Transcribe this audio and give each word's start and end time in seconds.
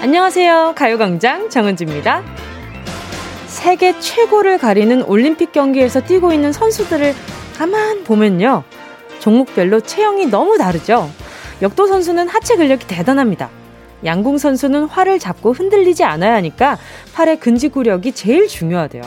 안녕하세요. 0.00 0.74
가요광장 0.76 1.50
정은지입니다. 1.50 2.22
세계 3.46 3.98
최고를 3.98 4.56
가리는 4.56 5.02
올림픽 5.02 5.50
경기에서 5.50 6.00
뛰고 6.00 6.32
있는 6.32 6.52
선수들을 6.52 7.14
가만 7.56 8.04
보면요. 8.04 8.62
종목별로 9.18 9.80
체형이 9.80 10.26
너무 10.26 10.56
다르죠. 10.56 11.10
역도 11.62 11.88
선수는 11.88 12.28
하체 12.28 12.54
근력이 12.54 12.86
대단합니다. 12.86 13.50
양궁 14.04 14.38
선수는 14.38 14.84
활을 14.84 15.18
잡고 15.18 15.52
흔들리지 15.52 16.04
않아야 16.04 16.34
하니까 16.34 16.78
팔의 17.14 17.40
근지구력이 17.40 18.12
제일 18.12 18.46
중요하대요. 18.46 19.02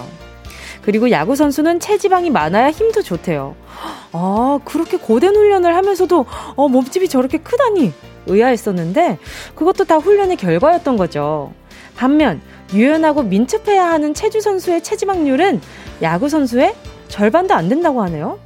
그리고 0.82 1.10
야구 1.10 1.38
선수는 1.38 1.80
체지방이 1.80 2.32
많아야 2.32 2.70
힘도 2.70 3.02
좋대요. 3.02 3.56
아, 4.12 4.60
그렇게 4.66 4.98
고된 4.98 5.34
훈련을 5.38 5.74
하면서도 5.74 6.26
어, 6.56 6.68
몸집이 6.68 7.08
저렇게 7.08 7.38
크다니 7.38 7.94
의아했었는데 8.26 9.18
그것도 9.56 9.86
다 9.86 9.98
훈련의 9.98 10.38
결과였던 10.38 10.98
거죠. 10.98 11.54
반면 11.96 12.42
유연하고 12.74 13.24
민첩해야 13.24 13.86
하는 13.86 14.14
체주 14.14 14.42
선수의 14.42 14.82
체지방률은 14.82 15.62
야구 16.02 16.30
선수의 16.30 16.74
절반도 17.08 17.54
안 17.54 17.70
된다고 17.70 18.02
하네요. 18.04 18.40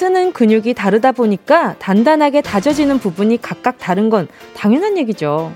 쓰는 0.00 0.32
근육이 0.32 0.72
다르다 0.72 1.12
보니까 1.12 1.76
단단하게 1.78 2.40
다져지는 2.40 2.98
부분이 2.98 3.42
각각 3.42 3.78
다른 3.78 4.08
건 4.08 4.28
당연한 4.56 4.96
얘기죠. 4.96 5.52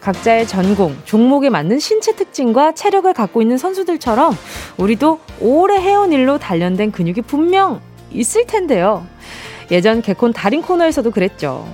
각자의 0.00 0.46
전공, 0.46 0.96
종목에 1.04 1.50
맞는 1.50 1.78
신체 1.78 2.14
특징과 2.14 2.72
체력을 2.72 3.12
갖고 3.12 3.42
있는 3.42 3.58
선수들처럼 3.58 4.36
우리도 4.76 5.20
오래 5.40 5.76
해온 5.80 6.12
일로 6.12 6.38
단련된 6.38 6.92
근육이 6.92 7.22
분명 7.22 7.80
있을 8.12 8.46
텐데요. 8.46 9.06
예전 9.70 10.00
개콘 10.00 10.32
달인 10.32 10.62
코너에서도 10.62 11.10
그랬죠. 11.10 11.66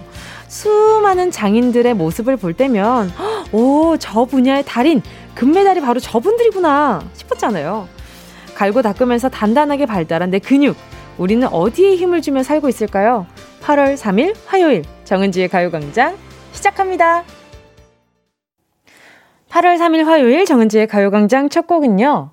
수많은 0.49 1.31
장인들의 1.31 1.95
모습을 1.95 2.37
볼 2.37 2.55
때면, 2.55 3.13
오, 3.53 3.97
저 3.99 4.25
분야의 4.25 4.65
달인, 4.65 5.03
금메달이 5.35 5.81
바로 5.81 6.01
저분들이구나 6.01 7.03
싶었잖아요. 7.13 7.89
갈고 8.55 8.83
닦으면서 8.83 9.29
단단하게 9.29 9.87
발달한 9.87 10.31
내 10.31 10.39
근육. 10.39 10.77
우리는 11.19 11.47
어디에 11.49 11.97
힘을 11.97 12.23
주며 12.23 12.43
살고 12.43 12.69
있을까요? 12.69 13.27
8월 13.63 13.97
3일 13.97 14.35
화요일 14.47 14.85
정은지의 15.05 15.49
가요광장 15.49 16.17
시작합니다. 16.53 17.25
8월 19.55 19.79
3일 19.79 20.05
화요일 20.05 20.47
정은지의 20.47 20.89
가요광장 20.89 21.49
첫 21.49 21.69
곡은요. 21.69 22.31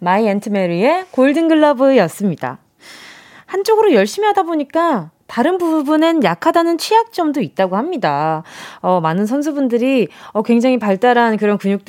마이 0.00 0.28
앤트 0.28 0.67
메리의 0.67 1.06
골든글러브였습니다. 1.12 2.58
한쪽으로 3.46 3.94
열심히 3.94 4.26
하다 4.26 4.42
보니까 4.42 5.10
다른 5.28 5.58
부분엔 5.58 6.24
약하다는 6.24 6.78
취약점도 6.78 7.40
있다고 7.40 7.76
합니다. 7.76 8.42
어, 8.80 9.00
많은 9.00 9.26
선수분들이 9.26 10.08
어, 10.32 10.42
굉장히 10.42 10.78
발달한 10.78 11.36
그런 11.36 11.58
근육, 11.58 11.82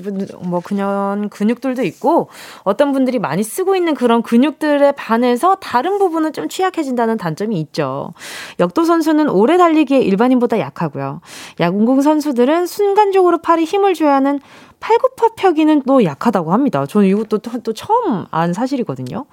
뭐, 0.44 0.60
그냥 0.60 1.30
근육들도 1.32 1.82
있고, 1.84 2.30
어떤 2.64 2.92
분들이 2.92 3.18
많이 3.18 3.42
쓰고 3.42 3.76
있는 3.76 3.96
그런 3.96 4.22
근육들에 4.22 4.92
반해서 4.92 5.56
다른 5.56 5.98
부분은 5.98 6.34
좀 6.34 6.50
취약해진다는 6.50 7.18
단점이 7.18 7.60
있죠. 7.62 8.14
역도 8.60 8.84
선수는 8.84 9.30
오래 9.30 9.58
달리기에 9.58 10.00
일반인보다 10.00 10.60
약하고요. 10.60 11.22
야구공 11.62 12.02
선수들은 12.02 12.68
순간적으로 12.68 13.40
팔에 13.40 13.64
힘을 13.64 13.94
줘야 13.94 14.16
하는 14.16 14.40
팔굽혀펴기는 14.80 15.84
또 15.84 16.04
약하다고 16.04 16.54
합니다. 16.54 16.86
저는 16.86 17.08
이것도 17.08 17.40
또, 17.40 17.52
또 17.64 17.74
처음 17.74 18.26
안 18.32 18.54
사실이거든요. 18.54 19.26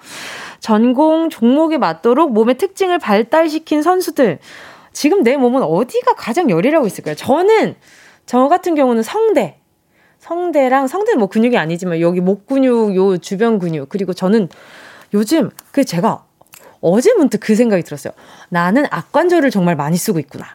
전공 0.59 1.29
종목에 1.29 1.77
맞도록 1.77 2.33
몸의 2.33 2.57
특징을 2.57 2.99
발달시킨 2.99 3.81
선수들. 3.81 4.39
지금 4.91 5.23
내 5.23 5.37
몸은 5.37 5.63
어디가 5.63 6.15
가장 6.15 6.49
열이라고 6.49 6.87
있을까요? 6.87 7.15
저는 7.15 7.75
저 8.25 8.47
같은 8.47 8.75
경우는 8.75 9.03
성대. 9.03 9.59
성대랑 10.19 10.87
성대는 10.87 11.19
뭐 11.19 11.29
근육이 11.29 11.57
아니지만 11.57 12.01
여기 12.01 12.19
목 12.19 12.47
근육, 12.47 12.95
요 12.95 13.17
주변 13.17 13.59
근육 13.59 13.87
그리고 13.87 14.13
저는 14.13 14.49
요즘 15.13 15.51
그 15.71 15.85
제가 15.85 16.25
어제 16.81 17.13
문득 17.13 17.39
그 17.39 17.55
생각이 17.55 17.83
들었어요. 17.83 18.13
나는 18.49 18.85
악관절을 18.89 19.51
정말 19.51 19.75
많이 19.75 19.95
쓰고 19.97 20.19
있구나. 20.19 20.45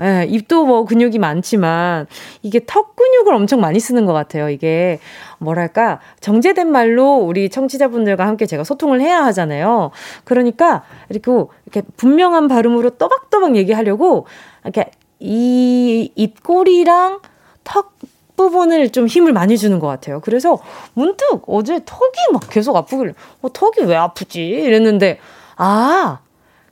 예, 0.00 0.26
입도 0.28 0.64
뭐 0.64 0.84
근육이 0.84 1.18
많지만 1.18 2.06
이게 2.42 2.60
턱 2.66 2.96
근육을 2.96 3.34
엄청 3.34 3.60
많이 3.60 3.78
쓰는 3.78 4.06
것 4.06 4.12
같아요. 4.12 4.48
이게 4.48 4.98
뭐랄까 5.38 6.00
정제된 6.20 6.70
말로 6.70 7.16
우리 7.16 7.50
청취자분들과 7.50 8.26
함께 8.26 8.46
제가 8.46 8.64
소통을 8.64 9.00
해야 9.00 9.24
하잖아요. 9.26 9.90
그러니까 10.24 10.82
이렇게 11.10 11.30
이렇게 11.66 11.86
분명한 11.96 12.48
발음으로 12.48 12.90
또박또박 12.90 13.56
얘기하려고 13.56 14.26
이렇게 14.64 14.90
이 15.20 16.10
입꼬리랑 16.16 17.20
턱 17.62 17.92
부분을 18.36 18.90
좀 18.90 19.06
힘을 19.06 19.32
많이 19.32 19.58
주는 19.58 19.78
것 19.78 19.86
같아요. 19.86 20.20
그래서 20.20 20.58
문득 20.94 21.42
어제 21.46 21.80
턱이 21.84 22.32
막 22.32 22.42
계속 22.48 22.74
아프길래 22.76 23.12
어, 23.42 23.52
턱이 23.52 23.86
왜 23.86 23.94
아프지? 23.94 24.42
이랬는데 24.42 25.18
아 25.56 26.20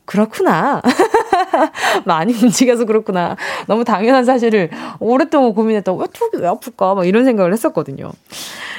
그렇구나. 0.07 0.81
많이 2.05 2.33
움직여서 2.33 2.85
그렇구나. 2.85 3.37
너무 3.67 3.85
당연한 3.85 4.25
사실을 4.25 4.71
오랫동안 4.99 5.55
고민했다. 5.55 5.93
왜 5.93 6.07
턱이 6.13 6.43
왜 6.43 6.49
아플까? 6.49 6.95
막 6.95 7.07
이런 7.07 7.25
생각을 7.25 7.53
했었거든요. 7.53 8.13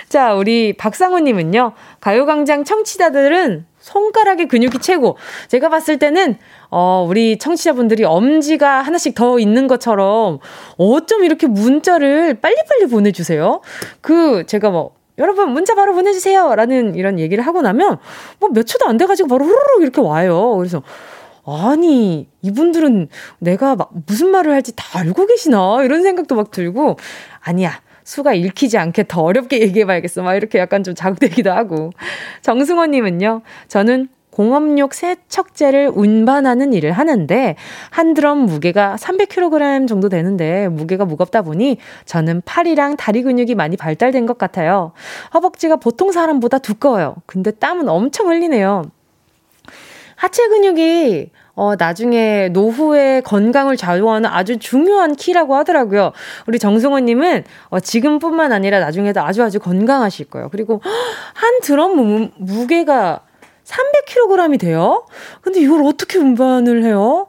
자, 0.10 0.34
우리 0.34 0.74
박상우님은요. 0.74 1.72
가요광장 2.02 2.66
청취자들은 2.66 3.66
손가락의 3.80 4.48
근육이 4.48 4.80
최고. 4.82 5.18
제가 5.48 5.70
봤을 5.70 5.98
때는, 5.98 6.38
어, 6.70 7.06
우리 7.08 7.40
청취자분들이 7.40 8.04
엄지가 8.04 8.82
하나씩 8.82 9.16
더 9.16 9.40
있는 9.40 9.68
것처럼 9.68 10.40
어쩜 10.78 11.24
이렇게 11.24 11.48
문자를 11.48 12.36
빨리빨리 12.42 12.88
보내주세요? 12.88 13.62
그, 14.02 14.46
제가 14.46 14.70
뭐, 14.70 14.92
여러분 15.18 15.52
문자 15.52 15.76
바로 15.76 15.94
보내주세요 15.94 16.56
라는 16.56 16.96
이런 16.96 17.20
얘기를 17.20 17.46
하고 17.46 17.62
나면 17.62 17.98
뭐 18.40 18.50
몇 18.54 18.66
초도 18.66 18.88
안 18.88 18.98
돼가지고 18.98 19.28
바로 19.28 19.46
후루룩 19.46 19.82
이렇게 19.82 20.02
와요. 20.02 20.56
그래서 20.58 20.82
아니, 21.46 22.30
이분들은 22.42 23.08
내가 23.40 23.76
막 23.76 23.92
무슨 24.06 24.30
말을 24.30 24.52
할지 24.52 24.74
다 24.76 25.00
알고 25.00 25.26
계시나? 25.26 25.84
이런 25.84 26.04
생각도 26.04 26.36
막 26.36 26.52
들고, 26.52 26.98
아니야. 27.40 27.82
수가 28.04 28.34
읽히지 28.34 28.78
않게 28.78 29.06
더 29.08 29.22
어렵게 29.22 29.62
얘기해봐야겠어. 29.62 30.24
막 30.24 30.36
이렇게 30.36 30.60
약간 30.60 30.84
좀 30.84 30.96
자극되기도 30.96 31.52
하고. 31.52 31.92
정승호님은요, 32.42 33.42
저는 33.68 34.10
공업용 34.32 34.90
세척제를 34.92 35.92
운반하는 35.94 36.74
일을 36.74 36.94
하는데 36.94 37.56
한 37.90 38.14
드럼 38.14 38.40
무게가 38.40 38.96
300kg 38.98 39.88
정도 39.88 40.10
되는데 40.10 40.70
무게가 40.70 41.06
무겁다 41.06 41.42
보니 41.42 41.78
저는 42.06 42.42
팔이랑 42.46 42.96
다리 42.96 43.22
근육이 43.24 43.56
많이 43.56 43.78
발달된 43.78 44.26
것 44.26 44.38
같아요. 44.38 44.94
허벅지가 45.34 45.76
보통 45.76 46.12
사람보다 46.12 46.60
두꺼워요. 46.60 47.16
근데 47.26 47.52
땀은 47.52 47.90
엄청 47.90 48.30
흘리네요. 48.30 48.84
하체 50.22 50.50
근육이 50.50 51.32
어, 51.56 51.74
나중에 51.76 52.50
노후의 52.50 53.24
건강을 53.24 53.76
좌우하는 53.76 54.30
아주 54.30 54.60
중요한 54.60 55.16
키라고 55.16 55.56
하더라고요. 55.56 56.12
우리 56.46 56.60
정승호님은 56.60 57.44
어, 57.70 57.80
지금뿐만 57.80 58.52
아니라 58.52 58.80
나중에도 58.80 59.22
아주 59.22 59.42
아주 59.42 59.60
건강하실 59.60 60.28
거예요. 60.30 60.50
그리고 60.50 60.80
한 61.34 61.60
드럼 61.62 61.96
무, 61.96 62.30
무게가 62.38 63.22
300kg이 63.66 64.60
돼요? 64.60 65.08
근데 65.42 65.60
이걸 65.60 65.84
어떻게 65.84 66.20
운반을 66.20 66.84
해요? 66.84 67.28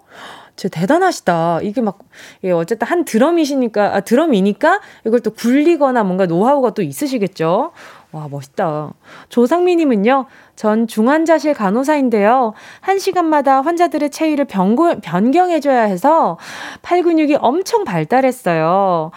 진짜 0.55 0.81
대단하시다. 0.81 1.61
이게 1.62 1.81
막, 1.81 1.99
예, 2.44 2.50
어쨌든 2.50 2.87
한 2.87 3.06
드럼이시니까, 3.06 3.97
아, 3.97 4.00
드럼이니까 4.00 4.81
이걸 5.06 5.21
또 5.21 5.31
굴리거나 5.31 6.05
뭔가 6.05 6.27
노하우가 6.27 6.75
또 6.75 6.83
있으시겠죠? 6.83 7.73
와, 8.12 8.29
멋있다. 8.29 8.93
조상미님은요, 9.31 10.27
전 10.62 10.87
중환자실 10.87 11.55
간호사인데요. 11.55 12.55
한 12.81 13.00
시간마다 13.00 13.62
환자들의 13.62 14.11
체위를 14.11 14.44
변고, 14.44 15.00
변경해줘야 15.00 15.82
해서 15.82 16.38
팔 16.82 17.03
근육이 17.03 17.35
엄청 17.41 17.82
발달했어요. 17.82 19.11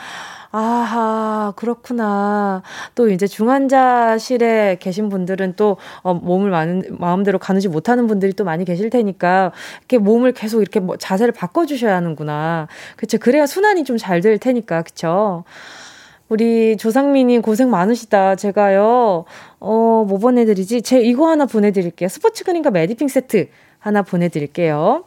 아하, 0.51 1.53
그렇구나. 1.55 2.63
또 2.95 3.11
이제 3.11 3.27
중환자실에 3.27 4.77
계신 4.79 5.07
분들은 5.09 5.53
또 5.55 5.77
어, 6.01 6.15
몸을 6.15 6.49
많은, 6.49 6.83
마음대로 6.97 7.37
가누지 7.37 7.67
못하는 7.67 8.07
분들이 8.07 8.33
또 8.33 8.43
많이 8.43 8.65
계실 8.65 8.89
테니까 8.89 9.51
이렇게 9.81 9.99
몸을 9.99 10.31
계속 10.31 10.61
이렇게 10.61 10.79
뭐 10.79 10.97
자세를 10.97 11.31
바꿔주셔야 11.31 11.95
하는구나. 11.95 12.67
그쵸. 12.95 13.19
그래야 13.19 13.45
순환이 13.45 13.83
좀 13.83 13.97
잘 13.99 14.21
될 14.21 14.39
테니까. 14.39 14.81
그쵸. 14.81 15.43
우리 16.27 16.75
조상민님 16.77 17.41
고생 17.41 17.69
많으시다. 17.69 18.35
제가요, 18.35 19.25
어, 19.59 20.05
뭐 20.07 20.17
보내드리지? 20.17 20.81
제 20.81 20.99
이거 20.99 21.29
하나 21.29 21.45
보내드릴게요. 21.45 22.09
스포츠 22.09 22.43
크림과 22.43 22.71
매디핑 22.71 23.07
세트 23.07 23.49
하나 23.79 24.01
보내드릴게요. 24.01 25.05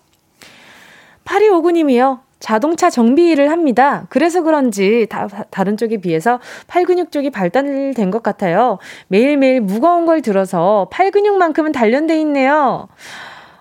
8259님이요. 1.25 2.21
자동차 2.41 2.89
정비 2.89 3.31
일을 3.31 3.51
합니다. 3.51 4.07
그래서 4.11 4.43
그런지 4.43 5.07
다, 5.11 5.27
다른 5.51 5.77
쪽에 5.77 5.97
비해서 5.97 6.39
팔 6.69 6.85
근육 6.85 7.11
쪽이 7.11 7.31
발달된 7.31 8.13
것 8.13 8.23
같아요. 8.23 8.79
매일매일 9.09 9.61
무거운 9.61 10.07
걸 10.07 10.23
들어서 10.23 10.87
팔 10.93 11.11
근육만큼은 11.11 11.73
단련돼 11.73 12.21
있네요. 12.21 12.87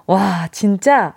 와, 0.05 0.47
진짜 0.51 1.15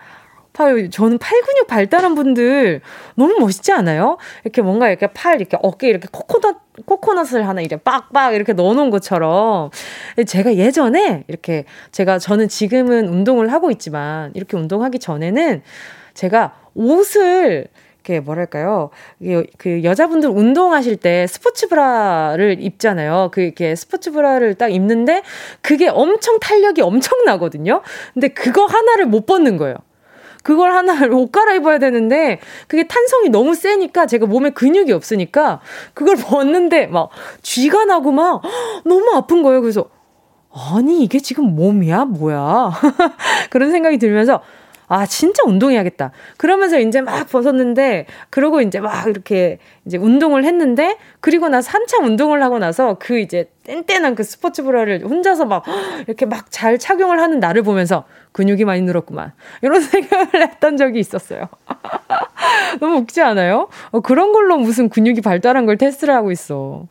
팔, 0.52 0.90
저는 0.90 1.18
팔 1.18 1.40
근육 1.42 1.66
발달한 1.66 2.14
분들 2.14 2.80
너무 3.14 3.36
멋있지 3.38 3.72
않아요? 3.72 4.18
이렇게 4.44 4.62
뭔가 4.62 4.88
이렇게 4.88 5.06
팔, 5.06 5.36
이렇게 5.36 5.56
어깨 5.62 5.88
이렇게 5.88 6.08
코코넛, 6.10 6.56
코코넛을 6.86 7.46
하나 7.46 7.60
이렇게 7.60 7.76
빡빡 7.76 8.34
이렇게 8.34 8.52
넣어놓은 8.52 8.90
것처럼. 8.90 9.70
제가 10.26 10.56
예전에 10.56 11.24
이렇게 11.28 11.64
제가 11.92 12.18
저는 12.18 12.48
지금은 12.48 13.08
운동을 13.08 13.52
하고 13.52 13.70
있지만 13.70 14.32
이렇게 14.34 14.56
운동하기 14.56 14.98
전에는 14.98 15.62
제가 16.14 16.54
옷을 16.74 17.68
이렇게 18.02 18.20
뭐랄까요? 18.20 18.90
그 19.58 19.84
여자분들 19.84 20.30
운동하실 20.30 20.96
때 20.96 21.26
스포츠 21.26 21.68
브라를 21.68 22.56
입잖아요. 22.60 23.28
그 23.30 23.42
이렇게 23.42 23.76
스포츠 23.76 24.10
브라를 24.10 24.54
딱 24.54 24.72
입는데 24.72 25.22
그게 25.60 25.88
엄청 25.88 26.40
탄력이 26.40 26.80
엄청 26.80 27.24
나거든요. 27.24 27.82
근데 28.14 28.28
그거 28.28 28.64
하나를 28.64 29.04
못 29.06 29.26
벗는 29.26 29.58
거예요. 29.58 29.76
그걸 30.42 30.72
하나 30.72 31.06
옷 31.14 31.30
갈아입어야 31.32 31.78
되는데 31.78 32.38
그게 32.66 32.86
탄성이 32.86 33.28
너무 33.28 33.54
세니까 33.54 34.06
제가 34.06 34.26
몸에 34.26 34.50
근육이 34.50 34.92
없으니까 34.92 35.60
그걸 35.94 36.16
벗는데 36.16 36.86
막 36.86 37.10
쥐가 37.42 37.84
나고 37.84 38.12
막 38.12 38.42
너무 38.84 39.10
아픈 39.14 39.42
거예요. 39.42 39.60
그래서 39.60 39.86
아니 40.52 41.02
이게 41.04 41.18
지금 41.20 41.54
몸이야 41.54 42.06
뭐야 42.06 42.72
그런 43.50 43.70
생각이 43.70 43.98
들면서 43.98 44.42
아, 44.92 45.06
진짜 45.06 45.44
운동해야겠다. 45.46 46.10
그러면서 46.36 46.80
이제 46.80 47.00
막 47.00 47.30
벗었는데, 47.30 48.06
그러고 48.28 48.60
이제 48.60 48.80
막 48.80 49.06
이렇게 49.06 49.60
이제 49.90 49.98
운동을 49.98 50.44
했는데, 50.44 50.96
그리고 51.18 51.48
나서 51.48 51.70
한참 51.72 52.04
운동을 52.04 52.42
하고 52.44 52.60
나서 52.60 52.96
그 53.00 53.18
이제 53.18 53.50
뗀뗀한 53.66 54.14
그 54.14 54.22
스포츠 54.22 54.62
브라를 54.62 55.04
혼자서 55.04 55.46
막 55.46 55.64
이렇게 56.06 56.26
막 56.26 56.46
잘 56.50 56.78
착용을 56.78 57.20
하는 57.20 57.40
나를 57.40 57.62
보면서 57.62 58.04
근육이 58.32 58.64
많이 58.64 58.82
늘었구만. 58.82 59.32
이런 59.62 59.80
생각을 59.82 60.28
했던 60.34 60.76
적이 60.76 61.00
있었어요. 61.00 61.48
너무 62.80 62.98
웃지 62.98 63.20
않아요? 63.20 63.68
어, 63.90 64.00
그런 64.00 64.32
걸로 64.32 64.56
무슨 64.56 64.88
근육이 64.88 65.20
발달한 65.20 65.66
걸 65.66 65.76
테스트를 65.76 66.14
하고 66.14 66.30
있어. 66.30 66.86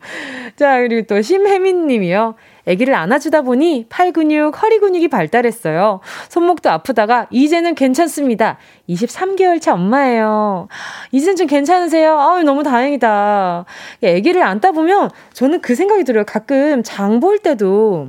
자, 0.56 0.78
그리고 0.78 1.06
또 1.06 1.22
심혜민 1.22 1.86
님이요. 1.86 2.34
아기를 2.68 2.94
안아주다 2.94 3.42
보니 3.42 3.86
팔 3.88 4.12
근육, 4.12 4.62
허리 4.62 4.78
근육이 4.78 5.08
발달했어요. 5.08 6.00
손목도 6.28 6.70
아프다가 6.70 7.26
이제는 7.30 7.74
괜찮습니다. 7.74 8.58
23개월 8.88 9.60
차 9.60 9.72
엄마예요. 9.74 10.68
이젠 11.10 11.36
좀 11.36 11.46
괜찮으세요? 11.46 12.18
아유, 12.18 12.42
너무 12.42 12.62
다행 12.62 12.89
이다. 12.92 13.64
아기를 14.02 14.42
안다 14.42 14.72
보면 14.72 15.10
저는 15.32 15.60
그 15.60 15.74
생각이 15.74 16.04
들어요. 16.04 16.24
가끔 16.24 16.82
장 16.82 17.20
볼 17.20 17.38
때도 17.38 18.08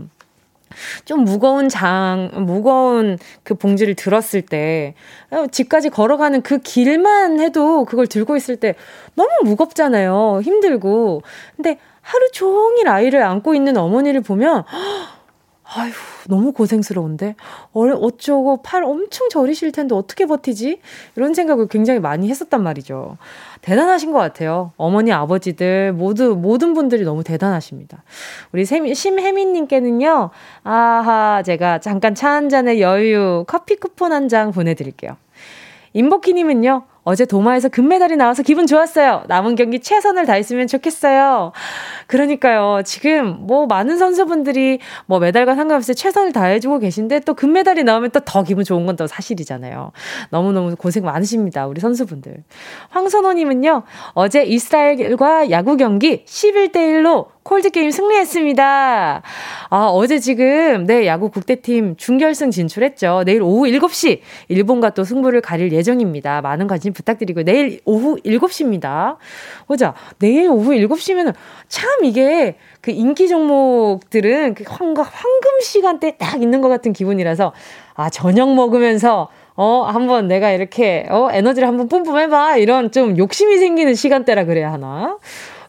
좀 1.05 1.25
무거운 1.25 1.67
장, 1.67 2.31
무거운 2.33 3.17
그 3.43 3.55
봉지를 3.55 3.95
들었을 3.95 4.41
때, 4.41 4.93
어, 5.29 5.47
집까지 5.47 5.89
걸어가는 5.89 6.41
그 6.43 6.59
길만 6.59 7.41
해도 7.41 7.83
그걸 7.83 8.07
들고 8.07 8.37
있을 8.37 8.55
때 8.55 8.75
너무 9.15 9.29
무겁잖아요. 9.43 10.39
힘들고. 10.43 11.23
근데 11.57 11.77
하루 12.01 12.31
종일 12.31 12.87
아이를 12.87 13.21
안고 13.21 13.53
있는 13.53 13.75
어머니를 13.77 14.21
보면, 14.21 14.63
아휴, 15.73 15.91
너무 16.27 16.51
고생스러운데? 16.51 17.35
어, 17.71 17.81
어쩌고 17.81 18.61
팔 18.61 18.83
엄청 18.83 19.29
저리실 19.29 19.71
텐데 19.71 19.95
어떻게 19.95 20.25
버티지? 20.25 20.79
이런 21.15 21.33
생각을 21.33 21.67
굉장히 21.67 21.99
많이 22.01 22.29
했었단 22.29 22.61
말이죠. 22.61 23.17
대단하신 23.61 24.11
것 24.11 24.19
같아요. 24.19 24.73
어머니, 24.75 25.13
아버지들, 25.13 25.93
모두, 25.93 26.35
모든 26.35 26.73
분들이 26.73 27.03
너무 27.05 27.23
대단하십니다. 27.23 28.03
우리 28.51 28.65
심혜민님께는요, 28.65 30.29
아하, 30.63 31.41
제가 31.45 31.79
잠깐 31.79 32.15
차 32.15 32.31
한 32.31 32.49
잔의 32.49 32.81
여유, 32.81 33.45
커피 33.47 33.75
쿠폰 33.75 34.11
한 34.11 34.27
장 34.27 34.51
보내드릴게요. 34.51 35.15
임복희님은요, 35.93 36.83
어제 37.03 37.25
도마에서 37.25 37.67
금메달이 37.69 38.15
나와서 38.15 38.43
기분 38.43 38.67
좋았어요. 38.67 39.23
남은 39.27 39.55
경기 39.55 39.79
최선을 39.79 40.25
다했으면 40.27 40.67
좋겠어요. 40.67 41.51
그러니까요. 42.07 42.81
지금 42.85 43.37
뭐 43.47 43.65
많은 43.65 43.97
선수분들이 43.97 44.79
뭐 45.07 45.17
메달과 45.19 45.55
상관없이 45.55 45.95
최선을 45.95 46.31
다해주고 46.31 46.79
계신데 46.79 47.21
또 47.21 47.33
금메달이 47.33 47.83
나오면 47.83 48.11
또 48.11 48.21
더 48.23 48.43
기분 48.43 48.63
좋은 48.63 48.85
건 48.85 48.91
또 48.95 49.07
사실이잖아요. 49.07 49.91
너무너무 50.29 50.75
고생 50.75 51.03
많으십니다. 51.05 51.65
우리 51.65 51.79
선수분들. 51.81 52.43
황선호님은요. 52.89 53.83
어제 54.13 54.43
이스라엘과 54.43 55.49
야구 55.49 55.77
경기 55.77 56.23
11대1로 56.25 57.27
콜드게임 57.43 57.89
승리했습니다. 57.89 59.21
아, 59.69 59.85
어제 59.87 60.19
지금, 60.19 60.85
네, 60.85 61.07
야구 61.07 61.29
국대팀 61.29 61.95
준결승 61.97 62.51
진출했죠. 62.51 63.23
내일 63.25 63.41
오후 63.41 63.65
7시, 63.65 64.19
일본과 64.47 64.91
또 64.91 65.03
승부를 65.03 65.41
가릴 65.41 65.71
예정입니다. 65.71 66.41
많은 66.41 66.67
관심 66.67 66.93
부탁드리고, 66.93 67.43
내일 67.43 67.79
오후 67.85 68.17
7시입니다. 68.23 69.17
보자. 69.67 69.95
내일 70.19 70.49
오후 70.49 70.71
7시면은 70.71 71.33
참 71.67 71.89
이게 72.03 72.57
그 72.79 72.91
인기 72.91 73.27
종목들은 73.27 74.53
그 74.53 74.63
황금, 74.67 75.03
황금 75.03 75.61
시간대 75.61 76.17
딱 76.17 76.41
있는 76.41 76.61
것 76.61 76.69
같은 76.69 76.93
기분이라서, 76.93 77.53
아, 77.95 78.09
저녁 78.09 78.53
먹으면서 78.53 79.29
어, 79.55 79.83
한번 79.83 80.27
내가 80.27 80.51
이렇게, 80.51 81.05
어, 81.09 81.29
에너지를 81.31 81.67
한번 81.67 81.87
뿜뿜 81.87 82.17
해봐. 82.17 82.57
이런 82.57 82.91
좀 82.91 83.17
욕심이 83.17 83.57
생기는 83.57 83.93
시간대라 83.93 84.45
그래야 84.45 84.71
하나? 84.71 85.17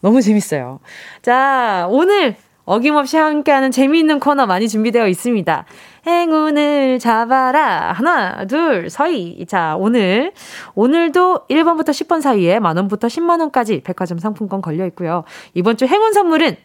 너무 0.03 0.21
재밌어요. 0.21 0.81
자, 1.23 1.87
오늘 1.91 2.37
어김없이 2.65 3.17
함께하는 3.17 3.71
재미있는 3.71 4.21
코너 4.21 4.47
많이 4.47 4.69
준비되어 4.69 5.09
있습니다. 5.09 5.65
행운을 6.07 6.99
잡아라. 6.99 7.93
하나, 7.93 8.45
둘, 8.47 8.91
서희. 8.91 9.47
자, 9.47 9.77
오늘, 9.79 10.33
오늘도 10.75 11.47
1번부터 11.49 11.91
10번 11.91 12.21
사이에 12.21 12.59
만원부터 12.61 13.07
10만원까지 13.09 13.83
백화점 13.85 14.19
상품권 14.19 14.61
걸려 14.61 14.87
있고요. 14.87 15.25
이번 15.55 15.77
주 15.77 15.87
행운 15.87 16.13
선물은 16.13 16.57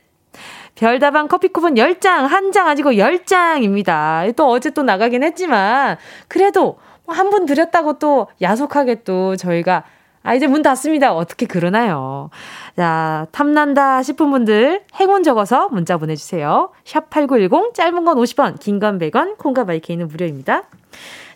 별다방 0.75 1.27
커피 1.27 1.47
쿠폰 1.47 1.75
10장, 1.75 2.27
한 2.27 2.51
장 2.51 2.67
아니고 2.67 2.91
10장입니다. 2.91 4.35
또 4.35 4.47
어제 4.49 4.69
또 4.71 4.83
나가긴 4.83 5.23
했지만, 5.23 5.97
그래도 6.27 6.77
한 7.07 7.29
분 7.29 7.45
드렸다고 7.45 7.99
또 7.99 8.27
야속하게 8.41 9.03
또 9.03 9.35
저희가 9.37 9.83
아, 10.27 10.33
이제 10.33 10.45
문 10.45 10.61
닫습니다. 10.61 11.13
어떻게 11.13 11.45
그러나요? 11.45 12.29
자, 12.75 13.27
탐난다 13.31 14.03
싶은 14.03 14.29
분들 14.29 14.81
행운 14.99 15.23
적어서 15.23 15.69
문자 15.69 15.95
보내주세요. 15.97 16.71
샵8910, 16.83 17.73
짧은 17.73 18.03
건 18.03 18.17
50원, 18.17 18.59
긴 18.59 18.79
건 18.81 18.99
100원, 18.99 19.37
콩과 19.37 19.63
마이케이는 19.63 20.09
무료입니다. 20.09 20.63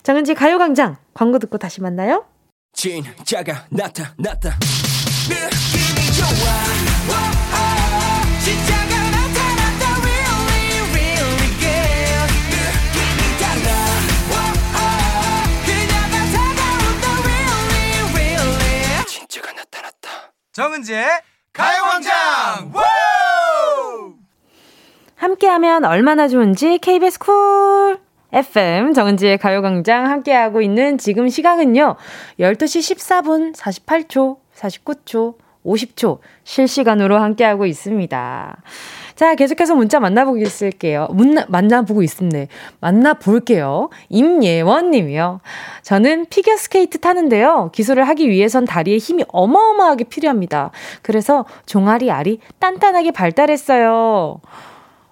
정은지 0.02 0.34
가요광장, 0.34 0.98
광고 1.14 1.38
듣고 1.38 1.56
다시 1.56 1.80
만나요. 1.80 2.26
진짜가 2.74 3.64
나타났다. 3.70 4.58
느낌이 5.30 6.12
좋아. 6.12 6.82
정은지의 20.52 21.06
가요광장! 21.54 22.72
함께하면 25.16 25.86
얼마나 25.86 26.28
좋은지 26.28 26.76
KBS 26.76 27.18
쿨 27.20 27.98
FM 28.30 28.92
정은지의 28.92 29.38
가요광장 29.38 30.10
함께하고 30.10 30.60
있는 30.60 30.98
지금 30.98 31.30
시각은요 31.30 31.96
12시 32.38 32.96
14분 32.96 33.54
48초 33.54 34.40
49초 34.54 35.38
50초 35.64 36.18
실시간으로 36.44 37.18
함께하고 37.18 37.64
있습니다. 37.64 38.62
자, 39.14 39.34
계속해서 39.34 39.74
문자 39.74 40.00
만나보겠을게요. 40.00 41.08
문나, 41.12 41.46
만나보고 41.48 42.02
있습니다. 42.02 42.52
만나볼게요. 42.80 43.90
임예원 44.08 44.90
님이요. 44.90 45.40
저는 45.82 46.26
피겨스케이트 46.26 46.98
타는데요. 46.98 47.70
기술을 47.72 48.08
하기 48.08 48.28
위해선 48.28 48.64
다리에 48.64 48.98
힘이 48.98 49.24
어마어마하게 49.28 50.04
필요합니다. 50.04 50.70
그래서 51.02 51.44
종아리 51.66 52.10
알이 52.10 52.40
단단하게 52.58 53.10
발달했어요. 53.10 54.40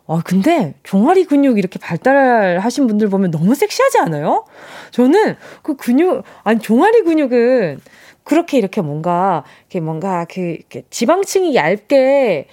어, 0.06 0.20
근데 0.24 0.74
종아리 0.82 1.24
근육 1.24 1.56
이렇게 1.56 1.78
발달하신 1.78 2.88
분들 2.88 3.08
보면 3.10 3.30
너무 3.30 3.54
섹시하지 3.54 3.98
않아요? 4.00 4.44
저는 4.90 5.36
그 5.62 5.76
근육, 5.76 6.24
아니, 6.42 6.58
종아리 6.58 7.02
근육은 7.02 7.80
그렇게 8.24 8.58
이렇게 8.58 8.80
뭔가, 8.80 9.44
이렇게 9.60 9.78
뭔가 9.78 10.26
그, 10.28 10.40
이렇게 10.40 10.82
지방층이 10.90 11.54
얇게 11.54 12.48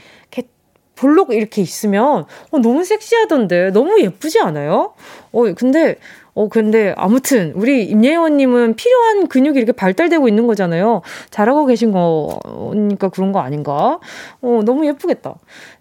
볼록 0.98 1.34
이렇게 1.34 1.62
있으면 1.62 2.26
어, 2.52 2.60
너무 2.60 2.84
섹시하던데 2.84 3.72
너무 3.72 4.02
예쁘지 4.02 4.40
않아요? 4.40 4.94
어 5.32 5.54
근데 5.54 5.98
어 6.34 6.50
근데 6.50 6.94
아무튼 6.98 7.54
우리 7.56 7.86
임예원님은 7.86 8.76
필요한 8.76 9.28
근육이 9.28 9.58
이렇게 9.58 9.72
발달되고 9.72 10.28
있는 10.28 10.48
거잖아요. 10.48 11.02
잘하고 11.30 11.66
계신 11.66 11.92
거니까 11.92 13.10
그런 13.10 13.32
거 13.32 13.40
아닌가? 13.40 14.00
어 14.42 14.62
너무 14.66 14.86
예쁘겠다. 14.86 15.36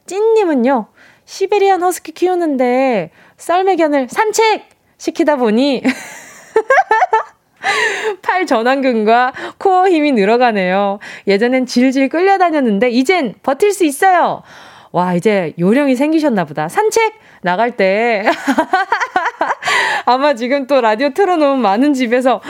찐님은요 0.07 0.87
시베리안 1.25 1.83
허스키 1.83 2.13
키우는데 2.13 3.11
썰매견을 3.37 4.09
산책 4.09 4.69
시키다 4.99 5.37
보니 5.37 5.83
팔 8.23 8.47
전완근과 8.47 9.33
코어 9.59 9.89
힘이 9.89 10.13
늘어가네요. 10.13 11.01
예전엔 11.27 11.67
질질 11.67 12.09
끌려다녔는데 12.09 12.91
이젠 12.91 13.35
버틸 13.43 13.73
수 13.73 13.85
있어요. 13.85 14.43
와, 14.93 15.15
이제 15.15 15.53
요령이 15.59 15.97
생기셨나 15.97 16.45
보다. 16.45 16.69
산책 16.69 17.15
나갈 17.43 17.77
때 17.77 18.25
아마 20.07 20.35
지금 20.35 20.67
또 20.67 20.81
라디오 20.81 21.11
틀어놓은 21.11 21.59
많은 21.59 21.95
집에서 21.95 22.41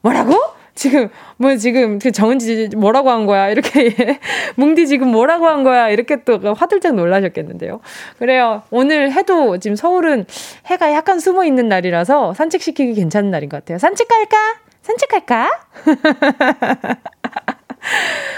뭐라고? 0.00 0.34
지금 0.74 1.10
뭐 1.36 1.56
지금 1.56 1.98
그 1.98 2.12
정은지 2.12 2.70
뭐라고 2.76 3.10
한 3.10 3.26
거야 3.26 3.50
이렇게 3.50 4.18
뭉디 4.56 4.86
지금 4.86 5.08
뭐라고 5.08 5.46
한 5.46 5.64
거야 5.64 5.90
이렇게 5.90 6.24
또 6.24 6.40
화들짝 6.54 6.94
놀라셨겠는데요. 6.94 7.80
그래요. 8.18 8.62
오늘 8.70 9.12
해도 9.12 9.58
지금 9.58 9.76
서울은 9.76 10.24
해가 10.66 10.92
약간 10.92 11.18
숨어 11.20 11.44
있는 11.44 11.68
날이라서 11.68 12.34
산책 12.34 12.62
시키기 12.62 12.94
괜찮은 12.94 13.30
날인 13.30 13.48
것 13.48 13.58
같아요. 13.58 13.78
산책 13.78 14.08
갈까? 14.08 14.36
산책할까? 14.82 15.50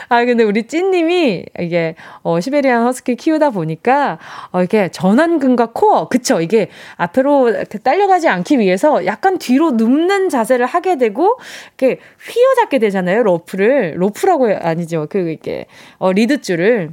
아, 0.08 0.24
근데 0.24 0.44
우리 0.44 0.64
찐님이 0.66 1.46
이게, 1.60 1.94
어, 2.22 2.40
시베리안 2.40 2.84
허스키 2.84 3.16
키우다 3.16 3.50
보니까, 3.50 4.18
어, 4.52 4.62
이게 4.62 4.88
전완근과 4.90 5.70
코어, 5.72 6.08
그쵸? 6.08 6.40
이게 6.40 6.68
앞으로 6.96 7.64
딸려가지 7.82 8.28
않기 8.28 8.58
위해서 8.58 9.06
약간 9.06 9.38
뒤로 9.38 9.72
눕는 9.72 10.28
자세를 10.28 10.66
하게 10.66 10.98
되고, 10.98 11.38
이렇게 11.78 12.00
휘어잡게 12.30 12.78
되잖아요, 12.78 13.22
로프를. 13.22 13.94
로프라고 13.96 14.54
아니죠. 14.60 15.06
그, 15.08 15.30
이게, 15.30 15.66
어, 15.98 16.12
리드줄을. 16.12 16.92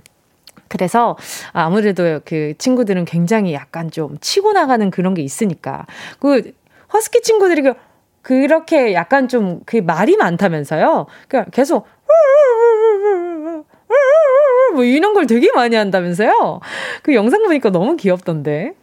그래서 0.68 1.18
아무래도 1.52 2.22
그 2.24 2.54
친구들은 2.58 3.04
굉장히 3.04 3.54
약간 3.54 3.92
좀 3.92 4.18
치고 4.22 4.54
나가는 4.54 4.90
그런 4.90 5.14
게 5.14 5.22
있으니까. 5.22 5.86
그, 6.20 6.54
허스키 6.94 7.22
친구들이 7.22 7.62
그 7.62 7.74
그렇게 8.22 8.94
약간 8.94 9.28
좀 9.28 9.62
그 9.66 9.78
말이 9.78 10.16
많다면서요. 10.16 11.08
그러니까 11.28 11.50
계속 11.52 11.88
뭐 14.74 14.84
이런 14.84 15.14
걸 15.14 15.28
되게 15.28 15.52
많이 15.54 15.76
한다면서요. 15.76 16.60
그 17.04 17.14
영상 17.14 17.44
보니까 17.44 17.70
너무 17.70 17.98
귀엽던데. 17.98 18.74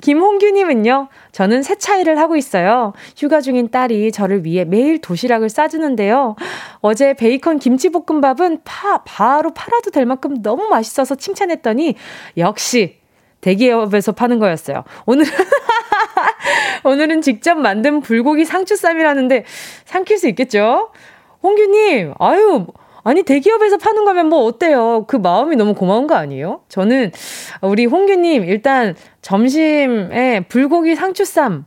김홍규님은요, 0.00 1.08
저는 1.32 1.62
세차 1.62 1.96
일을 1.96 2.18
하고 2.18 2.36
있어요. 2.36 2.92
휴가 3.16 3.40
중인 3.40 3.70
딸이 3.70 4.12
저를 4.12 4.44
위해 4.44 4.64
매일 4.64 5.00
도시락을 5.00 5.48
싸주는데요. 5.48 6.36
어제 6.80 7.14
베이컨 7.14 7.58
김치볶음밥은 7.58 8.60
파, 8.64 8.98
바로 8.98 9.52
팔아도 9.52 9.90
될 9.90 10.06
만큼 10.06 10.40
너무 10.40 10.68
맛있어서 10.68 11.16
칭찬했더니, 11.16 11.96
역시 12.36 12.98
대기업에서 13.40 14.12
파는 14.12 14.38
거였어요. 14.38 14.84
오늘 15.06 15.24
오늘은 16.84 17.22
직접 17.22 17.56
만든 17.56 18.00
불고기 18.00 18.44
상추쌈이라는데 18.44 19.44
삼킬 19.84 20.18
수 20.18 20.28
있겠죠? 20.28 20.90
홍규님, 21.42 22.14
아유, 22.18 22.66
아니, 23.04 23.22
대기업에서 23.22 23.78
파는 23.78 24.04
거면 24.04 24.28
뭐 24.28 24.44
어때요? 24.44 25.04
그 25.06 25.16
마음이 25.16 25.56
너무 25.56 25.74
고마운 25.74 26.06
거 26.06 26.14
아니에요? 26.14 26.60
저는 26.68 27.12
우리 27.62 27.86
홍규님, 27.86 28.44
일단 28.44 28.94
점심에 29.22 30.40
불고기 30.48 30.94
상추쌈, 30.94 31.64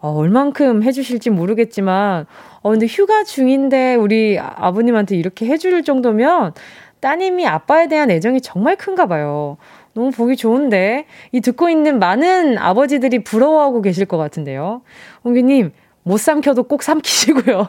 어, 0.00 0.10
얼만큼 0.10 0.82
해주실지 0.82 1.30
모르겠지만, 1.30 2.26
어, 2.62 2.70
근데 2.70 2.86
휴가 2.86 3.24
중인데 3.24 3.94
우리 3.94 4.38
아버님한테 4.38 5.16
이렇게 5.16 5.46
해줄 5.46 5.82
정도면 5.82 6.52
따님이 7.00 7.46
아빠에 7.46 7.88
대한 7.88 8.10
애정이 8.10 8.40
정말 8.40 8.76
큰가 8.76 9.06
봐요. 9.06 9.56
너무 9.94 10.10
보기 10.10 10.36
좋은데 10.36 11.06
이 11.32 11.40
듣고 11.40 11.68
있는 11.68 11.98
많은 11.98 12.58
아버지들이 12.58 13.24
부러워하고 13.24 13.82
계실 13.82 14.06
것 14.06 14.16
같은데요. 14.16 14.82
홍규님 15.24 15.72
못 16.02 16.18
삼켜도 16.18 16.64
꼭 16.64 16.82
삼키시고요. 16.82 17.68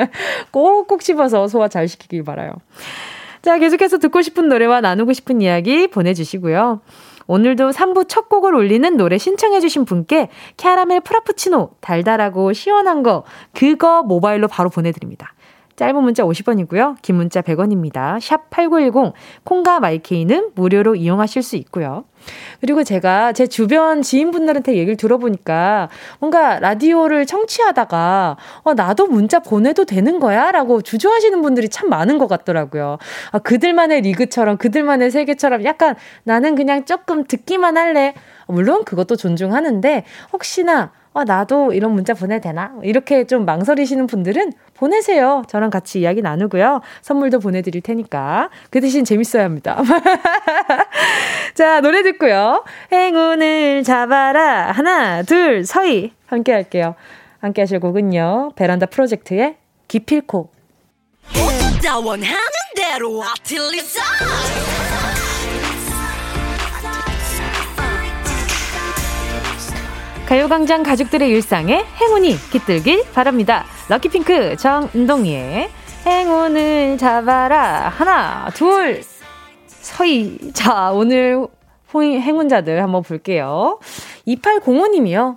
꼭꼭 0.52 1.02
씹어서 1.02 1.48
소화 1.48 1.68
잘 1.68 1.88
시키길 1.88 2.24
바라요. 2.24 2.52
자, 3.42 3.58
계속해서 3.58 3.98
듣고 3.98 4.22
싶은 4.22 4.48
노래와 4.48 4.80
나누고 4.80 5.12
싶은 5.12 5.40
이야기 5.40 5.88
보내주시고요. 5.88 6.80
오늘도 7.26 7.70
3부 7.70 8.08
첫 8.08 8.28
곡을 8.28 8.54
올리는 8.54 8.96
노래 8.96 9.16
신청해주신 9.16 9.84
분께 9.84 10.28
캐러멜 10.56 11.00
프라푸치노 11.00 11.70
달달하고 11.80 12.52
시원한 12.52 13.02
거 13.02 13.24
그거 13.54 14.02
모바일로 14.02 14.48
바로 14.48 14.68
보내드립니다. 14.68 15.32
짧은 15.80 16.02
문자 16.02 16.24
50원이고요. 16.24 16.96
긴 17.00 17.16
문자 17.16 17.40
100원입니다. 17.40 18.20
샵 18.20 18.50
8910 18.50 19.14
콩과 19.44 19.80
마이케이는 19.80 20.50
무료로 20.54 20.94
이용하실 20.94 21.42
수 21.42 21.56
있고요. 21.56 22.04
그리고 22.60 22.84
제가 22.84 23.32
제 23.32 23.46
주변 23.46 24.02
지인분들한테 24.02 24.74
얘기를 24.74 24.98
들어보니까 24.98 25.88
뭔가 26.18 26.58
라디오를 26.58 27.24
청취하다가 27.24 28.36
어, 28.62 28.74
나도 28.74 29.06
문자 29.06 29.38
보내도 29.38 29.86
되는 29.86 30.20
거야? 30.20 30.52
라고 30.52 30.82
주저하시는 30.82 31.40
분들이 31.40 31.70
참 31.70 31.88
많은 31.88 32.18
것 32.18 32.26
같더라고요. 32.26 32.98
아, 33.32 33.38
그들만의 33.38 34.02
리그처럼 34.02 34.58
그들만의 34.58 35.10
세계처럼 35.10 35.64
약간 35.64 35.94
나는 36.24 36.56
그냥 36.56 36.84
조금 36.84 37.24
듣기만 37.24 37.78
할래. 37.78 38.12
물론 38.48 38.84
그것도 38.84 39.16
존중하는데 39.16 40.04
혹시나 40.34 40.92
아, 41.12 41.24
나도 41.24 41.72
이런 41.72 41.92
문자 41.92 42.14
보내야 42.14 42.38
되나? 42.38 42.72
이렇게 42.82 43.24
좀 43.24 43.44
망설이시는 43.44 44.06
분들은 44.06 44.52
보내세요. 44.80 45.42
저랑 45.46 45.68
같이 45.68 46.00
이야기 46.00 46.22
나누고요. 46.22 46.80
선물도 47.02 47.38
보내드릴 47.40 47.82
테니까. 47.82 48.48
그 48.70 48.80
대신 48.80 49.04
재밌어야 49.04 49.44
합니다. 49.44 49.78
자, 51.54 51.82
노래 51.82 52.02
듣고요. 52.02 52.64
행운을 52.90 53.82
잡아라. 53.84 54.72
하나, 54.72 55.22
둘, 55.22 55.66
서희. 55.66 56.12
함께 56.26 56.52
할게요. 56.52 56.94
함께 57.40 57.60
하실 57.60 57.78
곡은요. 57.78 58.52
베란다 58.56 58.86
프로젝트의 58.86 59.56
기필코. 59.86 60.50
가요광장 70.30 70.84
가족들의 70.84 71.28
일상에 71.28 71.84
행운이 72.00 72.36
깃들길 72.52 73.02
바랍니다. 73.12 73.64
럭키핑크 73.88 74.54
정은동이의 74.58 75.68
행운을 76.06 76.98
잡아라. 76.98 77.88
하나, 77.88 78.48
둘, 78.54 79.02
서희. 79.66 80.52
자, 80.52 80.92
오늘 80.92 81.48
행운자들 81.92 82.80
한번 82.80 83.02
볼게요. 83.02 83.80
2805님이요. 84.28 85.36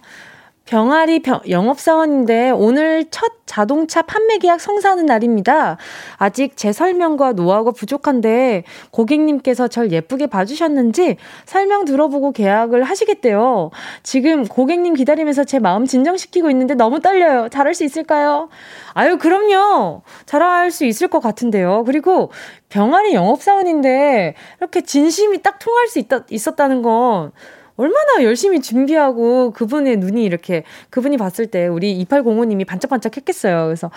병아리 0.65 1.20
병, 1.20 1.41
영업사원인데 1.50 2.51
오늘 2.51 3.05
첫 3.12 3.34
자동차 3.46 4.01
판매 4.01 4.38
계약 4.38 4.62
성사하는 4.62 5.05
날입니다. 5.05 5.77
아직 6.15 6.55
제 6.55 6.72
설명과 6.72 7.34
노하우가 7.34 7.72
부족한데 7.72 8.63
고객님께서 8.91 9.67
절 9.67 9.91
예쁘게 9.91 10.27
봐주셨는지 10.27 11.17
설명 11.46 11.84
들어보고 11.84 12.32
계약을 12.32 12.84
하시겠대요. 12.84 13.72
지금 14.03 14.46
고객님 14.46 14.93
기다리면서 14.93 15.43
제 15.43 15.60
마음 15.60 15.86
진정시키고 15.86 16.50
있는데 16.51 16.75
너무 16.75 17.01
떨려요. 17.01 17.50
잘할 17.50 17.74
수 17.74 17.84
있을까요? 17.84 18.48
아유, 18.93 19.17
그럼요. 19.17 20.03
잘할 20.25 20.72
수 20.72 20.86
있을 20.86 21.10
것 21.10 21.20
같은데요. 21.20 21.84
그리고 21.86 22.32
병아리 22.70 23.13
영업사원인데 23.13 24.36
이렇게 24.60 24.82
진심이 24.82 25.41
딱 25.43 25.60
통할 25.60 25.88
수 25.88 26.00
있다, 26.00 26.22
있었다는 26.29 26.82
건 26.82 27.34
얼마나 27.75 28.24
열심히 28.24 28.62
준비하고 28.62 29.51
그분의 29.51 29.98
눈이 29.98 30.24
이렇게 30.24 30.63
그분이 30.89 31.18
봤을 31.18 31.48
때 31.48 31.68
우리 31.68 32.06
2805님이 32.06 32.68
반짝반짝 32.68 33.18
했겠어요. 33.18 33.65
그래서 33.65 33.89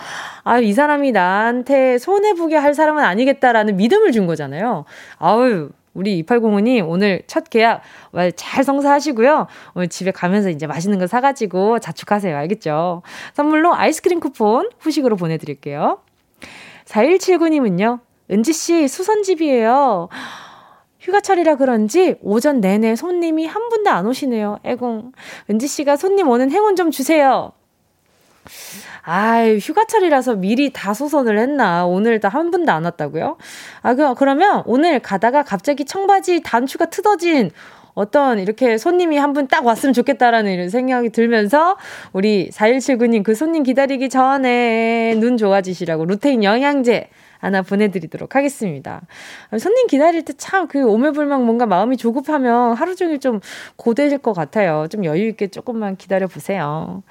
아, 0.43 0.59
이 0.59 0.73
사람이 0.73 1.11
나한테 1.11 1.97
손해보게 1.97 2.55
할 2.55 2.73
사람은 2.73 3.03
아니겠다라는 3.03 3.77
믿음을 3.77 4.11
준 4.11 4.25
거잖아요. 4.25 4.85
아유, 5.19 5.69
우리 5.93 6.23
2805님 6.23 6.87
오늘 6.87 7.23
첫 7.27 7.49
계약 7.49 7.81
잘 8.35 8.63
성사하시고요. 8.63 9.47
오늘 9.73 9.87
집에 9.87 10.11
가면서 10.11 10.49
이제 10.49 10.67
맛있는 10.67 10.99
거 10.99 11.07
사가지고 11.07 11.79
자축하세요. 11.79 12.37
알겠죠? 12.37 13.01
선물로 13.33 13.73
아이스크림 13.73 14.19
쿠폰 14.19 14.69
후식으로 14.79 15.15
보내드릴게요. 15.15 15.99
4179님은요. 16.85 17.99
은지씨 18.29 18.87
수선집이에요. 18.87 20.09
휴가철이라 21.11 21.55
그런지 21.55 22.15
오전 22.21 22.59
내내 22.59 22.97
손님이 22.97 23.45
한 23.47 23.69
분도 23.69 23.89
안 23.89 24.05
오시네요. 24.05 24.59
애공. 24.65 25.13
은지 25.49 25.65
씨가 25.67 25.95
손님 25.95 26.27
오는 26.27 26.51
행운 26.51 26.75
좀 26.75 26.91
주세요. 26.91 27.53
아이, 29.03 29.57
휴가철이라서 29.57 30.35
미리 30.35 30.73
다 30.73 30.93
소선을 30.93 31.39
했나. 31.39 31.85
오늘 31.85 32.19
한 32.21 32.51
분도 32.51 32.73
안 32.73 32.83
왔다고요? 32.83 33.37
아, 33.83 33.93
그, 33.95 34.13
그러면 34.15 34.63
오늘 34.65 34.99
가다가 34.99 35.43
갑자기 35.43 35.85
청바지 35.85 36.41
단추가 36.43 36.87
트어진 36.87 37.51
어떤 37.93 38.37
이렇게 38.39 38.77
손님이 38.77 39.17
한 39.17 39.33
분 39.33 39.47
딱 39.47 39.65
왔으면 39.65 39.93
좋겠다라는 39.93 40.51
이런 40.51 40.69
생각이 40.69 41.09
들면서 41.11 41.77
우리 42.11 42.49
4179님 42.49 43.23
그 43.23 43.33
손님 43.33 43.63
기다리기 43.63 44.09
전에 44.09 45.15
눈 45.19 45.37
좋아지시라고 45.37 46.05
루테인 46.05 46.43
영양제 46.43 47.07
하나 47.39 47.61
보내드리도록 47.61 48.35
하겠습니다. 48.35 49.01
손님 49.59 49.87
기다릴 49.87 50.23
때 50.23 50.33
참 50.37 50.67
그 50.67 50.83
오매불망 50.85 51.45
뭔가 51.45 51.65
마음이 51.65 51.97
조급하면 51.97 52.73
하루 52.73 52.95
종일 52.95 53.19
좀 53.19 53.39
고되실 53.75 54.17
것 54.19 54.33
같아요. 54.33 54.87
좀 54.89 55.05
여유있게 55.05 55.47
조금만 55.47 55.95
기다려 55.95 56.27
보세요. 56.27 57.03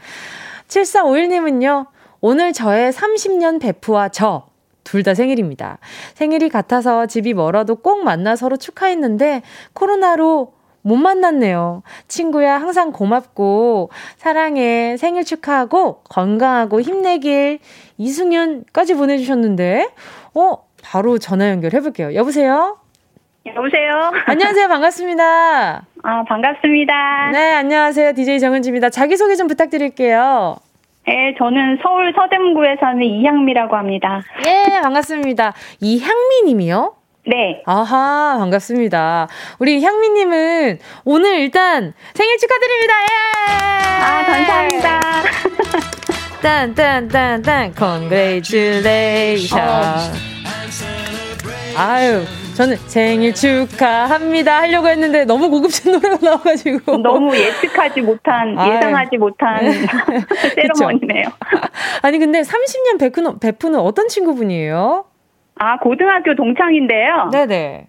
7451님은요, 0.69 1.87
오늘 2.21 2.53
저의 2.53 2.93
30년 2.93 3.61
베프와 3.61 4.09
저, 4.09 4.47
둘다 4.85 5.15
생일입니다. 5.15 5.79
생일이 6.15 6.49
같아서 6.49 7.07
집이 7.07 7.35
멀어도 7.35 7.77
꼭 7.77 8.05
만나 8.05 8.37
서로 8.37 8.57
축하했는데, 8.57 9.43
코로나로 9.73 10.56
못 10.87 10.95
만났네요. 10.95 11.83
친구야, 12.07 12.61
항상 12.61 12.93
고맙고, 12.93 13.91
사랑해, 14.19 14.97
생일 14.97 15.25
축하하고, 15.25 16.03
건강하고 16.09 16.81
힘내길, 16.81 17.59
이승윤까지 17.99 18.95
보내주셨는데, 18.95 19.89
어, 20.35 20.59
바로 20.85 21.19
전화 21.19 21.51
연결해볼게요. 21.51 22.15
여보세요? 22.15 22.79
여보세요? 23.47 24.13
안녕하세요. 24.27 24.69
반갑습니다. 24.69 25.87
아, 26.05 26.25
반갑습니다. 26.29 27.31
네, 27.33 27.55
안녕하세요. 27.55 28.13
DJ 28.13 28.39
정은지입니다. 28.39 28.91
자기소개 28.91 29.35
좀 29.35 29.49
부탁드릴게요. 29.49 30.57
네, 31.09 31.35
저는 31.39 31.79
서울 31.83 32.13
서대문구에 32.15 32.77
사는 32.81 33.03
이향미라고 33.03 33.75
합니다. 33.77 34.23
예, 34.47 34.81
반갑습니다. 34.83 35.53
이향미 35.81 36.43
님이요? 36.47 36.95
네. 37.29 37.61
아하, 37.67 38.37
반갑습니다. 38.39 39.27
우리 39.59 39.83
향미님은 39.83 40.79
오늘 41.05 41.41
일단 41.41 41.93
생일 42.15 42.39
축하드립니다. 42.39 42.95
예! 43.03 43.07
아, 44.03 44.25
감사합니다. 44.27 45.01
딴, 46.43 46.75
딴, 46.75 47.09
딴, 47.09 47.43
딴, 47.43 47.75
congratulations. 47.77 49.55
어. 49.55 50.13
아유, 51.77 52.23
저는 52.55 52.77
생일 52.87 53.35
축하합니다 53.35 54.61
하려고 54.63 54.87
했는데 54.89 55.25
너무 55.25 55.51
고급진 55.51 55.93
노래가 55.99 56.19
나와가지고. 56.23 56.99
너무 56.99 57.37
예측하지 57.37 58.03
못한, 58.03 58.57
아유. 58.57 58.73
예상하지 58.77 59.17
못한 59.19 59.61
세러머니네요. 60.55 61.25
아니, 62.03 62.19
근데 62.21 62.43
30년 62.43 63.01
베프는, 63.01 63.41
베프는 63.41 63.81
어떤 63.81 64.07
친구분이에요? 64.07 65.07
아, 65.59 65.79
고등학교 65.79 66.35
동창인데요. 66.35 67.31
네네. 67.33 67.89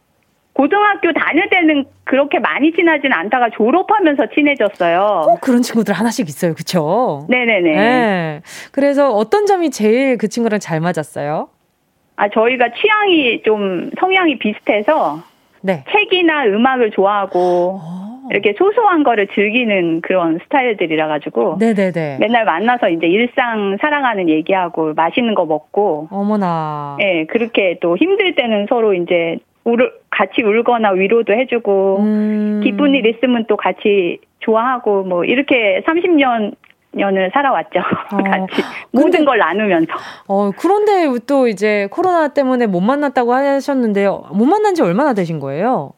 고등학교 0.54 1.14
다닐 1.14 1.48
때는 1.50 1.86
그렇게 2.04 2.40
많이 2.40 2.72
친하진 2.72 3.14
않다가 3.14 3.50
졸업하면서 3.52 4.30
친해졌어요. 4.34 5.22
꼭 5.26 5.42
그런 5.42 5.62
친구들 5.62 5.94
하나씩 5.94 6.28
있어요. 6.28 6.56
그쵸? 6.56 7.28
네네네. 7.30 7.76
네. 7.76 8.42
그래서 8.72 9.12
어떤 9.12 9.46
점이 9.46 9.70
제일 9.70 10.18
그 10.18 10.28
친구랑 10.30 10.60
잘 10.60 10.80
맞았어요? 10.80 11.50
아, 12.16 12.30
저희가 12.30 12.70
취향이 12.74 13.44
좀 13.44 13.92
성향이 14.00 14.40
비슷해서 14.40 15.22
네. 15.62 15.84
책이나 15.92 16.46
음악을 16.46 16.90
좋아하고 16.92 17.40
오. 17.76 18.07
어. 18.28 18.30
이렇게 18.32 18.54
소소한 18.58 19.04
거를 19.04 19.28
즐기는 19.28 20.02
그런 20.02 20.40
스타일들이라 20.44 21.08
가지고 21.08 21.58
네네네. 21.60 22.18
맨날 22.20 22.46
만나서 22.46 22.90
이제 22.90 23.08
일상 23.08 23.78
살아가는 23.82 24.30
얘기하고 24.30 24.94
맛있는 24.94 25.34
거 25.34 25.46
먹고 25.46 26.08
어머나. 26.12 26.98
예, 27.00 27.06
네, 27.06 27.26
그렇게 27.26 27.78
또 27.82 27.98
힘들 27.98 28.36
때는 28.36 28.68
서로 28.70 28.94
이제 28.94 29.38
울 29.64 29.92
같이 30.10 30.42
울거나 30.42 30.92
위로도 30.92 31.34
해주고 31.34 31.98
음. 32.00 32.62
기쁜 32.64 32.96
일 32.96 33.06
있으면 33.06 33.46
또 33.48 33.58
같이 33.58 34.20
좋아하고 34.40 35.04
뭐 35.04 35.26
이렇게 35.26 35.82
30년 35.86 36.56
년을 36.94 37.32
살아왔죠. 37.34 37.80
어. 38.14 38.18
같이 38.24 38.62
모든 38.92 39.26
걸 39.26 39.38
나누면서. 39.38 39.94
어 40.28 40.52
그런데 40.58 41.08
또 41.28 41.48
이제 41.48 41.88
코로나 41.92 42.30
때문에 42.30 42.68
못 42.68 42.82
만났다고 42.82 43.34
하셨는데요. 43.34 44.24
못 44.34 44.46
만난 44.46 44.74
지 44.74 44.82
얼마나 44.82 45.14
되신 45.14 45.40
거예요? 45.40 45.92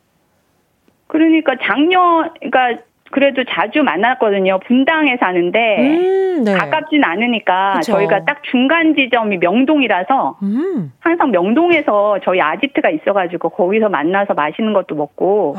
그러니까 1.10 1.56
작년, 1.64 2.30
그러니까 2.40 2.84
그래도 3.12 3.44
자주 3.44 3.82
만났거든요. 3.82 4.60
분당에 4.68 5.18
사는데 5.20 5.78
음, 5.80 6.44
네. 6.44 6.54
가깝진 6.54 7.04
않으니까 7.04 7.78
그쵸. 7.78 7.94
저희가 7.94 8.24
딱 8.24 8.44
중간 8.44 8.94
지점이 8.96 9.38
명동이라서 9.38 10.38
음. 10.44 10.94
항상 11.00 11.32
명동에서 11.32 12.20
저희 12.24 12.40
아지트가 12.40 12.92
있어가지고 12.92 13.50
거기서 13.50 13.90
만나서 13.90 14.36
맛있는 14.36 14.74
것도 14.74 14.94
먹고 14.94 15.56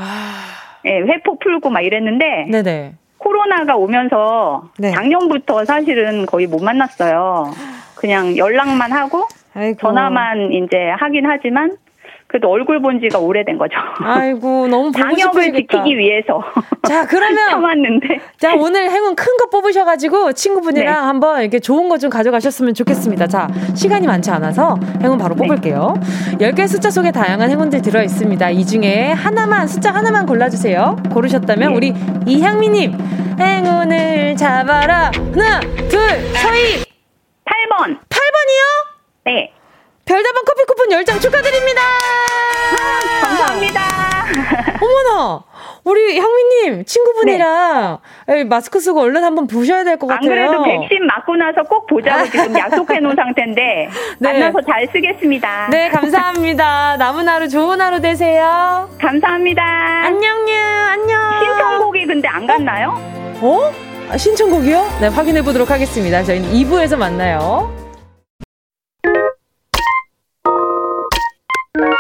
예, 0.85 1.01
네, 1.01 1.13
회포 1.13 1.41
풀고 1.41 1.71
막 1.71 1.81
이랬는데 1.81 2.47
네네. 2.51 2.93
코로나가 3.19 3.77
오면서 3.77 4.71
네. 4.79 4.93
작년부터 4.93 5.65
사실은 5.65 6.27
거의 6.27 6.47
못 6.47 6.63
만났어요. 6.63 7.51
그냥 7.97 8.37
연락만 8.37 8.93
하고 8.93 9.27
아이고. 9.55 9.77
전화만 9.79 10.53
이제 10.53 10.91
하긴 10.97 11.27
하지만 11.27 11.77
그래도 12.31 12.49
얼굴 12.49 12.81
본 12.81 13.01
지가 13.01 13.19
오래된 13.19 13.59
거죠. 13.59 13.75
아이고 14.05 14.69
너무 14.69 14.93
보고 14.93 15.16
싶으시겠다. 15.16 15.79
지키기 15.83 15.99
위해서. 15.99 16.40
자 16.87 17.05
그러면 17.05 17.37
참았는데. 17.51 18.21
자 18.38 18.55
오늘 18.55 18.88
행운 18.88 19.16
큰 19.16 19.37
거 19.37 19.49
뽑으셔가지고 19.51 20.33
친구분이랑 20.35 20.95
네. 20.95 21.01
한번 21.01 21.40
이렇게 21.40 21.59
좋은 21.59 21.88
거 21.88 21.99
좀 21.99 22.09
가져가셨으면 22.09 22.75
좋겠습니다. 22.75 23.27
자 23.27 23.49
시간이 23.75 24.07
많지 24.07 24.31
않아서 24.31 24.79
행운 25.03 25.19
바로 25.19 25.35
네. 25.35 25.43
뽑을게요. 25.43 25.95
네. 26.38 26.53
10개 26.53 26.69
숫자 26.69 26.88
속에 26.90 27.11
다양한 27.11 27.51
행운들 27.51 27.83
들어 27.83 28.01
있습니다. 28.03 28.51
이 28.51 28.64
중에 28.64 29.11
하나만 29.12 29.66
숫자 29.66 29.93
하나만 29.93 30.25
골라주세요. 30.27 30.97
고르셨다면 31.12 31.71
네. 31.71 31.75
우리 31.75 31.93
이향미님 32.27 32.93
행운을 33.40 34.37
잡아라. 34.37 35.11
하나 35.35 35.61
둘 35.88 35.99
서희. 36.37 36.85
8번. 37.45 37.99
8번이요? 38.09 38.62
네. 39.25 39.53
별다방 40.11 40.42
커피 40.44 40.64
쿠폰 40.66 40.88
10장 40.88 41.20
축하드립니다. 41.20 41.81
아, 42.81 43.20
감사합니다. 43.27 43.81
어머나. 44.83 45.44
우리 45.85 46.18
향미님 46.18 46.85
친구분이랑 46.85 47.99
네. 48.27 48.42
마스크 48.44 48.81
쓰고 48.81 49.03
얼른 49.03 49.23
한번 49.23 49.46
보셔야 49.46 49.85
될 49.85 49.99
것 49.99 50.09
같아요. 50.09 50.31
안 50.31 50.37
그래도 50.49 50.62
백신 50.64 51.07
맞고 51.07 51.37
나서 51.37 51.62
꼭 51.62 51.87
보자고 51.87 52.25
지금 52.29 52.59
약속해 52.59 52.99
놓은 52.99 53.14
상태인데 53.14 53.88
네. 54.18 54.33
만나서 54.33 54.61
잘 54.68 54.88
쓰겠습니다. 54.92 55.68
네 55.70 55.88
감사합니다. 55.90 56.96
남은 56.99 57.29
하루 57.29 57.49
좋은 57.49 57.81
하루 57.81 58.01
되세요. 58.01 58.90
감사합니다. 59.01 59.62
안녕요 60.07 60.55
안녕. 60.90 61.18
신청곡이 61.40 62.07
근데 62.07 62.27
안 62.29 62.46
갔나요? 62.49 62.90
어? 63.40 63.73
아, 64.11 64.16
신청곡이요? 64.16 64.99
네 65.03 65.07
확인해 65.07 65.40
보도록 65.42 65.70
하겠습니다. 65.70 66.25
저희는 66.25 66.51
2부에서 66.51 66.96
만나요. 66.99 67.73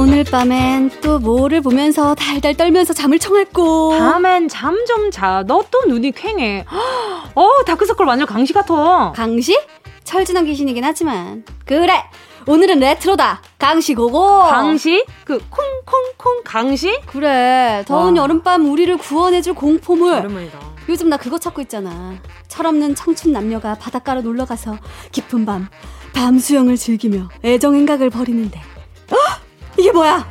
오늘 0.00 0.24
밤엔 0.24 0.90
또 1.02 1.18
뭐를 1.18 1.60
보면서 1.60 2.14
달달 2.14 2.54
떨면서 2.56 2.92
잠을 2.94 3.18
청했고. 3.18 3.90
밤엔 3.90 4.48
잠 4.48 4.74
좀 4.86 5.10
자. 5.10 5.44
너 5.46 5.62
또 5.70 5.84
눈이 5.86 6.12
퀭해. 6.12 6.64
어, 7.34 7.48
다크서클 7.66 8.06
완전 8.06 8.26
강시 8.26 8.52
같아. 8.52 9.12
강시? 9.14 9.58
철진한 10.04 10.46
귀신이긴 10.46 10.84
하지만. 10.84 11.44
그래! 11.66 12.02
오늘은 12.46 12.80
레트로다. 12.80 13.42
강시 13.58 13.94
고고. 13.94 14.40
강시? 14.48 15.04
그 15.24 15.38
콩콩콩 15.50 16.42
강시? 16.44 16.98
그래. 17.06 17.84
더운 17.86 18.16
와. 18.16 18.22
여름밤 18.24 18.70
우리를 18.70 18.96
구원해줄 18.96 19.54
공포물. 19.54 20.14
오랜만이다. 20.14 20.58
요즘 20.88 21.08
나 21.10 21.18
그거 21.18 21.38
찾고 21.38 21.60
있잖아. 21.62 22.14
철없는 22.48 22.94
청춘 22.94 23.32
남녀가 23.32 23.74
바닷가로 23.74 24.22
놀러 24.22 24.44
가서 24.46 24.76
깊은 25.12 25.44
밤, 25.46 25.68
밤 26.14 26.38
수영을 26.38 26.76
즐기며 26.76 27.28
애정 27.44 27.74
행각을 27.76 28.08
벌이는데. 28.10 28.60
이게 29.80 29.92
뭐야? 29.92 30.26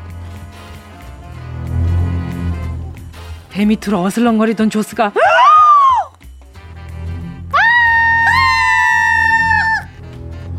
배 3.50 3.66
밑으로 3.66 4.00
어슬렁거리던 4.04 4.70
조스가 4.70 5.06
아! 5.06 5.12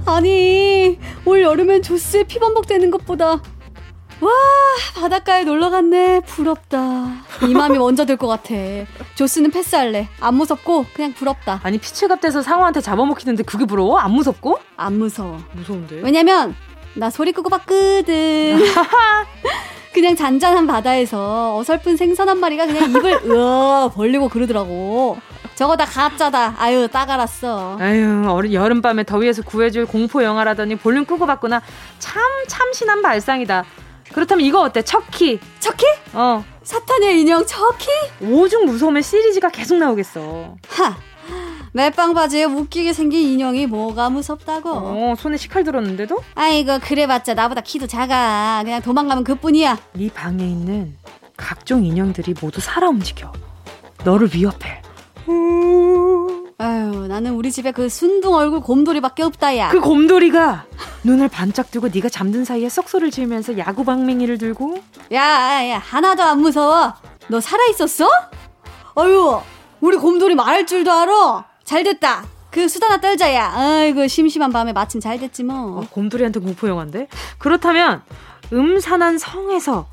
아! 0.06 0.16
아니 0.16 0.98
올 1.24 1.42
여름엔 1.42 1.82
조스의 1.82 2.24
피범벅 2.24 2.66
되는 2.66 2.90
것보다 2.90 3.40
와 4.20 4.30
바닷가에 4.96 5.44
놀러 5.44 5.70
갔네. 5.70 6.20
부럽다. 6.20 7.06
이 7.48 7.54
마음이 7.54 7.78
먼저 7.78 8.04
들 8.04 8.18
것 8.18 8.26
같아. 8.26 8.54
조스는 9.14 9.50
패스할래. 9.50 10.08
안 10.20 10.34
무섭고 10.34 10.84
그냥 10.92 11.14
부럽다. 11.14 11.60
아니 11.62 11.78
피칠갑 11.78 12.20
돼서 12.20 12.42
상어한테 12.42 12.82
잡아먹히는데 12.82 13.44
그게 13.44 13.64
부러워? 13.64 13.96
안 13.98 14.10
무섭고? 14.10 14.58
안 14.76 14.98
무서워. 14.98 15.38
무서운데? 15.52 16.00
왜냐면 16.02 16.54
나 16.94 17.10
소리 17.10 17.32
끄고 17.32 17.48
봤거든 17.48 18.58
그냥 19.92 20.16
잔잔한 20.16 20.66
바다에서 20.66 21.56
어설픈 21.56 21.96
생선 21.96 22.28
한 22.28 22.38
마리가 22.38 22.66
그냥 22.66 22.90
입을 22.90 23.20
으어 23.30 23.90
벌리고 23.94 24.28
그러더라고 24.28 25.18
저거 25.60 25.76
다 25.76 25.84
가짜다. 25.84 26.54
아유, 26.58 26.88
딱 26.90 27.10
알았어. 27.10 27.76
아유, 27.78 28.24
여름밤에 28.50 29.04
더위에서 29.04 29.42
구해줄 29.42 29.84
공포 29.84 30.24
영화라더니 30.24 30.76
볼륨 30.76 31.04
끄고 31.04 31.26
봤구나. 31.26 31.60
참 31.98 32.22
참신한 32.46 33.02
발상이다. 33.02 33.64
그렇다면 34.14 34.46
이거 34.46 34.62
어때? 34.62 34.80
척키. 34.80 35.38
척키? 35.58 35.84
어. 36.14 36.42
사탄의 36.62 37.20
인형 37.20 37.44
척키? 37.44 37.88
오중 38.22 38.64
무서움의 38.64 39.02
시리즈가 39.02 39.50
계속 39.50 39.76
나오겠어. 39.76 40.54
하. 40.70 40.96
멜빵 41.72 42.14
바지에 42.14 42.44
웃기게 42.44 42.92
생긴 42.92 43.20
인형이 43.28 43.66
뭐가 43.66 44.10
무섭다고? 44.10 44.70
어, 44.72 45.14
손에 45.16 45.36
식칼 45.36 45.62
들었는데도? 45.64 46.22
아이고, 46.34 46.78
그래봤자 46.80 47.34
나보다 47.34 47.60
키도 47.60 47.86
작아. 47.86 48.62
그냥 48.64 48.82
도망가면 48.82 49.22
그뿐이야. 49.24 49.78
네 49.92 50.08
방에 50.12 50.44
있는 50.44 50.96
각종 51.36 51.84
인형들이 51.84 52.34
모두 52.40 52.60
살아 52.60 52.88
움직여. 52.88 53.32
너를 54.04 54.30
위협해. 54.34 54.82
아유, 56.58 57.06
나는 57.08 57.32
우리 57.34 57.50
집에 57.50 57.70
그 57.72 57.88
순둥 57.88 58.34
얼굴 58.34 58.60
곰돌이밖에 58.60 59.22
없다, 59.22 59.56
야. 59.56 59.70
그 59.70 59.80
곰돌이가 59.80 60.66
눈을 61.04 61.28
반짝 61.28 61.70
뜨고 61.70 61.88
네가 61.88 62.10
잠든 62.10 62.44
사이에 62.44 62.68
썩소를 62.68 63.10
지으면서 63.10 63.56
야구 63.56 63.84
방맹이를 63.84 64.36
들고 64.36 64.76
야, 65.12 65.66
야, 65.68 65.78
하나도 65.78 66.22
안 66.22 66.40
무서워. 66.40 66.92
너 67.28 67.40
살아 67.40 67.64
있었어? 67.70 68.06
아유, 68.96 69.40
우리 69.80 69.96
곰돌이 69.96 70.34
말할 70.34 70.66
줄도 70.66 70.92
알아. 70.92 71.46
잘 71.70 71.84
됐다. 71.84 72.24
그 72.50 72.66
수다나 72.66 73.00
떨자야. 73.00 73.52
아이고, 73.54 74.08
심심한 74.08 74.50
밤에 74.50 74.72
마침 74.72 75.00
잘 75.00 75.20
됐지 75.20 75.44
뭐. 75.44 75.78
어, 75.78 75.86
곰돌이한테 75.88 76.40
공포 76.40 76.66
영화인데? 76.66 77.06
그렇다면 77.38 78.02
음산한 78.52 79.18
성에서 79.18 79.86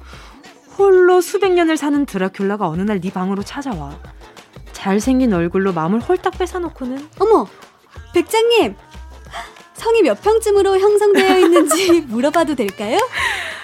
홀로 0.75 1.21
수백 1.21 1.51
년을 1.53 1.77
사는 1.77 2.03
드라큘라가 2.07 2.61
어느 2.61 2.81
날 2.81 2.99
네 2.99 3.11
방으로 3.11 3.43
찾아와. 3.43 3.95
잘생긴 4.73 5.31
얼굴로 5.33 5.71
마음을 5.71 5.99
홀딱 5.99 6.39
뺏어놓고는 6.39 7.09
어머, 7.19 7.45
백장님 8.15 8.75
성이 9.75 10.01
몇 10.01 10.19
평쯤으로 10.23 10.79
형성되어 10.79 11.37
있는지 11.37 12.01
물어봐도 12.09 12.55
될까요? 12.55 12.97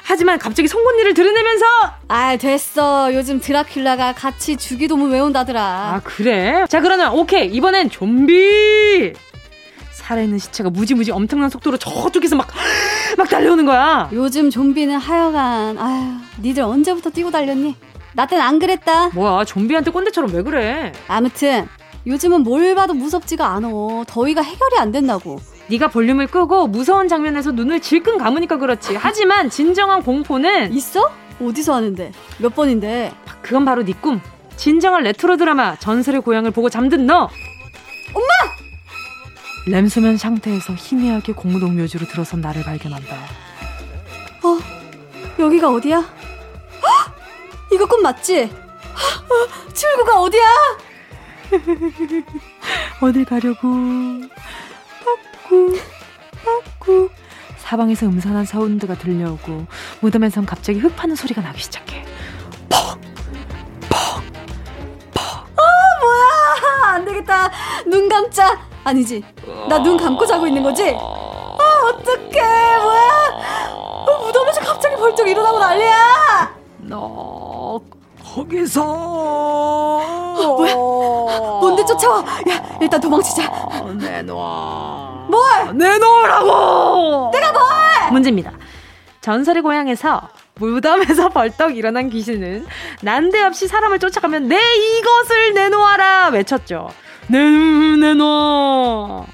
하지만 0.05 0.37
갑자기 0.37 0.67
송곳니를 0.67 1.13
드러내면서 1.13 1.65
아 2.09 2.35
됐어. 2.37 3.13
요즘 3.13 3.39
드라큘라가 3.39 4.13
같이 4.15 4.57
주기도문 4.57 5.11
외운다더라. 5.11 5.61
아 5.61 6.01
그래? 6.03 6.65
자 6.69 6.81
그러면 6.81 7.13
오케이. 7.13 7.47
이번엔 7.47 7.89
좀비! 7.89 9.13
살아있는 9.93 10.37
시체가 10.37 10.69
무지무지 10.69 11.11
엄청난 11.11 11.49
속도로 11.49 11.77
저쪽에서 11.77 12.35
막, 12.35 12.47
막 13.17 13.29
달려오는 13.29 13.65
거야. 13.65 14.09
요즘 14.11 14.49
좀비는 14.49 14.97
하여간 14.97 15.77
아휴 15.77 16.17
니들 16.41 16.63
언제부터 16.63 17.09
뛰고 17.09 17.31
달렸니? 17.31 17.75
나 18.13 18.25
땐 18.27 18.41
안 18.41 18.59
그랬다. 18.59 19.07
뭐야 19.13 19.45
좀비한테 19.45 19.91
꼰대처럼 19.91 20.33
왜 20.33 20.41
그래? 20.43 20.91
아무튼 21.07 21.67
요즘은 22.05 22.41
뭘 22.43 22.75
봐도 22.75 22.93
무섭지가 22.93 23.47
않아 23.55 23.69
더위가 24.07 24.41
해결이 24.41 24.77
안 24.79 24.91
된다고 24.91 25.39
네가 25.67 25.87
볼륨을 25.89 26.27
끄고 26.27 26.67
무서운 26.67 27.07
장면에서 27.07 27.51
눈을 27.51 27.79
질끈 27.79 28.17
감으니까 28.17 28.57
그렇지. 28.57 28.95
하지만 28.95 29.49
진정한 29.49 30.03
공포는 30.03 30.73
있어? 30.73 31.11
어디서 31.41 31.73
하는데? 31.75 32.11
몇 32.39 32.53
번인데? 32.55 33.13
그건 33.41 33.65
바로 33.65 33.83
네 33.83 33.93
꿈. 33.93 34.21
진정한 34.55 35.03
레트로 35.03 35.37
드라마 35.37 35.75
전설의 35.77 36.21
고향을 36.21 36.51
보고 36.51 36.69
잠든 36.69 37.05
너. 37.05 37.29
엄마! 38.13 38.27
램수면 39.65 40.17
상태에서 40.17 40.73
희미하게 40.73 41.33
공동 41.33 41.77
묘지로 41.77 42.05
들어선 42.05 42.41
나를 42.41 42.63
발견한다. 42.63 43.15
어, 44.43 44.59
여기가 45.39 45.69
어디야? 45.71 45.97
헉! 45.99 47.15
이거 47.71 47.85
꿈 47.85 48.01
맞지? 48.03 48.43
어, 48.43 49.73
출구가 49.73 50.21
어디야? 50.21 50.43
어딜 53.01 53.25
가려고? 53.25 53.67
꾹, 55.53 56.63
꾹. 56.79 57.09
사방에서 57.57 58.05
음산한 58.07 58.45
사운드가 58.45 58.95
들려오고 58.95 59.65
무덤에선 60.01 60.45
갑자기 60.45 60.79
흙 60.79 60.95
파는 60.95 61.15
소리가 61.15 61.41
나기 61.41 61.61
시작해. 61.61 62.03
퍽, 62.69 62.99
퍽, 63.89 64.21
퍽. 65.13 65.21
어, 65.21 65.63
뭐야? 66.01 66.93
안 66.93 67.05
되겠다. 67.05 67.49
눈 67.87 68.09
감자. 68.09 68.59
아니지. 68.83 69.23
나 69.69 69.79
눈 69.79 69.95
감고 69.97 70.25
자고 70.25 70.45
있는 70.45 70.61
거지? 70.61 70.89
아, 70.89 71.87
어떡해. 71.89 72.77
뭐야? 72.81 73.71
어, 73.71 74.25
무덤에서 74.25 74.59
갑자기 74.61 74.95
벌쩍 74.97 75.27
일어나고 75.27 75.57
난리야. 75.59 76.55
너 76.79 77.79
거기서 78.35 78.83
어, 78.85 80.55
뭐야? 80.57 80.75
뭔데 81.61 81.85
쫓아와? 81.85 82.19
야, 82.49 82.77
일단 82.81 82.99
도망치자. 82.99 83.49
어, 83.49 83.93
내놔. 83.97 85.12
뭘? 85.33 85.77
내놓으라고! 85.77 87.31
내가 87.33 87.51
뭘? 87.51 88.11
문제입니다. 88.11 88.51
전설의 89.21 89.61
고향에서 89.63 90.29
무덤에서 90.55 91.29
벌떡 91.29 91.75
일어난 91.77 92.09
귀신은 92.09 92.65
난데없이 93.01 93.67
사람을 93.67 93.99
쫓아가면 93.99 94.47
내 94.47 94.57
이것을 94.57 95.53
내놓아라 95.53 96.27
외쳤죠. 96.29 96.89
내, 97.27 97.39
내놔. 97.39 99.25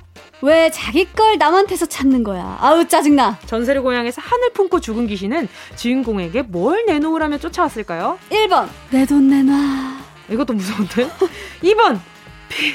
왜 0.42 0.70
자기 0.72 1.04
걸 1.12 1.38
남한테서 1.38 1.88
찾는 1.88 2.24
거야? 2.24 2.58
아우 2.62 2.88
짜증나. 2.88 3.40
전설의 3.46 3.82
고향에서 3.82 4.22
하늘 4.24 4.54
품고 4.54 4.80
죽은 4.80 5.08
귀신은 5.08 5.50
주인공에게 5.76 6.44
뭘 6.44 6.86
내놓으라며 6.86 7.40
쫓아왔을까요? 7.40 8.18
1번 8.30 8.68
내 8.92 9.06
돈 9.06 9.28
내놔. 9.30 9.98
이것도 10.30 10.54
무서운데? 10.54 11.10
2번 11.64 12.00
피, 12.48 12.74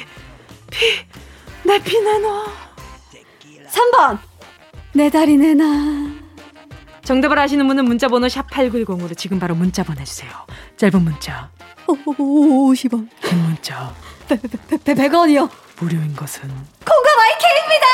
피, 0.71 1.07
내 1.63 1.79
피 1.79 1.99
내놔. 2.01 2.64
3번 3.75 4.19
내 4.93 5.11
다리 5.11 5.37
내놔. 5.37 5.65
정답을 7.03 7.39
아시는 7.39 7.67
분은 7.67 7.85
문자 7.85 8.09
번호 8.09 8.29
샵 8.29 8.49
8910으로 8.49 9.17
지금 9.17 9.39
바로 9.41 9.55
문자 9.55 9.83
보내주세요. 9.83 10.31
짧은 10.77 11.03
문자. 11.03 11.51
오, 11.87 11.95
50원. 12.73 13.09
긴 13.21 13.39
문자. 13.43 13.93
100원이요. 14.29 15.51
무료인 15.81 16.15
것은. 16.15 16.43
공감 16.49 17.19
IK입니다! 17.21 17.87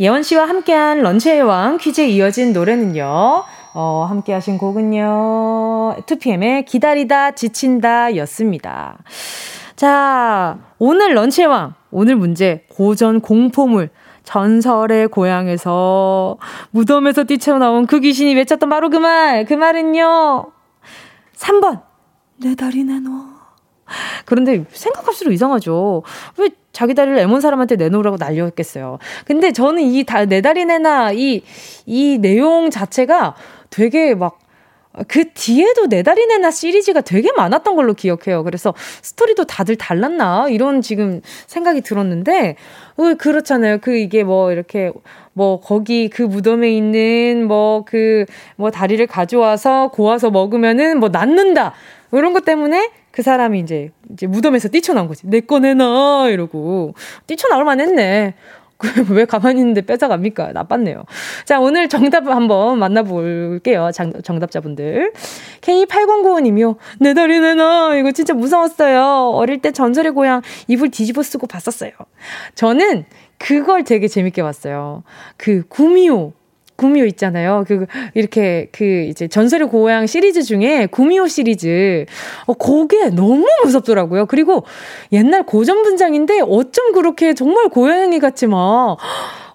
예원 0.00 0.22
씨와 0.24 0.48
함께한 0.48 1.00
런치의 1.02 1.42
왕 1.42 1.78
퀴즈에 1.78 2.08
이어진 2.08 2.52
노래는요. 2.52 3.44
어, 3.74 4.06
함께 4.10 4.32
하신 4.34 4.58
곡은요. 4.58 5.96
2PM의 6.06 6.66
기다리다 6.66 7.30
지친다 7.30 8.16
였습니다. 8.16 8.98
자, 9.76 10.58
오늘 10.78 11.14
런치의 11.14 11.46
왕. 11.46 11.74
오늘 11.92 12.16
문제 12.16 12.64
고전 12.68 13.20
공포물 13.20 13.90
전설의 14.24 15.08
고향에서 15.08 16.38
무덤에서 16.70 17.24
뛰쳐나온 17.24 17.86
그 17.86 18.00
귀신이 18.00 18.34
외쳤던 18.34 18.68
바로 18.68 18.90
그 18.90 18.96
말. 18.96 19.44
그 19.44 19.54
말은요. 19.54 20.50
3번. 21.36 21.82
내 22.38 22.54
다리 22.54 22.82
내놔. 22.84 23.32
그런데 24.24 24.64
생각할수록 24.70 25.32
이상하죠. 25.34 26.02
왜 26.38 26.50
자기 26.72 26.94
다리를 26.94 27.18
애몬 27.18 27.40
사람한테 27.40 27.76
내놓으라고 27.76 28.16
난리였겠어요. 28.16 28.98
근데 29.26 29.52
저는 29.52 29.82
이내 29.82 30.40
다리 30.40 30.64
내나 30.64 31.12
이, 31.12 31.42
이 31.84 32.18
내용 32.18 32.70
자체가 32.70 33.34
되게 33.68 34.14
막, 34.14 34.38
그 35.08 35.30
뒤에도 35.32 35.86
내 35.86 36.02
다리 36.02 36.26
내나 36.26 36.50
시리즈가 36.50 37.00
되게 37.00 37.30
많았던 37.32 37.76
걸로 37.76 37.94
기억해요. 37.94 38.44
그래서 38.44 38.74
스토리도 39.02 39.44
다들 39.44 39.76
달랐나? 39.76 40.48
이런 40.50 40.82
지금 40.82 41.20
생각이 41.46 41.80
들었는데, 41.80 42.56
어, 42.96 43.14
그렇잖아요. 43.18 43.78
그 43.78 43.96
이게 43.96 44.22
뭐 44.22 44.52
이렇게 44.52 44.92
뭐 45.32 45.60
거기 45.60 46.08
그 46.08 46.22
무덤에 46.22 46.70
있는 46.70 47.46
뭐 47.46 47.84
그뭐 47.86 48.70
다리를 48.70 49.06
가져와서 49.06 49.88
고아서 49.88 50.30
먹으면은 50.30 51.00
뭐 51.00 51.08
낫는다. 51.08 51.72
이런 52.12 52.34
것 52.34 52.44
때문에 52.44 52.90
그 53.10 53.22
사람이 53.22 53.60
이제, 53.60 53.90
이제 54.10 54.26
무덤에서 54.26 54.68
뛰쳐나온 54.68 55.08
거지. 55.08 55.26
내거 55.26 55.58
내놔! 55.58 56.28
이러고. 56.30 56.94
뛰쳐나올 57.26 57.64
만 57.64 57.80
했네. 57.80 58.34
왜 59.10 59.24
가만히 59.24 59.60
있는데 59.60 59.80
뺏어갑니까? 59.80 60.52
나빴네요. 60.52 61.04
자, 61.44 61.60
오늘 61.60 61.88
정답 61.88 62.26
한번 62.26 62.78
만나볼게요. 62.78 63.90
장, 63.92 64.12
정답자분들. 64.22 65.12
K8095님이요. 65.60 66.76
내 67.00 67.14
다리 67.14 67.40
내놔. 67.40 67.96
이거 67.96 68.12
진짜 68.12 68.34
무서웠어요. 68.34 69.30
어릴 69.34 69.60
때 69.60 69.72
전설의 69.72 70.12
고향 70.12 70.42
이불 70.68 70.90
뒤집어 70.90 71.22
쓰고 71.22 71.46
봤었어요. 71.46 71.92
저는 72.54 73.04
그걸 73.38 73.84
되게 73.84 74.08
재밌게 74.08 74.42
봤어요. 74.42 75.02
그 75.36 75.62
구미호. 75.68 76.32
구미호 76.82 77.06
있잖아요. 77.06 77.64
그, 77.66 77.86
이렇게, 78.14 78.68
그, 78.72 79.06
이제 79.08 79.28
전설의 79.28 79.68
고향 79.68 80.06
시리즈 80.06 80.42
중에 80.42 80.86
구미호 80.86 81.28
시리즈. 81.28 82.06
어, 82.46 82.54
그게 82.54 83.08
너무 83.10 83.46
무섭더라고요. 83.64 84.26
그리고 84.26 84.64
옛날 85.12 85.46
고전 85.46 85.82
분장인데 85.82 86.40
어쩜 86.40 86.92
그렇게 86.92 87.34
정말 87.34 87.68
고양이 87.68 88.18
같이 88.18 88.46
막, 88.48 88.96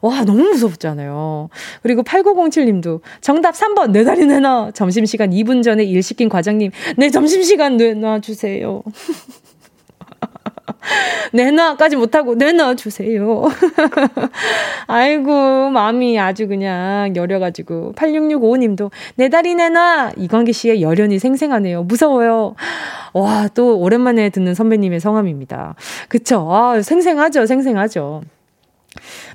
와, 0.01 0.23
너무 0.23 0.43
무섭잖아요. 0.43 1.49
그리고 1.83 2.03
8907님도 2.03 3.01
정답 3.19 3.55
3번, 3.55 3.91
내 3.91 4.03
다리 4.03 4.25
내놔. 4.25 4.71
점심시간 4.73 5.31
2분 5.31 5.63
전에 5.63 5.83
일 5.83 6.01
시킨 6.01 6.29
과장님, 6.29 6.71
내 6.97 7.09
점심시간 7.09 7.77
내놔주세요. 7.77 8.83
내놔까지 11.33 11.95
못하고 11.95 12.35
내놔주세요. 12.35 13.43
아이고, 14.87 15.69
마음이 15.69 16.19
아주 16.19 16.47
그냥 16.47 17.15
여려가지고. 17.15 17.93
8665님도 17.95 18.91
내 19.15 19.29
다리 19.29 19.55
내놔! 19.55 20.11
이광기 20.17 20.53
씨의 20.53 20.81
열연이 20.81 21.19
생생하네요. 21.19 21.83
무서워요. 21.83 22.55
와, 23.13 23.47
또 23.53 23.79
오랜만에 23.79 24.29
듣는 24.29 24.53
선배님의 24.53 24.99
성함입니다. 24.99 25.75
그쵸? 26.07 26.47
아, 26.51 26.81
생생하죠, 26.81 27.45
생생하죠. 27.45 28.21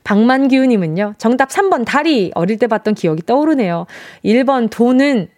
박만기우님은요, 0.05 1.15
정답 1.19 1.51
3번 1.51 1.85
다리. 1.85 2.33
어릴 2.35 2.59
때 2.59 2.67
봤던 2.67 2.95
기억이 2.95 3.23
떠오르네요. 3.25 3.87
1번 4.25 4.71
돈은 4.71 5.29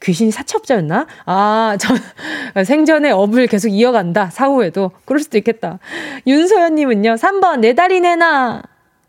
귀신이 0.00 0.30
사채업자였나? 0.30 1.06
아, 1.26 1.76
저, 1.80 1.94
생전에 2.64 3.10
업을 3.10 3.46
계속 3.46 3.68
이어간다. 3.68 4.30
사후에도. 4.30 4.90
그럴 5.04 5.20
수도 5.20 5.38
있겠다. 5.38 5.78
윤소연님은요, 6.26 7.14
3번, 7.14 7.60
내 7.60 7.74
다리 7.74 8.00
내놔. 8.00 8.62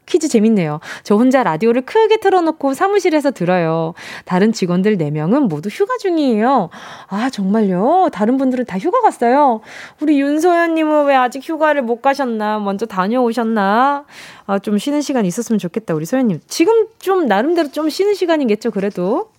퀴즈 0.08 0.30
재밌네요. 0.30 0.80
저 1.04 1.16
혼자 1.16 1.44
라디오를 1.44 1.82
크게 1.82 2.18
틀어놓고 2.18 2.74
사무실에서 2.74 3.32
들어요. 3.32 3.94
다른 4.26 4.54
직원들 4.54 4.98
4명은 4.98 5.50
모두 5.50 5.70
휴가 5.70 5.98
중이에요. 5.98 6.70
아, 7.08 7.30
정말요? 7.30 8.10
다른 8.12 8.38
분들은 8.38 8.66
다 8.66 8.80
휴가 8.80 9.02
갔어요. 9.02 9.62
우리 10.02 10.20
윤소연님은 10.20 11.06
왜 11.06 11.16
아직 11.16 11.48
휴가를 11.48 11.82
못 11.82 12.02
가셨나? 12.02 12.60
먼저 12.60 12.86
다녀오셨나? 12.86 14.06
아, 14.48 14.60
좀 14.60 14.78
쉬는 14.78 15.02
시간 15.02 15.26
있었으면 15.26 15.60
좋겠다, 15.60 15.94
우리 15.94 16.06
소연님. 16.06 16.40
지금 16.48 16.88
좀 17.00 17.28
나름대로 17.28 17.70
좀 17.72 17.90
쉬는 17.90 18.14
시간이겠죠, 18.16 18.72
그래도? 18.72 19.30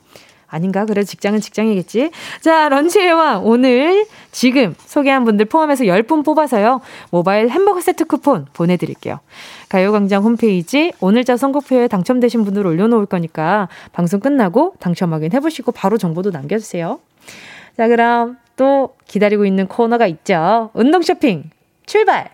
아닌가? 0.48 0.84
그래 0.86 1.04
직장은 1.04 1.40
직장이겠지. 1.40 2.10
자, 2.40 2.68
런치의 2.68 3.12
왕 3.12 3.46
오늘 3.46 4.06
지금 4.32 4.74
소개한 4.78 5.24
분들 5.24 5.46
포함해서 5.46 5.84
10분 5.84 6.24
뽑아서요. 6.24 6.80
모바일 7.10 7.50
햄버거 7.50 7.80
세트 7.80 8.06
쿠폰 8.06 8.46
보내드릴게요. 8.52 9.20
가요광장 9.68 10.22
홈페이지 10.22 10.92
오늘자 11.00 11.36
선곡표에 11.36 11.88
당첨되신 11.88 12.44
분들 12.44 12.66
올려놓을 12.66 13.06
거니까 13.06 13.68
방송 13.92 14.20
끝나고 14.20 14.74
당첨 14.80 15.12
확인해보시고 15.12 15.72
바로 15.72 15.98
정보도 15.98 16.30
남겨주세요. 16.30 17.00
자, 17.76 17.88
그럼 17.88 18.38
또 18.56 18.96
기다리고 19.06 19.44
있는 19.44 19.66
코너가 19.68 20.06
있죠. 20.06 20.70
운동 20.72 21.02
쇼핑 21.02 21.50
출발! 21.86 22.30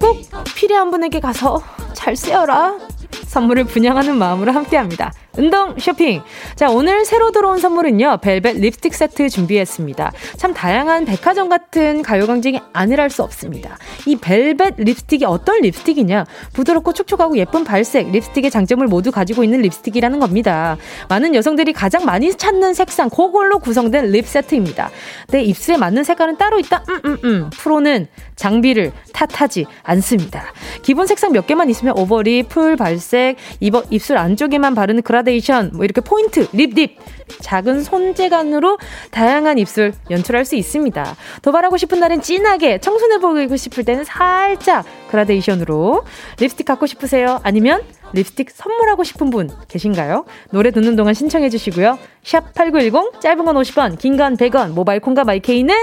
꼭 0.00 0.44
필요한 0.56 0.90
분에게 0.90 1.20
가서 1.20 1.62
잘 1.94 2.16
쓰여라. 2.16 2.78
선물을 3.12 3.64
분양하는 3.64 4.16
마음으로 4.16 4.52
함께합니다. 4.52 5.12
운동 5.38 5.78
쇼핑. 5.78 6.22
자, 6.56 6.68
오늘 6.70 7.04
새로 7.06 7.30
들어온 7.30 7.58
선물은요, 7.58 8.18
벨벳 8.20 8.56
립스틱 8.58 8.94
세트 8.94 9.30
준비했습니다. 9.30 10.12
참 10.36 10.52
다양한 10.52 11.06
백화점 11.06 11.48
같은 11.48 12.02
가요광장이 12.02 12.60
아니랄 12.74 13.08
수 13.08 13.22
없습니다. 13.22 13.78
이 14.06 14.16
벨벳 14.16 14.74
립스틱이 14.76 15.24
어떤 15.24 15.62
립스틱이냐? 15.62 16.26
부드럽고 16.52 16.92
촉촉하고 16.92 17.38
예쁜 17.38 17.64
발색, 17.64 18.10
립스틱의 18.10 18.50
장점을 18.50 18.86
모두 18.86 19.10
가지고 19.10 19.42
있는 19.42 19.62
립스틱이라는 19.62 20.20
겁니다. 20.20 20.76
많은 21.08 21.34
여성들이 21.34 21.72
가장 21.72 22.04
많이 22.04 22.34
찾는 22.34 22.74
색상, 22.74 23.08
그걸로 23.08 23.58
구성된 23.58 24.10
lip 24.10 24.26
세트입니다. 24.26 24.90
내 25.28 25.42
입술에 25.42 25.78
맞는 25.78 26.04
색깔은 26.04 26.36
따로 26.36 26.58
있다? 26.58 26.84
음, 26.90 27.00
음, 27.06 27.18
음. 27.24 27.50
프로는 27.54 28.08
장비를 28.36 28.92
탓하지 29.14 29.66
않습니다. 29.82 30.44
기본 30.82 31.06
색상 31.06 31.32
몇 31.32 31.46
개만 31.46 31.70
있으면 31.70 31.96
over 31.96 32.48
lip, 32.50 32.76
full 32.76 32.98
발색, 33.02 33.36
입술 33.60 34.16
안쪽에만 34.18 34.74
바르는 34.74 35.02
gra 35.02 35.22
gradation, 35.22 35.70
뭐 35.74 35.84
이렇게 35.84 36.00
포인트, 36.00 36.48
lip 36.52 36.72
lip, 36.72 36.98
작은 37.40 37.82
손재간으로 37.82 38.78
다양한 39.10 39.58
입술 39.58 39.92
연출할 40.10 40.44
수 40.44 40.56
있습니다. 40.56 41.16
도발하고 41.42 41.76
싶은 41.76 42.00
날은 42.00 42.20
진하게, 42.20 42.78
청순해 42.78 43.18
보이고 43.18 43.56
싶을 43.56 43.84
때는 43.84 44.04
살짝 44.04 44.84
그라데이션으로 45.10 46.04
립스틱 46.40 46.66
갖고 46.66 46.86
싶으세요? 46.86 47.40
아니면 47.42 47.82
립스틱 48.12 48.50
선물하고 48.50 49.04
싶은 49.04 49.30
분 49.30 49.50
계신가요? 49.68 50.24
노래 50.50 50.70
듣는 50.70 50.96
동안 50.96 51.14
신청해 51.14 51.48
주시고요. 51.50 51.98
샵 52.24 52.52
8910, 52.54 53.20
짧은 53.20 53.44
건 53.44 53.56
50원, 53.56 53.98
긴 53.98 54.16
건 54.16 54.36
100원, 54.36 54.72
모바일 54.72 55.00
콩과 55.00 55.24
마이케이는 55.24 55.74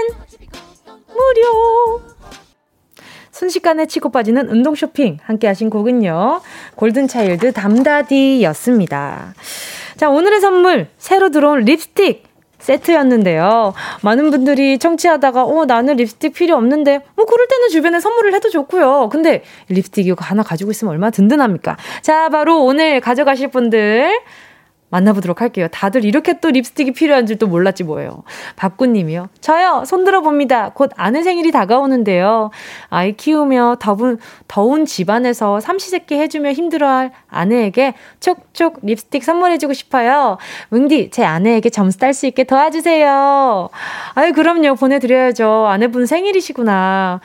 무료! 1.08 2.19
순식간에 3.40 3.86
치고 3.86 4.10
빠지는 4.10 4.50
운동 4.50 4.74
쇼핑 4.74 5.16
함께 5.22 5.46
하신 5.46 5.70
곡은요. 5.70 6.42
골든차일드 6.74 7.52
담다디였습니다. 7.54 9.34
자, 9.96 10.10
오늘의 10.10 10.40
선물 10.40 10.88
새로 10.98 11.30
들어온 11.30 11.60
립스틱 11.60 12.24
세트였는데요. 12.58 13.72
많은 14.02 14.30
분들이 14.30 14.78
청취하다가 14.78 15.44
어 15.44 15.64
나는 15.64 15.96
립스틱 15.96 16.34
필요 16.34 16.56
없는데 16.56 17.00
뭐 17.16 17.24
그럴 17.24 17.48
때는 17.48 17.70
주변에 17.70 17.98
선물을 17.98 18.34
해도 18.34 18.50
좋고요. 18.50 19.08
근데 19.10 19.42
립스틱 19.70 20.06
이거 20.06 20.16
하나 20.20 20.42
가지고 20.42 20.70
있으면 20.70 20.92
얼마나 20.92 21.10
든든합니까? 21.10 21.78
자, 22.02 22.28
바로 22.28 22.62
오늘 22.62 23.00
가져가실 23.00 23.48
분들 23.48 24.20
만나보도록 24.90 25.40
할게요. 25.40 25.66
다들 25.72 26.04
이렇게 26.04 26.38
또 26.40 26.50
립스틱이 26.50 26.92
필요한 26.92 27.26
줄 27.26 27.40
또 27.40 27.46
몰랐지 27.46 27.84
뭐예요. 27.84 28.22
박구님이요. 28.56 29.30
저요, 29.40 29.84
손 29.86 30.04
들어 30.04 30.20
봅니다. 30.20 30.70
곧 30.74 30.90
아내 30.96 31.22
생일이 31.22 31.50
다가오는데요. 31.50 32.50
아이 32.90 33.12
키우며 33.16 33.76
더운, 33.80 34.18
더운 34.46 34.84
집안에서 34.84 35.58
삼시세끼 35.60 36.16
해주며 36.16 36.52
힘들어할 36.52 37.12
아내에게 37.28 37.94
촉촉 38.20 38.80
립스틱 38.82 39.24
선물해주고 39.24 39.72
싶어요. 39.72 40.36
뭉디, 40.68 41.10
제 41.10 41.24
아내에게 41.24 41.70
점수 41.70 41.98
딸 41.98 42.12
수 42.12 42.26
있게 42.26 42.44
도와주세요. 42.44 43.70
아유, 44.14 44.32
그럼요. 44.34 44.74
보내드려야죠. 44.74 45.66
아내분 45.66 46.04
생일이시구나. 46.04 47.20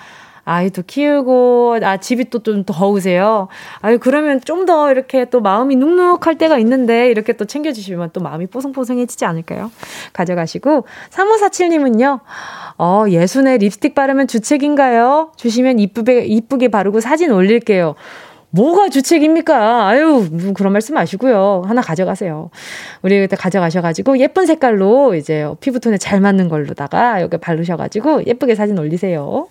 아이도 0.45 0.83
키우고, 0.85 1.79
아, 1.83 1.97
집이 1.97 2.29
또 2.29 2.39
좀 2.39 2.63
더우세요. 2.63 3.47
아유, 3.81 3.97
그러면 3.99 4.39
좀 4.41 4.65
더 4.65 4.91
이렇게 4.91 5.25
또 5.25 5.41
마음이 5.41 5.75
눅눅할 5.75 6.37
때가 6.37 6.57
있는데, 6.59 7.09
이렇게 7.09 7.33
또 7.33 7.45
챙겨주시면 7.45 8.11
또 8.13 8.21
마음이 8.21 8.47
뽀송뽀송해지지 8.47 9.25
않을까요? 9.25 9.71
가져가시고, 10.13 10.85
3547님은요, 11.11 12.19
어, 12.77 13.05
예순에 13.09 13.57
립스틱 13.57 13.95
바르면 13.95 14.27
주책인가요? 14.27 15.31
주시면 15.35 15.79
이쁘게, 15.79 16.25
이쁘게 16.25 16.69
바르고 16.69 16.99
사진 16.99 17.31
올릴게요. 17.31 17.95
뭐가 18.51 18.87
주책입니까? 18.89 19.87
아유, 19.87 20.27
뭐 20.31 20.53
그런 20.53 20.71
말씀 20.71 20.93
마시고요. 20.95 21.63
하나 21.67 21.81
가져가세요. 21.81 22.49
우리 23.01 23.19
그때 23.19 23.35
가져가셔가지고 23.35 24.17
예쁜 24.19 24.45
색깔로 24.45 25.15
이제 25.15 25.45
피부톤에 25.59 25.97
잘 25.97 26.21
맞는 26.21 26.47
걸로다가 26.47 27.21
여기 27.21 27.37
바르셔가지고 27.37 28.25
예쁘게 28.25 28.55
사진 28.55 28.79
올리세요. 28.79 29.47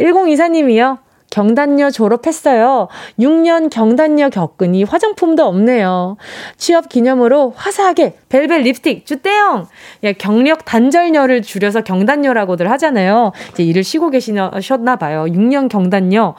1024님이요. 0.00 0.98
경단녀 1.30 1.90
졸업했어요. 1.90 2.88
6년 3.20 3.70
경단녀 3.70 4.30
겪으니 4.30 4.82
화장품도 4.82 5.44
없네요. 5.44 6.16
취업 6.56 6.88
기념으로 6.88 7.52
화사하게 7.56 8.16
벨벳 8.28 8.62
립스틱 8.62 9.06
주대용! 9.06 9.66
예, 10.02 10.12
경력 10.12 10.64
단절녀를 10.64 11.42
줄여서 11.42 11.82
경단녀라고들 11.82 12.68
하잖아요. 12.72 13.30
이제 13.52 13.62
일을 13.62 13.84
쉬고 13.84 14.10
계시나 14.10 14.50
봐요. 14.98 15.24
6년 15.26 15.68
경단녀. 15.68 16.34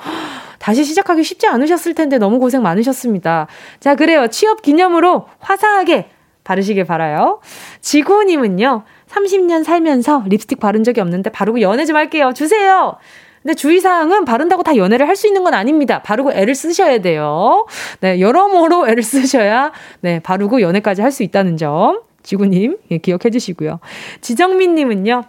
다시 0.60 0.84
시작하기 0.84 1.24
쉽지 1.24 1.48
않으셨을 1.48 1.96
텐데 1.96 2.18
너무 2.18 2.38
고생 2.38 2.62
많으셨습니다. 2.62 3.48
자, 3.80 3.96
그래요. 3.96 4.28
취업 4.28 4.62
기념으로 4.62 5.26
화사하게 5.40 6.10
바르시길 6.44 6.84
바라요. 6.84 7.40
지구님은요, 7.80 8.84
30년 9.10 9.64
살면서 9.64 10.24
립스틱 10.28 10.60
바른 10.60 10.84
적이 10.84 11.02
없는데 11.02 11.30
바르고 11.32 11.62
연애 11.62 11.86
좀 11.86 11.96
할게요. 11.96 12.32
주세요! 12.36 12.98
근데 13.42 13.56
주의사항은 13.56 14.26
바른다고 14.26 14.62
다 14.64 14.76
연애를 14.76 15.08
할 15.08 15.16
수 15.16 15.28
있는 15.28 15.44
건 15.44 15.54
아닙니다. 15.54 16.02
바르고 16.02 16.32
애를 16.34 16.54
쓰셔야 16.56 17.00
돼요. 17.00 17.66
네, 18.00 18.20
여러모로 18.20 18.88
애를 18.90 19.04
쓰셔야, 19.04 19.72
네, 20.02 20.20
바르고 20.20 20.62
연애까지 20.62 21.02
할 21.02 21.12
수 21.12 21.24
있다는 21.24 21.58
점 21.58 22.02
지구님, 22.24 22.78
예, 22.92 22.98
기억해 23.00 23.30
주시고요. 23.32 23.80
지정민님은요, 24.22 25.24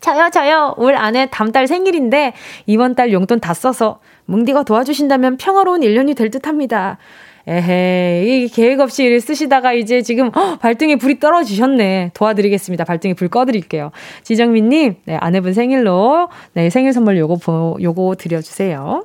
저요, 0.00 0.30
저요. 0.32 0.74
올 0.78 0.94
안에 0.96 1.26
다음 1.26 1.52
달 1.52 1.66
생일인데, 1.66 2.32
이번 2.66 2.94
달 2.94 3.12
용돈 3.12 3.40
다 3.40 3.54
써서, 3.54 4.00
뭉디가 4.26 4.62
도와주신다면 4.64 5.36
평화로운 5.36 5.80
1년이 5.80 6.16
될 6.16 6.30
듯 6.30 6.46
합니다. 6.46 6.98
에헤이, 7.46 8.48
계획 8.48 8.80
없이 8.80 9.04
일을 9.04 9.20
쓰시다가 9.20 9.72
이제 9.72 10.02
지금 10.02 10.28
허, 10.30 10.56
발등에 10.56 10.96
불이 10.96 11.18
떨어지셨네. 11.18 12.12
도와드리겠습니다. 12.14 12.84
발등에 12.84 13.14
불 13.14 13.28
꺼드릴게요. 13.28 13.90
지정민님, 14.22 14.96
네, 15.04 15.16
아내분 15.16 15.52
생일로, 15.52 16.28
네, 16.52 16.70
생일 16.70 16.92
선물 16.92 17.18
요거, 17.18 17.78
요거 17.80 18.16
드려주세요. 18.18 19.04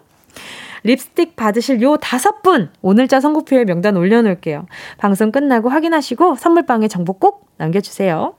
립스틱 0.83 1.35
받으실 1.35 1.81
요 1.81 1.97
다섯 1.97 2.41
분 2.41 2.69
오늘자 2.81 3.19
선곡표에 3.19 3.65
명단 3.65 3.97
올려놓을게요. 3.97 4.67
방송 4.97 5.31
끝나고 5.31 5.69
확인하시고 5.69 6.35
선물방에 6.35 6.87
정보 6.87 7.13
꼭 7.13 7.47
남겨주세요. 7.57 8.35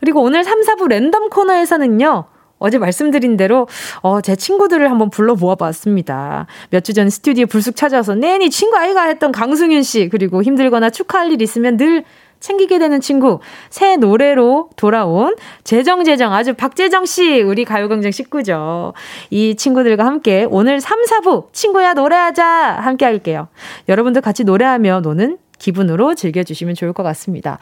그리고 0.00 0.22
오늘 0.22 0.44
3, 0.44 0.60
4부 0.60 0.88
랜덤 0.88 1.30
코너에서는요. 1.30 2.24
어제 2.62 2.78
말씀드린 2.78 3.36
대로 3.36 3.66
어, 4.02 4.20
제 4.20 4.36
친구들을 4.36 4.90
한번 4.90 5.10
불러 5.10 5.34
모아봤습니다. 5.34 6.46
몇 6.70 6.82
주 6.84 6.92
전 6.92 7.10
스튜디오 7.10 7.46
불쑥 7.46 7.74
찾아와서 7.76 8.14
내니 8.14 8.50
친구 8.50 8.76
아이가 8.76 9.04
했던 9.04 9.32
강승윤 9.32 9.82
씨 9.82 10.08
그리고 10.08 10.42
힘들거나 10.42 10.90
축하할 10.90 11.32
일 11.32 11.42
있으면 11.42 11.76
늘 11.76 12.04
챙기게 12.40 12.78
되는 12.80 13.00
친구 13.00 13.38
새 13.70 13.96
노래로 13.96 14.70
돌아온 14.76 15.36
재정재정 15.62 16.32
아주 16.34 16.54
박재정 16.54 17.06
씨 17.06 17.40
우리 17.40 17.64
가요광장 17.64 18.10
식구죠. 18.10 18.94
이 19.30 19.54
친구들과 19.54 20.04
함께 20.04 20.46
오늘 20.50 20.80
3, 20.80 21.04
4부 21.04 21.52
친구야 21.52 21.94
노래하자 21.94 22.44
함께 22.44 23.04
할게요. 23.04 23.46
여러분들 23.88 24.22
같이 24.22 24.42
노래하며 24.44 25.00
노는 25.02 25.38
기분으로 25.58 26.14
즐겨주시면 26.16 26.74
좋을 26.74 26.92
것 26.92 27.04
같습니다. 27.04 27.58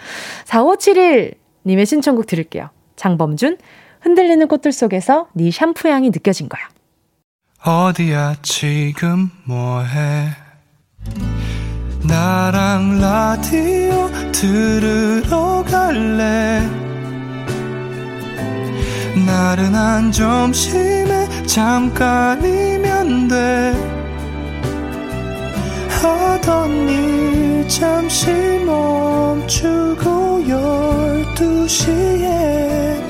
4571 0.46 1.34
님의 1.66 1.84
신청곡 1.84 2.26
들을게요. 2.26 2.70
장범준 2.96 3.58
흔들리는 4.00 4.46
꽃들 4.48 4.72
속에서 4.72 5.28
네 5.34 5.50
샴푸 5.50 5.88
향이 5.88 6.10
느껴진 6.10 6.48
거야. 6.48 6.62
어디야 7.64 8.36
지금 8.42 9.30
뭐해? 9.44 10.28
나랑 12.06 13.00
라디오 13.00 14.10
들으러 14.32 15.62
갈래? 15.64 16.66
나른한 19.26 20.12
점심에 20.12 21.28
잠깐이면 21.46 23.28
돼. 23.28 24.00
하던 26.00 26.88
일 26.88 27.68
잠시 27.68 28.30
멈추고 28.64 30.48
열두 30.48 31.68
시에 31.68 33.09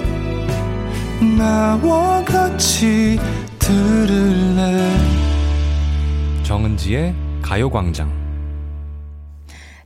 나와 1.40 2.22
같이 2.22 3.18
들을래 3.58 4.92
정은지의 6.42 7.14
가요광장 7.40 8.12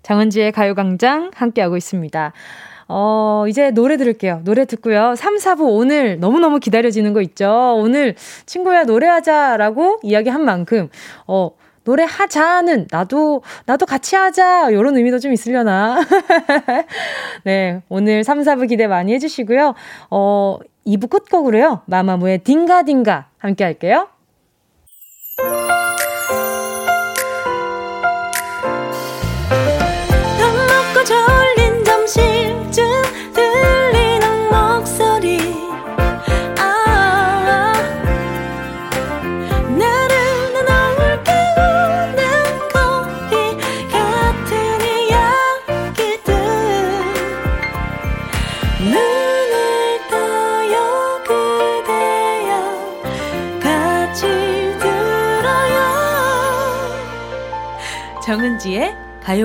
정은지의 0.02 0.50
가요광장 0.50 1.30
함께하고 1.32 1.76
있습니다. 1.76 2.32
어, 2.88 3.44
이제 3.48 3.70
노래 3.70 3.96
들을게요. 3.96 4.40
노래 4.44 4.64
듣고요. 4.64 5.14
3, 5.14 5.36
4부 5.36 5.60
오늘 5.60 6.18
너무너무 6.18 6.58
기다려지는 6.58 7.12
거 7.12 7.22
있죠. 7.22 7.76
오늘 7.78 8.16
친구야 8.46 8.82
노래하자라고 8.82 10.00
이야기한 10.02 10.44
만큼, 10.44 10.88
어, 11.28 11.52
노래하자는 11.84 12.88
나도 12.90 13.42
나도 13.66 13.86
같이 13.86 14.16
하자 14.16 14.72
요런 14.72 14.96
의미도 14.96 15.18
좀 15.18 15.32
있으려나. 15.32 16.00
네, 17.44 17.82
오늘 17.88 18.24
3, 18.24 18.40
4부 18.40 18.68
기대 18.68 18.86
많이 18.86 19.12
해 19.12 19.18
주시고요. 19.18 19.74
어, 20.10 20.58
2부 20.86 21.08
끝곡으로요. 21.08 21.82
마마무의 21.86 22.38
딩가딩가 22.38 23.28
함께 23.38 23.64
할게요. 23.64 24.08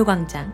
가요광장. 0.00 0.52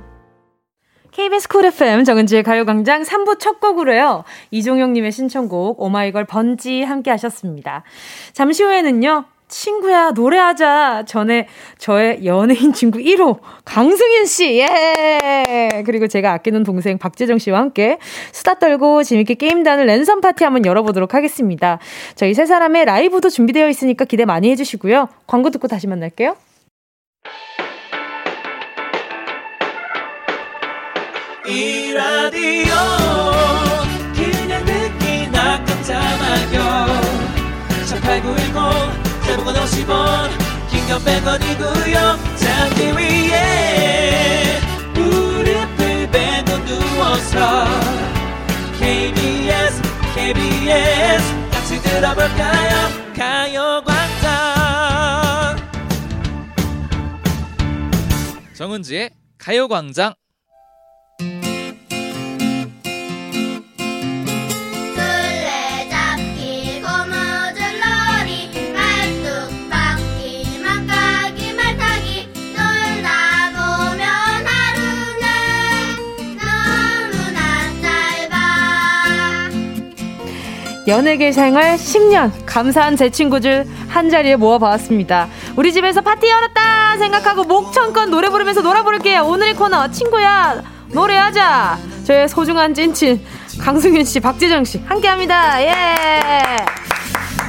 KBS 1.12 1.48
쿨 1.48 1.66
FM 1.66 2.04
정은지의 2.04 2.42
가요광장 2.42 3.02
3부 3.02 3.38
첫 3.38 3.60
곡으로요. 3.60 4.24
이종영님의 4.50 5.12
신청곡 5.12 5.80
오마이걸 5.80 6.24
번지 6.24 6.82
함께 6.82 7.10
하셨습니다. 7.12 7.84
잠시 8.32 8.64
후에는요. 8.64 9.24
친구야 9.48 10.10
노래하자 10.10 11.04
전에 11.06 11.46
저의 11.78 12.26
연예인 12.26 12.72
친구 12.72 12.98
1호 12.98 13.38
강승윤 13.64 14.26
씨 14.26 14.58
예. 14.58 15.82
그리고 15.86 16.08
제가 16.08 16.32
아끼는 16.32 16.64
동생 16.64 16.98
박재정 16.98 17.38
씨와 17.38 17.60
함께 17.60 17.98
수다 18.32 18.54
떨고 18.54 19.04
재밌게 19.04 19.34
게임단을 19.34 19.86
랜선 19.86 20.20
파티 20.20 20.42
한번 20.42 20.66
열어보도록 20.66 21.14
하겠습니다. 21.14 21.78
저희 22.16 22.34
세 22.34 22.44
사람의 22.44 22.84
라이브도 22.86 23.30
준비되어 23.30 23.68
있으니까 23.68 24.04
기대 24.04 24.24
많이 24.24 24.50
해주시고요. 24.50 25.08
광고 25.28 25.50
듣고 25.50 25.68
다시 25.68 25.86
만날게요. 25.86 26.34
이 31.48 31.92
라디오 31.92 32.74
그냥 34.14 34.64
듣기나 34.64 35.64
깜짝마요. 35.64 36.86
18910 37.86 39.22
대목원 39.26 39.54
50원 39.54 40.30
긴건 40.70 40.98
100원이고요 41.04 42.18
잠기 42.36 42.80
위에 42.96 44.60
무릎을 44.94 46.10
베고 46.10 46.64
누워서 46.64 47.66
KBS 48.78 49.82
KBS 50.14 51.50
같이 51.50 51.80
들어볼까요? 51.82 52.72
가요광장. 53.16 54.26
정은지의 58.54 59.10
가요광장 59.38 60.14
연예계 80.86 81.32
생활 81.32 81.74
10년 81.76 82.30
감사한 82.46 82.96
제 82.96 83.10
친구들 83.10 83.66
한 83.88 84.08
자리에 84.08 84.36
모아봤습니다. 84.36 85.28
우리 85.56 85.72
집에서 85.72 86.00
파티 86.00 86.28
열었다 86.28 86.96
생각하고 86.98 87.42
목청껏 87.44 88.08
노래 88.08 88.28
부르면서 88.28 88.60
놀아 88.62 88.84
부를게요. 88.84 89.22
오늘의 89.24 89.54
코너 89.54 89.90
친구야 89.90 90.62
노래하자. 90.92 91.78
저의 92.04 92.28
소중한 92.28 92.72
찐친 92.72 93.20
강승윤 93.60 94.04
씨, 94.04 94.20
박재정 94.20 94.64
씨 94.64 94.78
함께합니다. 94.86 95.62
예. 95.62 95.72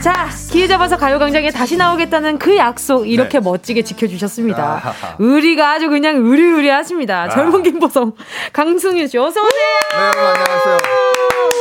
자, 0.01 0.29
기회 0.51 0.67
잡아서 0.67 0.97
가요광장에 0.97 1.51
다시 1.51 1.75
나오겠다는 1.77 2.39
그 2.39 2.55
약속 2.57 3.07
이렇게 3.07 3.39
네. 3.39 3.43
멋지게 3.43 3.83
지켜주셨습니다. 3.83 4.63
아하하. 4.63 5.15
의리가 5.19 5.73
아주 5.73 5.89
그냥 5.89 6.15
의리의리하십니다. 6.25 7.23
아. 7.23 7.29
젊은 7.29 7.61
김보성, 7.61 8.13
강승윤 8.53 9.07
씨 9.07 9.17
어서 9.17 9.41
오세요. 9.41 9.67
네, 9.91 10.19
안녕하세요. 10.19 10.77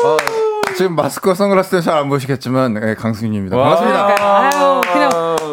어, 0.04 0.16
지금 0.76 0.94
마스크 0.94 1.34
선글라스 1.34 1.80
잘안 1.80 2.08
보시겠지만 2.08 2.74
네, 2.74 2.94
강승윤입니다. 2.94 3.56
반갑습니다. 3.56 4.14
아유, 4.20 4.80
그냥 4.92 5.10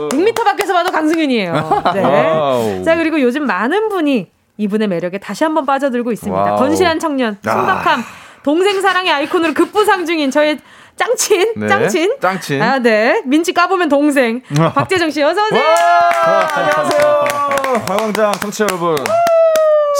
6m 0.09 0.43
밖에서 0.43 0.74
봐도 0.74 0.91
강승윤이에요. 0.91 1.84
네. 1.93 2.84
자, 2.84 2.95
그리고 2.97 3.21
요즘 3.21 3.45
많은 3.45 3.89
분이 3.89 4.30
이분의 4.57 4.88
매력에 4.89 5.19
다시 5.19 5.43
한번 5.43 5.65
빠져들고 5.65 6.11
있습니다. 6.11 6.41
wow. 6.41 6.57
건실한 6.57 6.99
청년, 6.99 7.38
순박함, 7.41 8.03
동생 8.43 8.82
사랑의 8.82 9.11
아이콘으로 9.13 9.53
급부상 9.53 10.05
중인 10.05 10.30
저의 10.30 10.59
짱친, 10.97 11.53
네. 11.55 11.67
짱친. 11.67 12.15
짱친. 12.19 12.61
아, 12.61 12.80
네. 12.80 13.24
민증 13.26 13.53
까보면 13.53 13.89
동생. 13.89 14.41
박재정 14.76 15.09
씨, 15.09 15.24
어서 15.24 15.41
오세요. 15.45 15.63
안녕하세요. 16.53 17.26
가광장 17.88 18.32
청취자 18.34 18.65
여러분. 18.69 18.97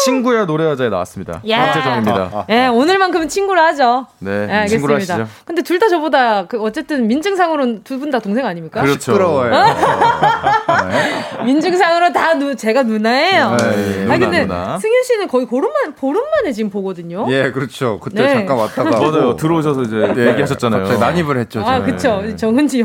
친구야 0.06 0.46
노래하자에 0.46 0.90
나왔습니다. 0.90 1.42
박재정입니다. 1.48 2.14
아, 2.16 2.38
아, 2.40 2.46
예, 2.50 2.54
네, 2.54 2.68
오늘만큼은 2.68 3.28
친구로 3.30 3.60
하죠. 3.62 4.08
네, 4.20 4.46
네 4.48 4.54
알겠습니다. 4.54 4.96
하시죠. 4.96 5.28
근데 5.46 5.62
둘 5.62 5.80
다 5.80 5.88
저보다 5.90 6.46
그 6.48 6.62
어쨌든 6.62 7.08
민증상으로는 7.08 7.84
두 7.84 8.00
분 8.00 8.10
다 8.12 8.20
동생 8.20 8.46
아닙니까? 8.46 8.82
그렇죠. 8.82 9.12
부러워요. 9.14 9.52
민증상으로 11.46 12.14
다 12.14 12.34
누, 12.36 12.56
제가 12.56 12.84
누나예요. 12.84 13.58
네, 13.58 14.06
아 14.10 14.18
근데 14.18 14.42
누나. 14.46 14.78
승윤 14.78 15.04
씨는 15.04 15.28
거의 15.28 15.46
보름만 15.46 15.94
보름만에 15.96 16.52
지금 16.52 16.70
보거든요. 16.70 17.26
예, 17.30 17.52
그렇죠. 17.52 18.00
그때 18.00 18.24
네. 18.24 18.34
잠깐 18.34 18.58
왔다가 18.58 18.90
맞아요. 18.92 19.36
들어오셔서 19.36 19.82
이제 19.84 19.96
네. 20.16 20.28
얘기하셨잖아요. 20.30 20.98
난입을 21.00 21.38
했죠. 21.40 21.62
아, 21.66 21.82
그렇죠. 21.82 22.24
정은지 22.36 22.84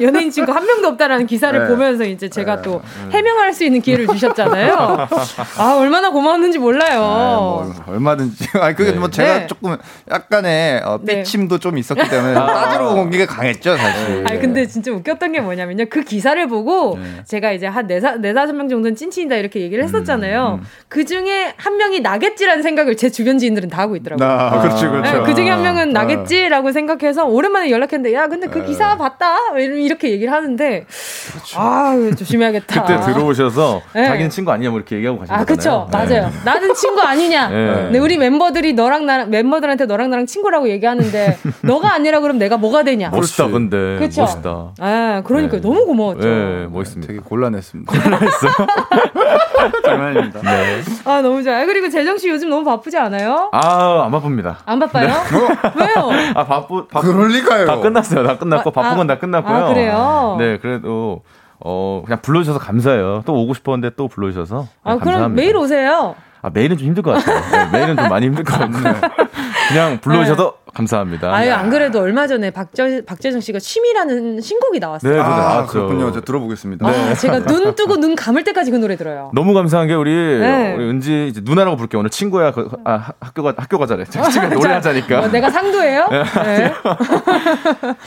연예인 0.00 0.30
친구 0.30 0.52
한 0.52 0.64
명도 0.64 0.88
없다라는 0.88 1.26
기사를 1.26 1.58
네. 1.58 1.66
보면서 1.68 2.04
이제 2.04 2.28
제가 2.28 2.62
또 2.62 2.80
해명할 3.10 3.52
수 3.52 3.64
있는 3.64 3.80
기회를 3.80 4.06
주셨잖아요. 4.08 5.08
아 5.58 5.76
얼마나 5.78 6.10
고마웠는지 6.10 6.57
몰라요. 6.58 7.02
아, 7.02 7.36
뭐, 7.36 7.74
얼마든지. 7.86 8.48
아 8.60 8.72
그게 8.74 8.92
네. 8.92 8.98
뭐 8.98 9.08
제가 9.10 9.38
네. 9.40 9.46
조금 9.46 9.76
약간의 10.10 10.82
어, 10.84 10.98
네. 11.02 11.18
삐침도 11.18 11.58
좀 11.58 11.78
있었기 11.78 12.02
때문에 12.08 12.36
아. 12.36 12.46
따지러 12.46 12.88
온 12.90 13.08
게 13.10 13.24
강했죠 13.26 13.76
사실. 13.76 14.24
아 14.26 14.38
근데 14.38 14.66
진짜 14.66 14.92
웃겼던 14.92 15.32
게 15.32 15.40
뭐냐면요. 15.40 15.86
그 15.90 16.02
기사를 16.02 16.46
보고 16.48 16.98
네. 17.02 17.22
제가 17.24 17.52
이제 17.52 17.66
한 17.66 17.86
네사 17.86 18.16
네 18.16 18.34
다섯 18.34 18.52
명 18.52 18.68
정도는 18.68 18.96
찐친이다 18.96 19.36
이렇게 19.36 19.60
얘기를 19.60 19.82
했었잖아요. 19.84 20.58
음, 20.58 20.60
음. 20.60 20.66
그 20.88 21.04
중에 21.04 21.54
한 21.56 21.76
명이 21.76 22.00
나겠지라는 22.00 22.62
생각을 22.62 22.96
제 22.96 23.08
주변 23.10 23.38
지인들은 23.38 23.68
다 23.70 23.78
하고 23.82 23.96
있더라고요. 23.96 24.28
아, 24.28 24.60
그렇죠, 24.60 24.90
그렇죠. 24.90 25.22
그 25.24 25.34
중에 25.34 25.48
한 25.48 25.62
명은 25.62 25.96
아. 25.96 26.00
나겠지라고 26.00 26.72
생각해서 26.72 27.24
오랜만에 27.24 27.70
연락했는데 27.70 28.14
야 28.14 28.26
근데 28.28 28.46
그 28.48 28.64
기사 28.64 28.96
봤다 28.96 29.36
이렇게 29.56 30.10
얘기를 30.10 30.32
하는데 30.32 30.84
그렇죠. 31.30 31.58
아 31.58 31.94
조심해야겠다. 32.16 32.82
그때 32.84 33.00
들어오셔서 33.00 33.82
자기는 33.94 34.30
친구 34.30 34.52
아니냐 34.52 34.70
뭐 34.70 34.78
이렇게 34.78 34.96
얘기하고 34.96 35.18
가신 35.20 35.34
아, 35.34 35.44
그쵸. 35.44 35.88
네. 35.90 35.96
맞아요. 35.98 36.30
나는 36.54 36.74
친구 36.74 37.00
아니냐. 37.00 37.48
네. 37.48 37.88
네. 37.92 37.98
우리 37.98 38.16
멤버들이 38.18 38.72
너랑 38.74 39.06
나랑, 39.06 39.30
멤버들한테 39.30 39.86
너랑 39.86 40.10
나랑 40.10 40.26
친구라고 40.26 40.68
얘기하는데, 40.68 41.38
너가 41.62 41.92
아니라 41.94 42.20
그럼 42.20 42.38
내가 42.38 42.56
뭐가 42.56 42.82
되냐. 42.82 43.10
멋있다, 43.10 43.48
근데. 43.48 43.96
그쵸. 43.98 44.22
멋있다. 44.22 44.72
아, 44.80 45.22
그러니까 45.24 45.56
네. 45.56 45.60
너무 45.62 45.84
고마웠죠. 45.86 46.28
네, 46.28 46.66
멋있습니다. 46.70 47.06
되게 47.12 47.20
곤란했습니다. 47.20 47.92
곤란했어. 47.92 48.46
장난입니다. 49.84 50.40
네. 50.42 50.80
아, 51.04 51.20
너무 51.22 51.42
좋아요. 51.42 51.66
그리고 51.66 51.88
재정 51.88 52.16
씨 52.18 52.28
요즘 52.28 52.48
너무 52.50 52.64
바쁘지 52.64 52.96
않아요? 52.96 53.50
아, 53.52 54.04
안 54.04 54.10
바쁩니다. 54.10 54.58
안 54.66 54.78
바빠요? 54.78 55.08
네. 55.08 55.84
왜요? 55.84 56.10
아, 56.34 56.44
바쁘, 56.44 56.86
바쁘. 56.88 57.06
그럴 57.12 57.28
리가요. 57.28 57.66
다 57.66 57.76
끝났어요. 57.78 58.26
다 58.26 58.38
끝났고, 58.38 58.70
아, 58.70 58.72
바쁜 58.72 58.96
건 58.96 59.06
다 59.08 59.18
끝났고요. 59.18 59.56
아, 59.56 59.68
그래요? 59.68 60.36
네, 60.38 60.58
그래도. 60.58 61.22
어, 61.60 62.02
그냥 62.04 62.20
불러주셔서 62.22 62.60
감사해요. 62.60 63.22
또 63.26 63.34
오고 63.34 63.54
싶었는데 63.54 63.96
또 63.96 64.06
불러주셔서. 64.06 64.68
아, 64.84 64.90
감사합니다. 64.90 65.14
그럼 65.18 65.34
매일 65.34 65.56
오세요. 65.56 66.14
아, 66.42 66.50
매일은 66.50 66.76
좀 66.78 66.86
힘들 66.86 67.02
것 67.02 67.12
같아요. 67.12 67.40
네, 67.50 67.78
매일은 67.78 67.96
좀 67.96 68.08
많이 68.08 68.26
힘들 68.26 68.44
것 68.44 68.58
같네요. 68.58 68.94
그냥 69.68 70.00
불러주셔도 70.00 70.54
네. 70.66 70.67
감사합니다. 70.78 71.34
아유, 71.34 71.52
안 71.52 71.70
그래도 71.70 71.98
얼마 72.00 72.28
전에 72.28 72.52
박재, 72.52 73.04
박재정 73.04 73.40
씨가 73.40 73.58
취미라는 73.58 74.40
신곡이 74.40 74.78
나왔어요. 74.78 75.12
네, 75.12 75.20
아, 75.20 75.66
그렇군요. 75.66 76.12
제가 76.12 76.24
들어보겠습니다. 76.24 76.88
네. 76.88 77.10
아, 77.10 77.14
제가 77.14 77.40
눈 77.40 77.74
뜨고 77.74 77.96
눈 77.96 78.14
감을 78.14 78.44
때까지 78.44 78.70
그 78.70 78.76
노래 78.76 78.96
들어요. 78.96 79.32
너무 79.34 79.54
감사한 79.54 79.88
게 79.88 79.94
우리, 79.94 80.12
네. 80.14 80.74
우리 80.76 80.84
은지 80.88 81.26
이제 81.28 81.40
누나라고 81.42 81.76
부를게요. 81.76 81.98
오늘 81.98 82.10
친구야. 82.10 82.52
그, 82.52 82.68
아, 82.84 83.10
학교 83.20 83.42
가, 83.42 83.54
학교 83.56 83.76
가자래. 83.76 84.04
친구가 84.04 84.48
노래하자니까. 84.50 85.20
어, 85.20 85.28
내가 85.28 85.50
상도예요? 85.50 86.08
네. 86.12 86.22
네. 86.44 86.72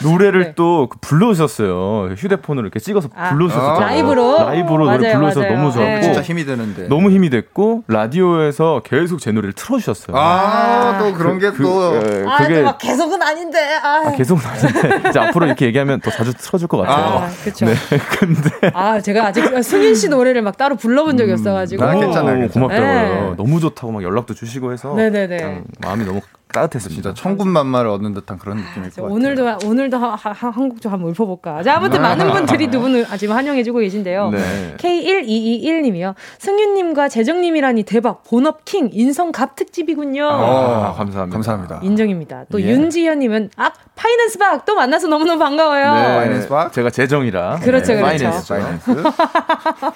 노래를 0.02 0.42
네. 0.44 0.54
또그 0.54 0.96
불러주셨어요. 1.02 2.14
휴대폰으로 2.16 2.64
이렇게 2.64 2.80
찍어서 2.80 3.10
아, 3.14 3.30
불러주셨어요. 3.30 3.80
라이브로? 3.80 4.38
라이브로 4.38 4.86
맞아요, 4.86 4.98
노래 4.98 5.12
불러주셔서 5.12 5.40
맞아요. 5.40 5.56
너무 5.56 5.72
좋았고. 5.72 6.00
진짜 6.00 6.22
힘이 6.22 6.46
되는데. 6.46 6.88
너무 6.88 7.10
힘이 7.10 7.28
됐고, 7.28 7.84
라디오에서 7.86 8.80
계속 8.82 9.20
제 9.20 9.30
노래를 9.30 9.52
틀어주셨어요. 9.52 10.16
아, 10.16 10.98
또 11.02 11.12
그런 11.12 11.38
게 11.38 11.50
그, 11.50 11.62
또. 11.62 11.90
그, 12.00 12.24
아, 12.26 12.61
그게 12.62 12.64
막 12.64 12.78
계속은 12.78 13.22
아닌데. 13.22 13.58
아, 13.82 14.02
아 14.06 14.12
계속은 14.12 14.44
아닌데. 14.44 15.08
이제 15.08 15.18
앞으로 15.18 15.46
이렇게 15.46 15.66
얘기하면 15.66 16.00
더 16.00 16.10
자주 16.10 16.32
틀어줄 16.34 16.68
것 16.68 16.78
같아요. 16.78 17.24
아, 17.24 17.30
그렇죠. 17.42 17.66
네, 17.66 17.74
근데 18.18 18.70
아, 18.74 19.00
제가 19.00 19.26
아직 19.26 19.62
승인 19.62 19.94
씨 19.94 20.08
노래를 20.08 20.42
막 20.42 20.56
따로 20.56 20.76
불러본 20.76 21.16
적이 21.16 21.32
음, 21.32 21.34
없어가지고. 21.34 21.84
아, 21.84 21.94
괜찮아요. 21.94 22.48
고맙더라고요. 22.48 23.30
네. 23.30 23.36
너무 23.36 23.60
좋다고 23.60 23.92
막 23.92 24.02
연락도 24.02 24.34
주시고 24.34 24.72
해서. 24.72 24.94
네네네. 24.94 25.62
마음이 25.80 26.04
너무 26.04 26.20
따뜻했습니다. 26.52 27.02
진짜 27.14 27.14
천군만마를 27.22 27.90
얻는 27.90 28.14
듯한 28.14 28.38
그런 28.38 28.58
느낌일 28.58 28.90
것 28.90 28.96
같아요. 28.96 29.12
오늘도 29.12 29.58
오늘도 29.66 29.96
하, 29.98 30.14
하, 30.14 30.50
한 30.50 30.65
곡 30.65 30.80
좀 30.80 30.92
한번 30.92 31.10
읊어볼까. 31.10 31.62
자 31.62 31.76
아무튼 31.76 32.02
많은 32.02 32.30
분들이 32.30 32.68
두 32.70 32.80
분을 32.80 33.06
지금 33.18 33.34
환영해주고 33.34 33.78
계신데요. 33.80 34.30
네. 34.30 34.74
K1221님이요. 34.78 36.14
승윤님과 36.38 37.08
재정님이라니 37.08 37.82
대박. 37.84 38.22
본업 38.24 38.64
king 38.64 38.90
인성갑 38.92 39.56
특집이군요. 39.56 40.24
아, 40.28 40.94
감사합니다. 40.96 41.34
감사합니다. 41.36 41.80
인정입니다. 41.82 42.44
또 42.50 42.60
예. 42.62 42.68
윤지현님은 42.68 43.50
아 43.56 43.70
finance 43.96 44.38
박 44.38 44.52
또 44.64 44.74
만나서 44.74 45.08
너무너무 45.08 45.38
반가워요. 45.38 45.94
네. 45.94 46.02
finance 46.16 46.48
박 46.48 46.72
제가 46.72 46.90
재정이라. 46.90 47.60
그렇죠, 47.62 47.94
네. 47.94 48.00
그렇죠. 48.00 48.24
finance. 48.24 48.48
finance. 48.48 48.90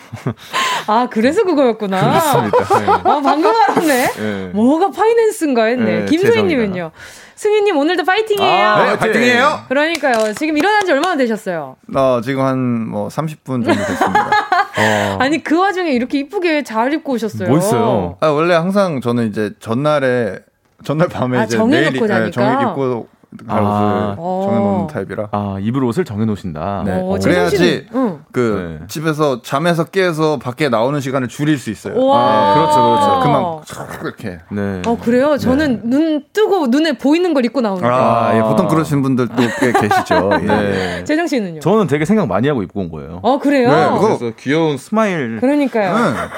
아 0.86 1.08
그래서 1.10 1.44
그거였구나. 1.44 2.00
그렇습니다. 2.00 2.78
네. 2.80 2.86
아 2.88 3.20
방금 3.22 3.52
알았네. 3.54 4.06
네. 4.12 4.50
뭐가 4.54 4.90
finance인가 4.90 5.64
했네. 5.64 6.00
네, 6.00 6.04
김소희 6.06 6.42
승희님은요. 6.48 6.90
승희님 7.34 7.76
오늘도 7.76 8.04
파이팅이에요. 8.04 8.66
아, 8.66 8.84
네, 8.92 8.98
파이팅이에요. 8.98 9.60
그러니까요. 9.68 10.32
지금 10.34 10.56
일어난 10.56 10.84
지 10.86 10.92
얼마나 10.92 11.16
되셨어요? 11.16 11.76
어, 11.94 12.20
지금 12.22 12.42
한 12.44 12.86
뭐 12.88 13.08
30분 13.08 13.64
정도 13.64 13.72
됐습니다. 13.74 14.30
어. 14.78 15.16
아니 15.20 15.42
그 15.42 15.58
와중에 15.58 15.90
이렇게 15.92 16.18
이쁘게 16.20 16.62
잘 16.62 16.92
입고 16.92 17.12
오셨어요. 17.14 17.48
멋있어요. 17.48 18.16
아, 18.20 18.28
원래 18.28 18.54
항상 18.54 19.00
저는 19.00 19.28
이제 19.28 19.52
전날에 19.60 20.38
전날 20.84 21.08
밤에 21.08 21.38
아, 21.38 21.44
이제 21.44 21.58
내일 21.58 21.92
네, 21.92 22.30
정해 22.30 22.62
입고 22.62 23.08
갈 23.46 23.60
아. 23.62 24.16
옷을 24.18 24.46
정해놓는 24.46 24.86
타입이라. 24.86 25.28
아 25.32 25.56
입을 25.60 25.84
옷을 25.84 26.04
정해놓으신다. 26.04 26.82
네. 26.84 27.00
어, 27.02 27.18
그래야지 27.22 27.86
응. 27.94 28.20
그 28.32 28.78
네. 28.80 28.86
집에서 28.88 29.42
잠에서 29.42 29.84
깨서 29.84 30.38
밖에 30.38 30.68
나오는 30.68 31.00
시간을 31.00 31.28
줄일 31.28 31.58
수 31.58 31.70
있어요. 31.70 31.94
네. 31.94 32.00
그렇죠, 32.00 32.82
그렇죠. 32.82 33.20
그만 33.22 33.56
이렇게. 34.02 34.38
네. 34.50 34.82
어 34.86 34.96
그래요? 34.98 35.36
저는 35.36 35.80
네. 35.84 35.88
눈 35.88 36.24
뜨고 36.32 36.68
눈에 36.68 36.98
보이는 36.98 37.34
걸 37.34 37.44
입고 37.44 37.60
나오는 37.60 37.84
아, 37.84 38.28
아, 38.28 38.36
예, 38.36 38.42
보통 38.42 38.68
그러신 38.68 39.02
분들도 39.02 39.34
꽤 39.60 39.72
계시죠. 39.72 40.30
예. 40.42 40.46
네. 40.46 41.04
재정 41.04 41.26
씨는요? 41.26 41.60
저는 41.60 41.86
되게 41.86 42.04
생각 42.04 42.26
많이 42.28 42.48
하고 42.48 42.62
입고 42.62 42.80
온 42.80 42.90
거예요. 42.90 43.20
어 43.22 43.38
그래요? 43.38 43.70
네, 43.70 43.98
그래서 44.00 44.32
귀여운 44.38 44.76
smile. 44.78 45.38
그러니까요. 45.40 45.94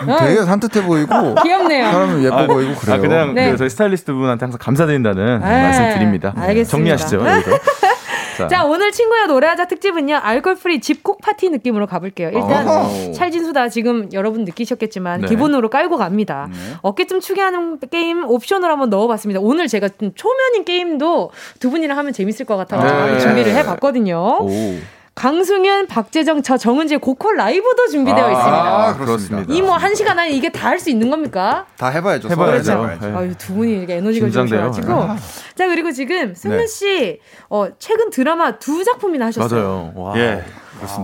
네, 0.07 0.16
되게 0.20 0.42
산뜻해 0.44 0.84
보이고 0.84 1.34
귀엽네요. 1.42 1.90
사람은 1.90 2.24
예뻐 2.24 2.36
아, 2.36 2.46
보이고 2.46 2.74
그래요. 2.74 2.96
아, 2.96 2.99
그냥 2.99 3.34
네. 3.34 3.51
그 3.51 3.57
저희 3.57 3.68
스타일리스트 3.70 4.12
분한테 4.12 4.44
항상 4.44 4.59
감사드린다는 4.61 5.40
말씀 5.40 5.90
드립니다. 5.94 6.32
알겠습니다. 6.36 6.68
정리하시죠. 6.97 7.18
자. 8.39 8.47
자, 8.47 8.64
오늘 8.64 8.93
친구야 8.93 9.26
노래하자 9.26 9.66
특집은요. 9.66 10.16
alcohol 10.16 10.55
free 10.55 10.80
집콕 10.80 11.20
파티 11.20 11.51
느낌으로 11.51 11.89
가볼게요. 11.89 12.30
일단 12.32 12.68
오. 12.68 13.12
찰진수다 13.12 13.68
지금 13.68 14.09
여러분 14.12 14.45
느끼셨겠지만 14.45 15.22
네. 15.22 15.26
기본으로 15.26 15.68
깔고 15.70 15.97
갑니다. 15.97 16.49
네. 16.51 16.57
어깨 16.82 17.07
좀 17.07 17.18
추게 17.18 17.41
하는 17.41 17.80
게임 17.91 18.24
옵션으로 18.24 18.70
한번 18.70 18.91
넣어봤습니다. 18.91 19.41
오늘 19.41 19.66
제가 19.66 19.89
좀 19.99 20.12
초면인 20.14 20.64
게임도 20.64 21.32
두 21.59 21.70
분이랑 21.70 21.99
하면 21.99 22.12
재밌을 22.12 22.47
것 22.47 22.57
같아서 22.57 23.07
네. 23.07 23.18
준비를 23.18 23.53
해봤거든요. 23.55 24.39
오. 24.41 24.78
강승현, 25.19 25.89
박재정, 25.89 26.43
저 26.43 26.57
정은지의 26.57 27.01
고퀄 27.01 27.33
라이브도 27.33 27.89
준비되어 27.89 28.25
아, 28.25 28.31
있습니다. 28.31 28.87
아, 28.89 28.97
그렇습니다. 28.97 29.53
이 29.53 29.61
뭐 29.61 29.77
한 29.77 29.93
시간 29.97 30.16
안에 30.16 30.31
이게 30.31 30.49
다 30.53 30.69
할 30.69 30.79
수 30.79 30.91
있는 30.91 31.11
겁니까? 31.11 31.66
다 31.77 31.89
해봐야죠. 31.89 32.29
해봐야죠. 32.29 32.87
네. 33.01 33.12
아유, 33.16 33.35
두 33.37 33.55
분이 33.55 33.79
이렇게 33.79 33.95
에너지가 33.97 34.31
좋으셔가지고. 34.31 34.93
아. 34.93 35.16
자, 35.57 35.66
그리고 35.66 35.91
지금 35.91 36.35
승현 36.37 36.59
네. 36.59 36.66
씨, 36.69 37.21
어, 37.49 37.66
최근 37.81 38.11
드라마 38.11 38.59
두 38.61 38.85
작품이나 38.85 39.27
하셨어요. 39.27 39.61
맞아요. 39.61 39.93
와. 39.97 40.16
예. 40.19 40.45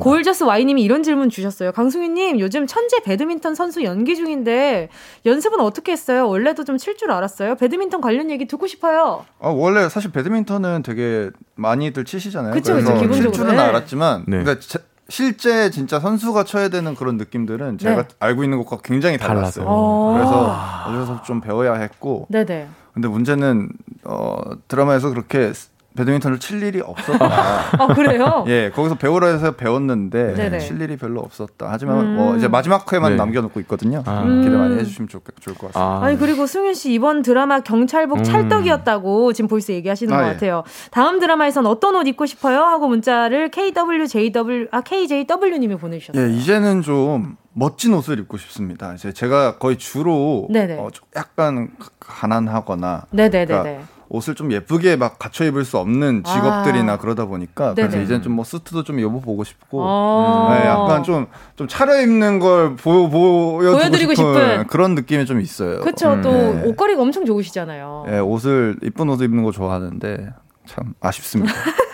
골저스 0.00 0.44
와이님이 0.44 0.82
이런 0.82 1.02
질문 1.02 1.30
주셨어요. 1.30 1.72
강승희님 1.72 2.38
요즘 2.40 2.66
천재 2.66 3.00
배드민턴 3.04 3.54
선수 3.54 3.82
연기 3.84 4.16
중인데 4.16 4.88
연습은 5.26 5.60
어떻게 5.60 5.92
했어요? 5.92 6.28
원래도 6.28 6.64
좀 6.64 6.76
칠 6.78 6.96
줄 6.96 7.10
알았어요. 7.10 7.56
배드민턴 7.56 8.00
관련 8.00 8.30
얘기 8.30 8.46
듣고 8.46 8.66
싶어요. 8.66 9.24
아 9.40 9.48
원래 9.48 9.88
사실 9.88 10.12
배드민턴은 10.12 10.82
되게 10.82 11.30
많이들 11.56 12.04
치시잖아요. 12.04 12.52
그쵸, 12.52 12.74
그쵸, 12.74 12.94
기본적으로. 12.94 13.32
칠 13.32 13.32
줄은 13.32 13.58
알았지만, 13.58 14.24
네. 14.28 14.38
그러니까 14.42 14.60
제, 14.66 14.78
실제 15.08 15.70
진짜 15.70 16.00
선수가 16.00 16.44
쳐야 16.44 16.68
되는 16.68 16.94
그런 16.94 17.16
느낌들은 17.16 17.78
제가 17.78 18.02
네. 18.02 18.08
알고 18.20 18.42
있는 18.44 18.58
것과 18.58 18.78
굉장히 18.82 19.18
달랐어요. 19.18 19.66
아~ 19.68 20.84
그래서 20.86 21.00
어디서 21.12 21.22
좀 21.24 21.40
배워야 21.40 21.74
했고. 21.74 22.26
네네. 22.30 22.68
근데 22.94 23.08
문제는 23.08 23.70
어 24.04 24.36
드라마에서 24.68 25.10
그렇게 25.10 25.52
배드민턴을 25.96 26.40
칠 26.40 26.62
일이 26.62 26.80
없었다. 26.80 27.24
아 27.78 27.86
그래요? 27.94 28.44
예, 28.48 28.70
거기서 28.74 28.96
배우라 28.96 29.28
해서 29.28 29.52
배웠는데 29.52 30.34
네네. 30.34 30.58
칠 30.58 30.80
일이 30.80 30.96
별로 30.96 31.20
없었다. 31.20 31.68
하지만 31.70 32.00
음. 32.00 32.16
뭐 32.16 32.36
이제 32.36 32.48
마지막 32.48 32.92
회만 32.92 33.12
네. 33.12 33.16
남겨놓고 33.16 33.60
있거든요. 33.60 34.02
아. 34.04 34.24
기대 34.42 34.56
많이 34.56 34.76
해주시면 34.76 35.08
좋, 35.08 35.22
좋을 35.40 35.56
것 35.56 35.72
같습니다. 35.72 36.04
아. 36.04 36.10
니 36.10 36.18
그리고 36.18 36.46
승윤 36.46 36.74
씨 36.74 36.92
이번 36.92 37.22
드라마 37.22 37.60
경찰복 37.60 38.18
음. 38.18 38.24
찰떡이었다고 38.24 39.32
지금 39.32 39.48
벌써 39.48 39.72
얘기하시는 39.72 40.12
아, 40.12 40.16
것 40.16 40.28
예. 40.28 40.32
같아요. 40.32 40.64
다음 40.90 41.20
드라마에선 41.20 41.66
어떤 41.66 41.94
옷 41.94 42.06
입고 42.08 42.26
싶어요? 42.26 42.62
하고 42.62 42.88
문자를 42.88 43.50
KWJW 43.50 44.68
아 44.72 44.80
KJW님이 44.80 45.76
보내주셨어요. 45.76 46.26
예, 46.26 46.32
이제는 46.32 46.82
좀 46.82 47.36
멋진 47.52 47.94
옷을 47.94 48.18
입고 48.18 48.36
싶습니다. 48.36 48.94
이제 48.94 49.12
제가 49.12 49.58
거의 49.58 49.78
주로 49.78 50.48
어, 50.52 50.88
약간 51.14 51.70
가난하거나 52.00 53.06
네네네. 53.10 53.46
그러니까 53.46 53.93
옷을 54.14 54.34
좀 54.34 54.52
예쁘게 54.52 54.96
막 54.96 55.18
갖춰 55.18 55.44
입을 55.44 55.64
수 55.64 55.78
없는 55.78 56.24
직업들이나 56.24 56.94
아. 56.94 56.98
그러다 56.98 57.26
보니까 57.26 57.74
네네. 57.74 57.88
그래서 57.88 58.04
이제 58.04 58.20
좀뭐 58.22 58.44
수트도 58.44 58.84
좀 58.84 58.98
입어보고 58.98 59.44
싶고 59.44 59.84
아. 59.84 60.58
네, 60.58 60.66
약간 60.68 61.02
좀 61.02 61.26
좀 61.56 61.68
차려 61.68 62.00
입는 62.00 62.40
걸 62.40 62.74
보, 62.74 63.08
보여드리고 63.08 64.14
싶은, 64.14 64.66
그런 64.66 64.94
느낌이 64.94 65.24
좀 65.24 65.40
있어요. 65.40 65.80
그렇죠. 65.80 66.14
음. 66.14 66.22
또 66.22 66.32
네. 66.32 66.62
옷걸이가 66.64 67.00
엄청 67.00 67.24
좋으시잖아요. 67.24 68.04
네, 68.08 68.18
옷을 68.18 68.76
이쁜 68.82 69.08
옷을 69.08 69.26
입는 69.26 69.44
거 69.44 69.52
좋아하는데 69.52 70.30
참 70.66 70.94
아쉽습니다. 71.00 71.52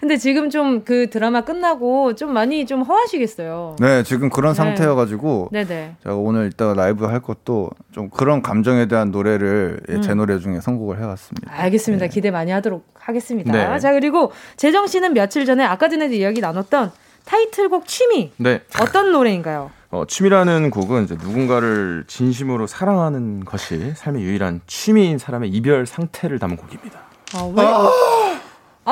근데 0.00 0.16
지금 0.16 0.50
좀 0.50 0.80
그 0.84 1.10
드라마 1.10 1.42
끝나고 1.42 2.14
좀 2.14 2.32
많이 2.32 2.66
좀 2.66 2.82
허하시겠어요. 2.82 3.76
네, 3.78 4.02
지금 4.02 4.28
그런 4.30 4.52
네. 4.52 4.56
상태여가지고 4.56 5.50
네네. 5.52 5.96
제가 6.02 6.16
오늘 6.16 6.50
이따가 6.52 6.74
라이브 6.74 7.04
할 7.04 7.20
것도 7.20 7.70
좀 7.92 8.10
그런 8.10 8.42
감정에 8.42 8.86
대한 8.86 9.10
노래를 9.10 9.80
음. 9.88 10.02
제 10.02 10.14
노래 10.14 10.38
중에 10.38 10.60
선곡을 10.60 10.98
해왔습니다. 10.98 11.52
알겠습니다. 11.52 12.06
네. 12.06 12.10
기대 12.10 12.30
많이 12.30 12.50
하도록 12.50 12.84
하겠습니다. 12.94 13.52
네. 13.52 13.78
자 13.78 13.92
그리고 13.92 14.32
재정 14.56 14.86
씨는 14.86 15.14
며칠 15.14 15.44
전에 15.44 15.64
아까 15.64 15.88
전에도 15.88 16.14
이야기 16.14 16.40
나눴던 16.40 16.92
타이틀곡 17.24 17.86
취미 17.86 18.32
네. 18.36 18.62
어떤 18.80 19.12
노래인가요? 19.12 19.70
어, 19.90 20.04
취미라는 20.06 20.70
곡은 20.70 21.04
이제 21.04 21.16
누군가를 21.16 22.04
진심으로 22.06 22.66
사랑하는 22.66 23.44
것이 23.44 23.92
삶의 23.96 24.22
유일한 24.22 24.60
취미인 24.66 25.18
사람의 25.18 25.50
이별 25.50 25.84
상태를 25.84 26.38
담은 26.38 26.56
곡입니다. 26.56 27.00
아, 27.34 27.52
왜? 27.54 27.64
아~ 27.64 27.90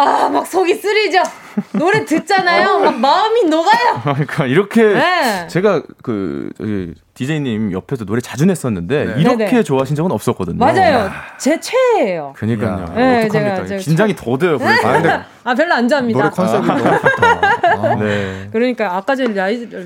아, 0.01 0.29
막 0.29 0.47
속이 0.47 0.77
쓰리죠. 0.77 1.21
노래 1.73 2.05
듣잖아요. 2.05 2.81
막 2.81 2.99
마음이 2.99 3.45
녹아요. 3.45 4.01
그러니까 4.03 4.47
이렇게 4.47 4.83
네. 4.83 5.47
제가 5.49 5.83
그 6.03 6.51
DJ님 7.15 7.73
옆에서 7.73 8.05
노래 8.05 8.21
자주 8.21 8.47
냈었는데 8.47 9.05
네. 9.05 9.15
이렇게 9.21 9.45
네네. 9.47 9.63
좋아하신 9.65 9.97
적은 9.97 10.13
없었거든요. 10.13 10.57
맞아요. 10.57 10.99
야. 11.07 11.13
제 11.39 11.59
최애예요. 11.59 12.35
그러니까요. 12.37 12.93
네, 12.95 13.25
어떡합니까? 13.27 13.67
제가, 13.67 13.81
긴장이. 13.81 14.15
더 14.15 14.39
돼요. 14.39 14.59
아, 14.61 14.93
근데 14.93 15.21
아, 15.45 15.55
별로 15.55 15.75
안 15.75 15.89
좋아합니다. 15.89 16.19
노래 16.19 16.31
컨셉이 16.31 16.67
너무 16.67 16.81
좋다. 16.81 17.41
아. 17.63 17.95
네. 17.97 18.49
그러니까 18.53 18.97
아까 18.97 19.17
전에 19.17 19.33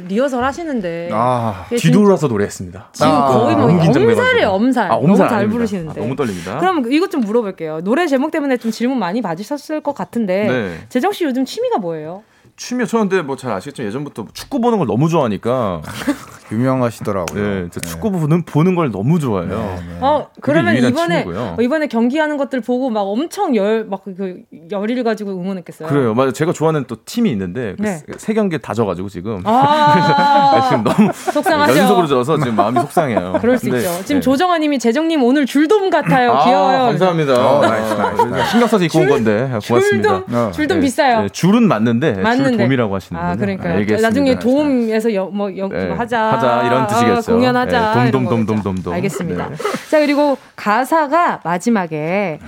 리허설 0.08 0.44
하시는데 0.44 1.10
아, 1.12 1.66
뒤돌아서 1.70 2.28
노래했습니다. 2.28 2.88
지금 2.92 3.10
아, 3.10 3.26
거의 3.26 3.56
뭐 3.56 3.66
엄살이에요, 3.66 4.48
엄살. 4.48 4.90
아, 4.90 4.94
엄살. 4.96 5.16
너무 5.16 5.28
잘 5.28 5.48
부르시는데. 5.48 6.00
아, 6.00 6.02
너무 6.02 6.16
떨립니다. 6.16 6.58
그럼 6.58 6.90
이것 6.92 7.10
좀 7.10 7.20
물어볼게요. 7.22 7.80
노래 7.82 8.06
제목 8.06 8.30
때문에 8.30 8.56
좀 8.58 8.70
질문 8.70 8.98
많이 8.98 9.22
받으셨을 9.22 9.80
것 9.80 9.94
같은데 9.94 10.46
네. 10.48 10.78
재정 10.88 11.12
씨 11.12 11.24
요즘 11.24 11.44
취미 11.44 11.61
가 11.70 11.78
뭐예요? 11.78 12.24
취미 12.57 12.86
저는 12.86 13.09
근데 13.09 13.22
뭐 13.22 13.36
잘 13.36 13.53
아시겠지만 13.53 13.88
예전부터 13.88 14.26
축구 14.34 14.61
보는 14.61 14.78
걸 14.78 14.86
너무 14.86 15.09
좋아하니까 15.09 15.80
유명하시더라고요. 16.53 17.42
네, 17.42 17.68
네. 17.70 17.80
축구 17.80 18.11
보는 18.12 18.44
보는 18.44 18.74
걸 18.74 18.90
너무 18.90 19.18
좋아해요. 19.18 19.48
네, 19.50 19.76
네. 19.76 19.98
어 20.00 20.28
그러면 20.40 20.76
이번에 20.76 21.22
취미고요. 21.22 21.57
이번에 21.61 21.86
경기하는 21.86 22.36
것들 22.36 22.61
보고 22.61 22.90
막 22.90 23.00
엄청 23.03 23.57
열 23.57 23.86
막 23.88 24.03
그 24.05 24.42
열의를 24.70 25.03
가지고 25.05 25.30
응원했겠어요. 25.32 25.88
그래요, 25.88 26.14
맞아요. 26.14 26.32
제가 26.32 26.53
좋아하는 26.53 26.84
또 26.86 26.96
팀이 27.05 27.30
있는데 27.30 27.74
그 27.76 27.82
네. 27.82 28.03
세 28.18 28.34
경기 28.34 28.59
다 28.61 28.74
져가지고 28.74 29.09
지금 29.09 29.40
아~ 29.44 30.61
지금 30.68 30.84
너무 30.84 31.11
속상하죠. 31.12 31.76
연속으로 31.78 32.07
져서 32.07 32.38
지금 32.38 32.57
마음이 32.57 32.80
속상해요. 32.80 33.38
그럴 33.40 33.59
수 33.59 33.66
근데, 33.70 33.78
있죠. 33.78 33.90
지금 34.05 34.16
네. 34.16 34.20
조정아님이 34.20 34.78
재정님 34.78 35.22
오늘 35.22 35.46
줄돔 35.46 35.88
같아요. 35.90 36.32
아, 36.32 36.44
귀여워요. 36.44 36.78
감사합니다. 36.86 37.32
어, 37.34 37.61
nice, 37.60 37.94
nice. 37.94 38.50
신경 38.50 38.68
써서 38.68 38.84
입고 38.84 38.98
온 38.98 39.09
건데 39.09 39.46
고맙습니다. 39.66 40.09
줄돔, 40.24 40.24
어, 40.34 40.50
줄돔 40.53 40.80
비싸요. 40.80 41.28
줄은 41.30 41.62
맞는데 41.68 42.12
맞는 42.14 42.41
데. 42.51 42.57
돔이라고 42.57 42.95
하시는 42.95 43.20
아 43.20 43.36
그러니까 43.36 43.68
나중에 44.01 44.38
돔에서 44.38 45.14
여, 45.14 45.26
뭐, 45.26 45.57
여, 45.57 45.68
네. 45.68 45.90
하자 45.90 46.32
하자 46.32 46.66
이런 46.66 46.86
뜻이겠죠. 46.86 47.32
아, 47.32 47.34
공연하자 47.34 48.05
네, 48.05 48.11
돔돔돔돔돔 48.11 48.93
알겠습니다. 48.93 49.49
네. 49.51 49.57
자 49.90 50.01
그리고 50.01 50.36
가사가 50.57 51.40
마지막에 51.45 52.40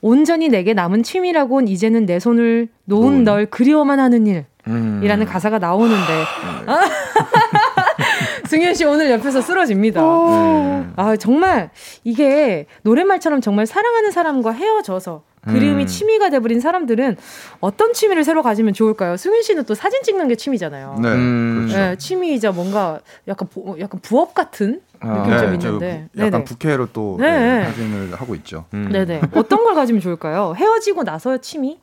온전히 0.00 0.48
내게 0.48 0.74
남은 0.74 1.02
취미라곤 1.02 1.68
이제는 1.68 2.06
내 2.06 2.18
손을 2.20 2.68
놓은 2.84 3.24
널 3.24 3.46
그리워만 3.46 3.98
하는 3.98 4.26
일. 4.26 4.44
이라는 4.66 5.26
음. 5.26 5.26
가사가 5.26 5.58
나오는데 5.58 6.12
네. 6.66 6.74
승현 8.48 8.74
씨 8.74 8.84
오늘 8.84 9.10
옆에서 9.10 9.40
쓰러집니다. 9.40 10.02
음. 10.02 10.92
아 10.96 11.16
정말 11.16 11.70
이게 12.04 12.66
노랫말처럼 12.82 13.40
정말 13.40 13.66
사랑하는 13.66 14.10
사람과 14.10 14.52
헤어져서 14.52 15.22
그림이 15.42 15.84
음. 15.84 15.86
취미가 15.86 16.30
돼버린 16.30 16.60
사람들은 16.60 17.16
어떤 17.60 17.92
취미를 17.92 18.24
새로 18.24 18.42
가지면 18.42 18.74
좋을까요? 18.74 19.16
승윤 19.16 19.42
씨는 19.42 19.64
또 19.64 19.74
사진 19.74 20.02
찍는 20.02 20.28
게 20.28 20.34
취미잖아요. 20.34 20.98
네, 21.00 21.08
음. 21.08 21.66
그렇죠. 21.68 21.78
네 21.78 21.96
취미이자 21.96 22.52
뭔가 22.52 23.00
약간 23.26 23.48
부, 23.48 23.76
약간 23.80 24.00
부업 24.00 24.34
같은 24.34 24.80
아, 25.00 25.12
느낌 25.18 25.30
네, 25.30 25.38
좀 25.38 25.54
있는데. 25.54 26.08
약간 26.16 26.30
네네. 26.30 26.44
부캐로 26.44 26.88
또 26.92 27.16
네. 27.20 27.30
네. 27.30 27.64
사진을 27.64 28.14
하고 28.14 28.34
있죠. 28.36 28.64
음. 28.74 28.90
네네. 28.90 29.22
어떤 29.34 29.64
걸 29.64 29.74
가지면 29.74 30.00
좋을까요? 30.00 30.54
헤어지고 30.56 31.04
나서의 31.04 31.40
취미? 31.40 31.78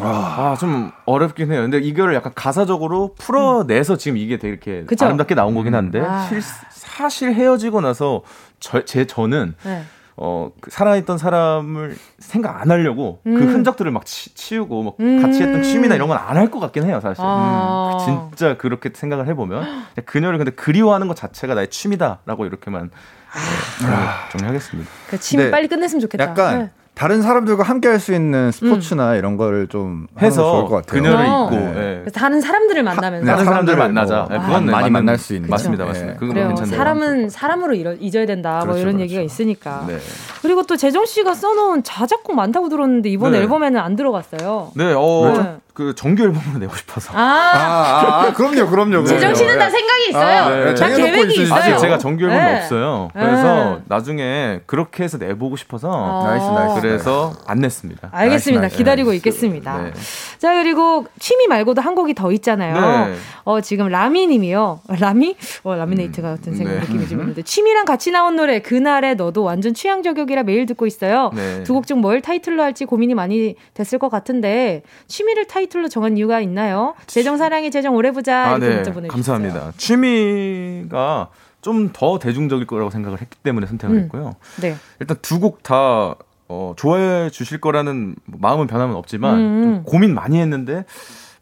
아, 0.00 0.04
아, 0.52 0.56
좀 0.58 0.90
어렵긴 1.06 1.52
해요. 1.52 1.62
근데 1.62 1.78
이거를 1.78 2.14
약간 2.14 2.32
가사적으로 2.34 3.14
풀어내서 3.18 3.94
음. 3.94 3.98
지금 3.98 4.16
이게 4.18 4.36
되게 4.36 4.50
이렇게 4.50 4.84
그쵸? 4.84 5.04
아름답게 5.04 5.34
나온 5.34 5.54
거긴 5.54 5.74
한데 5.74 6.00
아. 6.00 6.26
실, 6.28 6.40
사실 6.70 7.32
헤어지고 7.32 7.80
나서 7.80 8.22
저, 8.58 8.84
제 8.84 9.06
저는 9.06 9.54
네. 9.64 9.82
어, 10.22 10.50
그 10.60 10.70
살아있던 10.70 11.16
사람을 11.16 11.96
생각 12.18 12.60
안 12.60 12.70
하려고 12.70 13.20
그 13.24 13.30
음. 13.30 13.34
그 13.40 13.46
흔적들을 13.52 13.90
막 13.90 14.04
치, 14.04 14.58
우고 14.58 14.82
뭐 14.82 14.94
음. 15.00 15.22
같이 15.22 15.42
했던 15.42 15.62
취미나 15.62 15.94
이런 15.94 16.08
건 16.08 16.18
안 16.18 16.36
할 16.36 16.50
것 16.50 16.60
같긴 16.60 16.84
해요, 16.84 17.00
사실. 17.00 17.24
아. 17.26 17.96
음. 18.06 18.28
진짜 18.30 18.56
그렇게 18.58 18.90
생각을 18.94 19.26
해보면. 19.28 19.64
그녀를 20.04 20.36
근데 20.36 20.50
그리워하는 20.50 21.08
것 21.08 21.16
자체가 21.16 21.54
나의 21.54 21.68
취미다라고 21.70 22.44
이렇게만 22.44 22.90
아. 23.32 24.26
네, 24.26 24.30
정리하겠습니다. 24.32 24.90
그 25.08 25.18
취미 25.18 25.44
네. 25.44 25.50
빨리 25.50 25.68
끝냈으면 25.68 26.00
좋겠다. 26.00 26.24
약간 26.24 26.58
네. 26.58 26.70
다른 27.00 27.22
사람들과 27.22 27.62
함께 27.62 27.88
할 27.88 27.98
수 27.98 28.12
있는 28.12 28.52
스포츠나 28.52 29.12
음. 29.12 29.16
이런 29.18 29.36
거를 29.38 29.66
좀 29.68 30.06
해서 30.20 30.42
좋을 30.42 30.64
것 30.64 30.76
같아요. 30.76 31.02
그녀를 31.02 31.26
어. 31.26 31.44
입고 31.44 31.56
네. 31.56 32.02
네. 32.04 32.10
다른 32.12 32.42
사람들을 32.42 32.82
만나면서 32.82 33.26
다른 33.26 33.44
사람들 33.46 33.76
만나자. 33.76 34.26
네, 34.30 34.38
그건 34.38 34.68
아, 34.68 34.72
많이 34.72 34.90
만날 34.90 35.16
수 35.16 35.34
있는 35.34 35.48
맞습니다, 35.48 35.86
맞습니다. 35.86 36.18
그건 36.18 36.34
괜찮네요. 36.48 36.76
사람은 36.76 37.28
사람으로 37.30 37.74
잊어야 37.74 38.26
된다. 38.26 38.60
그렇죠, 38.60 38.66
뭐 38.66 38.76
이런 38.76 38.96
그렇죠. 38.96 39.02
얘기가 39.04 39.22
있으니까. 39.22 39.84
네. 39.88 39.96
그리고 40.42 40.62
또 40.64 40.76
재정 40.76 41.06
씨가 41.06 41.32
써놓은 41.34 41.84
자작곡 41.84 42.36
많다고 42.36 42.68
들었는데 42.68 43.08
이번 43.08 43.32
네. 43.32 43.38
앨범에는 43.38 43.80
안 43.80 43.96
들어갔어요. 43.96 44.72
네, 44.74 44.92
어, 44.94 45.58
그 45.74 45.94
정규 45.94 46.22
앨범으로 46.24 46.58
내고 46.58 46.74
싶어서. 46.76 47.12
아, 47.14 47.20
아, 47.20 48.22
아 48.26 48.32
그럼요, 48.32 48.68
그럼요. 48.68 49.04
재정 49.04 49.34
씨는 49.34 49.58
다 49.58 49.70
생각이 49.70 50.08
있어요. 50.08 50.42
아, 50.42 50.48
네. 50.50 50.74
다 50.74 50.88
계획이 50.88 51.42
있어요. 51.42 51.54
아직 51.58 51.78
제가 51.78 51.98
정규 51.98 52.24
앨범이 52.24 52.40
네. 52.40 52.56
없어요. 52.58 53.10
그래서 53.12 53.76
네. 53.76 53.82
나중에 53.86 54.60
그렇게 54.66 55.04
해서 55.04 55.18
내보고 55.18 55.56
싶어서 55.56 55.90
아. 55.90 56.24
nice, 56.30 56.46
nice. 56.46 56.80
그래서 56.80 57.32
안 57.46 57.58
냈습니다. 57.60 58.08
알겠습니다. 58.12 58.60
nice, 58.62 58.76
기다리고 58.76 59.12
있겠습니다. 59.14 59.82
네. 59.82 59.92
자 60.38 60.54
그리고 60.54 61.06
취미 61.18 61.46
말고도 61.46 61.80
한 61.82 61.94
곡이 61.94 62.14
더 62.14 62.32
있잖아요. 62.32 63.06
네. 63.08 63.14
어 63.44 63.60
지금 63.60 63.88
라미님이요. 63.88 64.80
라미? 64.88 65.36
어 65.62 65.74
라미네이트 65.76 66.20
같은 66.22 66.54
생각 66.54 66.74
네. 66.74 66.80
느낌이 66.80 67.08
좀 67.08 67.20
있는데 67.20 67.42
취미랑 67.42 67.84
같이 67.84 68.10
나온 68.10 68.36
노래 68.36 68.60
그날의 68.60 69.16
너도 69.16 69.42
완전 69.44 69.74
취향 69.74 70.02
저격이라 70.02 70.42
매일 70.42 70.66
듣고 70.66 70.86
있어요. 70.86 71.30
두 71.64 71.72
곡 71.74 71.86
중 71.86 72.00
뭘 72.00 72.20
타이틀로 72.22 72.62
할지 72.62 72.84
고민이 72.86 73.14
많이 73.14 73.54
됐을 73.74 73.98
것 73.98 74.08
같은데 74.10 74.82
취미를 75.06 75.46
타이틀 75.46 75.59
타이틀로 75.60 75.88
정한 75.88 76.16
이유가 76.16 76.40
있나요? 76.40 76.94
재정 77.06 77.36
사랑이 77.36 77.70
재정 77.70 77.94
오래 77.94 78.10
보자 78.12 78.44
아, 78.44 78.50
이렇게 78.56 78.68
네. 78.68 78.74
문자 78.76 78.92
보내주셨어요. 78.92 79.08
감사합니다. 79.12 79.72
취미가 79.76 81.28
좀 81.60 81.90
더 81.92 82.18
대중적일 82.18 82.66
거라고 82.66 82.90
생각을 82.90 83.20
했기 83.20 83.36
때문에 83.42 83.66
선택을 83.66 83.96
음. 83.96 84.02
했고요. 84.04 84.36
네. 84.62 84.76
일단 85.00 85.18
두 85.20 85.38
곡다 85.40 86.14
어, 86.48 86.74
좋아해 86.76 87.28
주실 87.30 87.60
거라는 87.60 88.16
마음은 88.24 88.66
변함은 88.66 88.96
없지만 88.96 89.38
음. 89.38 89.62
좀 89.62 89.82
고민 89.84 90.14
많이 90.14 90.40
했는데 90.40 90.84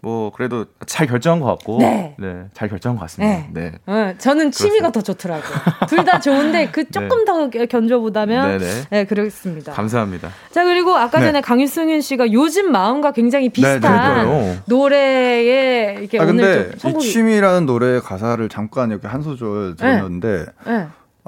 뭐 0.01 0.31
그래도 0.31 0.65
잘 0.87 1.09
결정한 1.09 1.41
것 1.41 1.47
같고 1.47 1.79
네, 1.81 2.15
네 2.19 2.45
잘 2.55 2.69
결정한 2.69 2.97
것 2.97 3.03
같습니다. 3.03 3.49
네, 3.51 3.51
네. 3.53 3.73
네. 3.85 4.15
저는 4.19 4.53
취미가 4.53 4.93
더 4.93 5.01
좋더라고요. 5.03 5.59
둘 5.89 6.05
다 6.05 6.21
좋은데 6.21 6.69
그 6.71 6.85
네. 6.87 6.91
조금 6.91 7.25
더 7.25 7.51
견줘보다면 7.51 8.59
네네. 8.59 8.73
네 8.91 9.05
그렇습니다. 9.07 9.73
감사합니다. 9.73 10.31
자 10.53 10.65
그리고 10.65 10.95
아까 10.97 11.19
네. 11.19 11.27
전에 11.27 11.41
강유승윤 11.41 12.01
씨가 12.01 12.33
요즘 12.33 12.71
마음과 12.71 13.11
굉장히 13.13 13.49
비슷한 13.49 14.61
노래에 14.67 15.97
이렇게 15.99 16.21
아, 16.21 16.23
오늘 16.23 16.71
근데 16.77 16.89
이 16.91 16.99
취미라는 17.01 17.67
노래 17.67 17.99
가사를 18.01 18.49
잠깐 18.49 18.91
이렇게 18.91 19.09
한 19.09 19.23
소절 19.23 19.75
들었는데. 19.77 20.47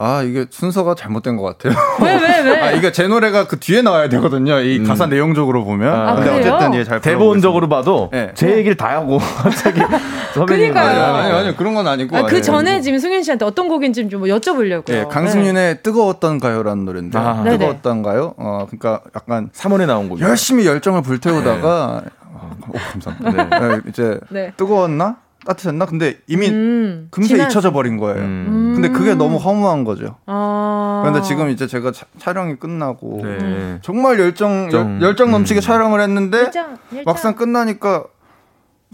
아 0.02 0.22
이게 0.22 0.46
순서가 0.48 0.94
잘못된 0.94 1.36
것 1.36 1.42
같아요. 1.42 1.78
왜 2.02 2.14
왜 2.16 2.40
왜? 2.40 2.56
아 2.64 2.70
이게 2.70 2.90
제 2.90 3.06
노래가 3.06 3.46
그 3.46 3.60
뒤에 3.60 3.82
나와야 3.82 4.08
되거든요. 4.08 4.58
이 4.60 4.78
음. 4.78 4.84
가사 4.86 5.04
내용적으로 5.06 5.62
보면. 5.64 5.92
아, 5.94 6.14
근데 6.14 6.30
그래요? 6.30 6.54
어쨌든 6.54 6.74
예 6.80 6.84
잘 6.84 7.00
대본적으로 7.02 7.68
봐도 7.68 8.08
네. 8.10 8.30
제 8.34 8.50
얘기를 8.56 8.76
다 8.78 8.88
하고 8.92 9.18
갑자기 9.36 9.80
선배님 10.32 10.72
그러니까요. 10.72 11.14
아니, 11.14 11.32
아니 11.32 11.56
그런 11.56 11.74
건 11.74 11.86
아니고. 11.86 12.16
아, 12.16 12.22
그 12.22 12.40
전에 12.40 12.80
지금 12.80 12.98
승윤 12.98 13.22
씨한테 13.22 13.44
어떤 13.44 13.68
곡인지 13.68 14.08
좀 14.08 14.22
여쭤보려고요. 14.22 14.86
네, 14.86 15.04
강승윤의 15.10 15.52
네. 15.54 15.74
뜨거웠던가요라는 15.82 16.84
노래인데 16.86 17.18
아, 17.18 17.44
뜨거웠던가요? 17.44 18.34
어 18.38 18.66
그러니까 18.70 19.02
약간 19.14 19.50
3월에 19.52 19.86
나온 19.86 20.08
곡. 20.08 20.18
열심히 20.20 20.66
열정을 20.66 21.02
불태우다가 21.02 22.02
네. 22.04 22.10
어, 22.32 22.50
감사합니다. 22.92 23.58
네. 23.60 23.68
네. 23.68 23.80
이제 23.88 24.18
뜨거웠나? 24.56 25.16
따뜻했나? 25.50 25.86
근데 25.86 26.18
이미 26.26 26.48
음, 26.48 27.08
금세 27.10 27.34
지난... 27.34 27.50
잊혀져 27.50 27.72
버린 27.72 27.96
거예요. 27.96 28.22
음. 28.22 28.72
근데 28.74 28.88
그게 28.88 29.14
너무 29.14 29.36
허무한 29.38 29.84
거죠. 29.84 30.16
아. 30.26 31.02
그런데 31.02 31.26
지금 31.26 31.50
이제 31.50 31.66
제가 31.66 31.92
차, 31.92 32.06
촬영이 32.18 32.56
끝나고 32.56 33.20
네. 33.22 33.78
정말 33.82 34.18
열정 34.20 34.70
열, 34.72 35.02
열정 35.02 35.30
넘치게 35.30 35.60
음. 35.60 35.62
촬영을 35.62 36.00
했는데 36.00 36.38
열정, 36.38 36.78
열정. 36.92 37.04
막상 37.04 37.34
끝나니까 37.34 38.04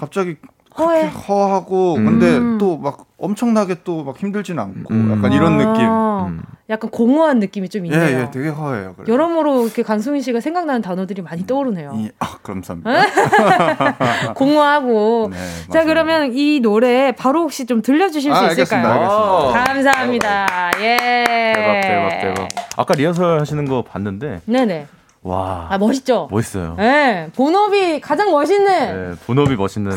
갑자기 0.00 0.36
허해. 0.78 1.06
허하고 1.08 1.94
근데 1.94 2.36
음. 2.36 2.58
또막 2.58 3.06
엄청나게 3.18 3.82
또 3.84 4.04
막 4.04 4.18
힘들지는 4.18 4.62
않고 4.62 4.92
음. 4.94 5.12
약간 5.16 5.32
이런 5.32 5.56
느낌. 5.56 5.84
음. 5.86 6.42
약간 6.68 6.90
공허한 6.90 7.38
느낌이 7.38 7.68
좀 7.68 7.86
있네요. 7.86 8.00
예, 8.02 8.22
예 8.22 8.30
되게 8.32 8.48
허해요. 8.48 8.94
그래서. 8.96 9.12
여러모로 9.12 9.64
이렇게 9.64 9.82
강승민 9.84 10.20
씨가 10.20 10.40
생각나는 10.40 10.82
단어들이 10.82 11.22
많이 11.22 11.42
음. 11.42 11.46
떠오르네요. 11.46 11.92
이, 11.96 12.10
아, 12.18 12.38
감사합니다. 12.42 12.90
공허하고. 14.34 15.30
네, 15.30 15.36
자, 15.72 15.84
그러면 15.84 16.32
이 16.34 16.58
노래 16.60 17.12
바로 17.12 17.42
혹시 17.42 17.66
좀 17.66 17.82
들려주실 17.82 18.32
아, 18.32 18.50
수 18.50 18.60
있을까요? 18.62 18.88
알겠습니다, 18.88 19.54
알겠습니다. 19.54 19.64
감사합니다. 19.64 20.70
예. 20.80 20.96
대박, 21.54 21.80
대박, 21.80 22.20
대박. 22.20 22.48
아까 22.76 22.94
리허설 22.94 23.38
하시는 23.40 23.64
거 23.66 23.82
봤는데. 23.82 24.40
네네. 24.46 24.86
와. 25.26 25.66
아, 25.68 25.76
멋있죠? 25.76 26.28
멋있어요. 26.30 26.76
네. 26.78 27.28
본업이 27.34 28.00
가장 28.00 28.30
멋있는. 28.30 29.10
네, 29.10 29.16
본업이 29.26 29.56
멋있는. 29.56 29.90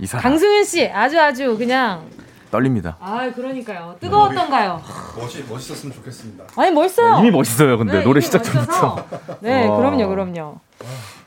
이 0.00 0.06
사람. 0.06 0.22
강승윤 0.24 0.64
씨, 0.64 0.88
아주 0.88 1.20
아주 1.20 1.56
그냥. 1.56 2.02
떨립니다. 2.50 2.96
아, 3.00 3.30
그러니까요. 3.34 3.96
뜨거웠던가요? 4.00 4.82
멋이 5.16 5.44
멋있었으면 5.48 5.94
좋겠습니다. 5.94 6.44
아니 6.56 6.70
멋있어요. 6.72 7.14
네, 7.14 7.20
이미 7.20 7.30
멋있어요. 7.30 7.78
근데 7.78 7.98
네, 7.98 8.04
노래 8.04 8.20
시작 8.20 8.42
전부터. 8.42 9.06
네, 9.40 9.66
와. 9.68 9.76
그럼요, 9.76 10.08
그럼요. 10.08 10.56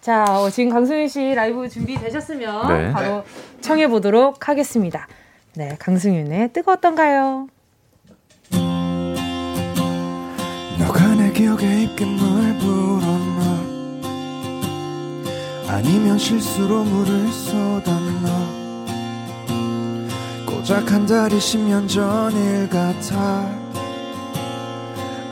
자, 0.01 0.25
어, 0.27 0.49
지금 0.51 0.69
강승윤 0.69 1.07
씨 1.07 1.33
라이브 1.33 1.67
준비 1.69 1.95
되셨으면 1.95 2.67
네. 2.67 2.91
바로 2.91 3.23
청해 3.61 3.87
보도록 3.87 4.49
하겠습니다. 4.49 5.07
네, 5.55 5.77
강승윤의 5.79 6.51
뜨거웠던가요? 6.53 7.47
기억에 11.35 11.83
입김물 11.83 12.57
불었나 12.59 13.59
아니면 15.67 16.17
실수로 16.17 16.83
물을 16.83 17.27
쏟았나 17.31 18.55
고작 20.45 20.91
한 20.91 21.05
달이 21.05 21.37
10년 21.37 21.87
전 21.89 22.33
일 22.35 22.69
같아. 22.69 23.45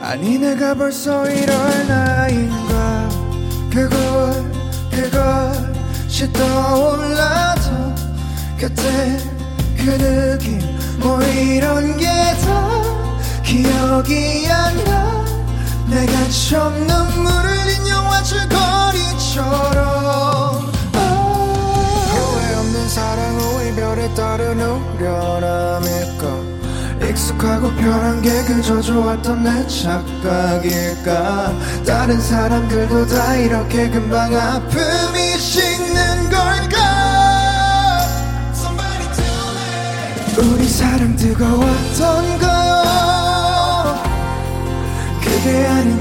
아니 0.00 0.38
내가 0.38 0.74
벌써 0.74 1.28
이럴 1.28 1.88
나인가. 1.88 3.08
그걸 3.72 3.98
그것이 4.90 6.30
떠올라도 6.32 7.94
그때 8.58 9.18
그 9.76 9.98
느낌 9.98 10.60
뭐 11.00 11.20
이런 11.22 11.96
게 11.96 12.06
다 12.44 13.42
기억이 13.42 14.46
안나 14.48 14.93
내가 15.88 16.12
처음 16.30 16.72
눈물을 16.86 17.50
흘린 17.64 17.88
영화 17.88 18.22
줄거리처럼. 18.22 19.44
후회 20.92 22.54
없는 22.56 22.88
사랑 22.88 23.38
후 23.38 23.62
이별에 23.68 24.14
따른 24.14 24.60
우려함일까 24.60 26.54
익숙하고 27.08 27.70
편한 27.74 28.22
게 28.22 28.42
그저 28.44 28.80
좋았던 28.80 29.42
내 29.42 29.66
착각일까? 29.66 31.52
다른 31.86 32.20
사람들도 32.20 33.06
다 33.06 33.34
이렇게 33.36 33.90
금방 33.90 34.34
아픔이 34.34 35.38
식는 35.38 36.30
걸까? 36.30 38.00
우리 40.38 40.66
사랑 40.68 41.14
뜨거웠던가 41.16 42.53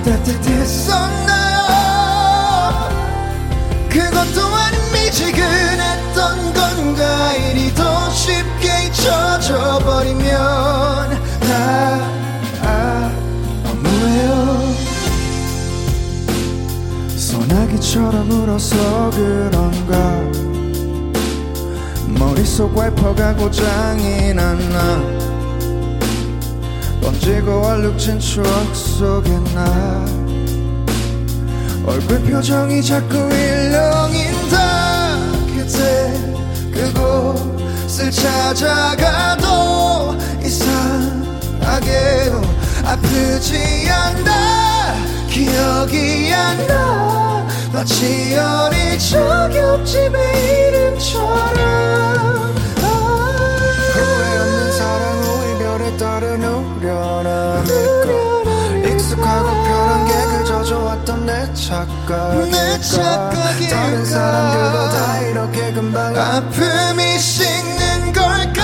따뜻했었나요? 0.04 1.58
그것도 3.90 4.46
아닌 4.48 4.80
미지근했던 4.94 6.54
건가? 6.54 7.34
이리 7.34 7.74
더 7.74 8.10
쉽게 8.12 8.88
잊혀져 8.88 9.80
버리면. 9.80 11.22
나 11.42 12.14
아, 12.64 13.12
너무해요. 13.64 14.74
소나기처럼 17.18 18.30
울어서 18.32 19.10
그런가? 19.12 20.22
머릿속 22.20 22.76
와이퍼가 22.78 23.36
고장이 23.36 24.34
났나 24.34 25.23
번지고 27.04 27.66
얼룩진 27.66 28.20
추억 28.20 28.48
속에 28.74 29.30
나 29.54 30.06
얼굴 31.86 32.22
표정이 32.22 32.82
자꾸 32.82 33.18
일렁인다. 33.18 35.18
그때 35.54 36.14
그곳을 36.72 38.10
찾아가도 38.10 40.16
이상하게도 40.42 42.42
아프지 42.86 43.90
않나 43.90 44.96
기억이 45.30 46.34
안 46.34 46.66
나. 46.68 47.46
마치 47.74 48.38
어릴 48.38 48.98
적 48.98 49.54
옆집의 49.54 50.70
이름처럼 50.70 52.56
내 61.70 62.78
착각일까? 62.82 63.70
다른 63.70 64.06
사람들도 64.06 64.90
다 64.90 65.20
이렇게 65.22 65.72
금방 65.72 66.14
아픔이 66.18 67.18
식는 67.18 68.12
걸까? 68.12 68.62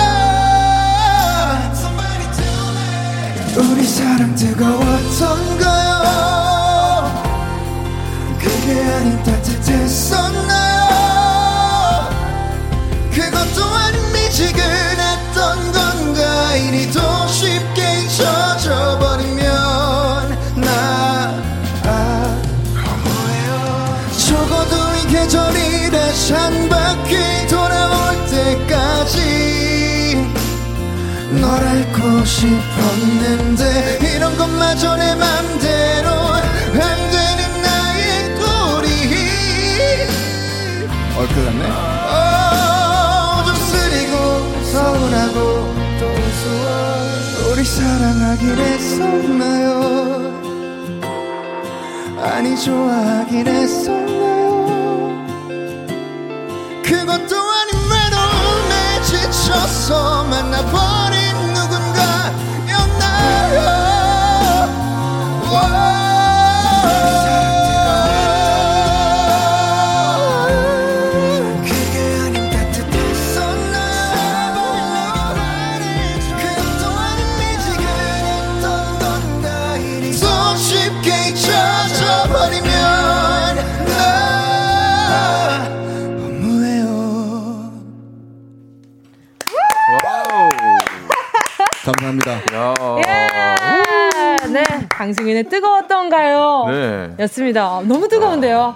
우리 3.56 3.84
사랑 3.86 4.34
뜨거웠던가요. 4.34 5.90
그게 8.38 8.84
아닌 8.84 9.22
따뜻했었나 9.22 10.59
한 26.32 26.68
바퀴 26.68 27.16
돌아올 27.48 28.14
때까지 28.26 29.16
널 31.40 31.64
알고 31.64 32.24
싶었는데 32.24 33.98
이런 34.16 34.36
것마저 34.36 34.96
내 34.96 35.14
맘대로 35.14 36.10
안 36.10 37.10
되는 37.10 37.62
나의 37.62 38.34
꼴이. 38.36 38.86
얼큰났네. 41.18 41.64
어, 41.68 43.42
좀 43.46 43.54
쓰리고 43.56 44.14
서운하고 44.72 45.38
또 45.98 46.06
우스워. 46.06 47.52
우리 47.52 47.64
사랑하긴 47.64 48.58
했었나요? 48.58 49.68
아니 52.22 52.56
좋아하긴 52.60 53.46
했었나요 53.46 54.39
그것도 57.00 57.34
아닌 57.34 57.74
외로움에 57.90 59.02
지쳐서 59.02 60.24
만나버린 60.24 61.49
네, 95.42 95.48
뜨거웠던가요? 95.48 96.64
네. 96.68 97.14
였습니다. 97.20 97.80
너무 97.84 98.08
뜨거운데요. 98.08 98.74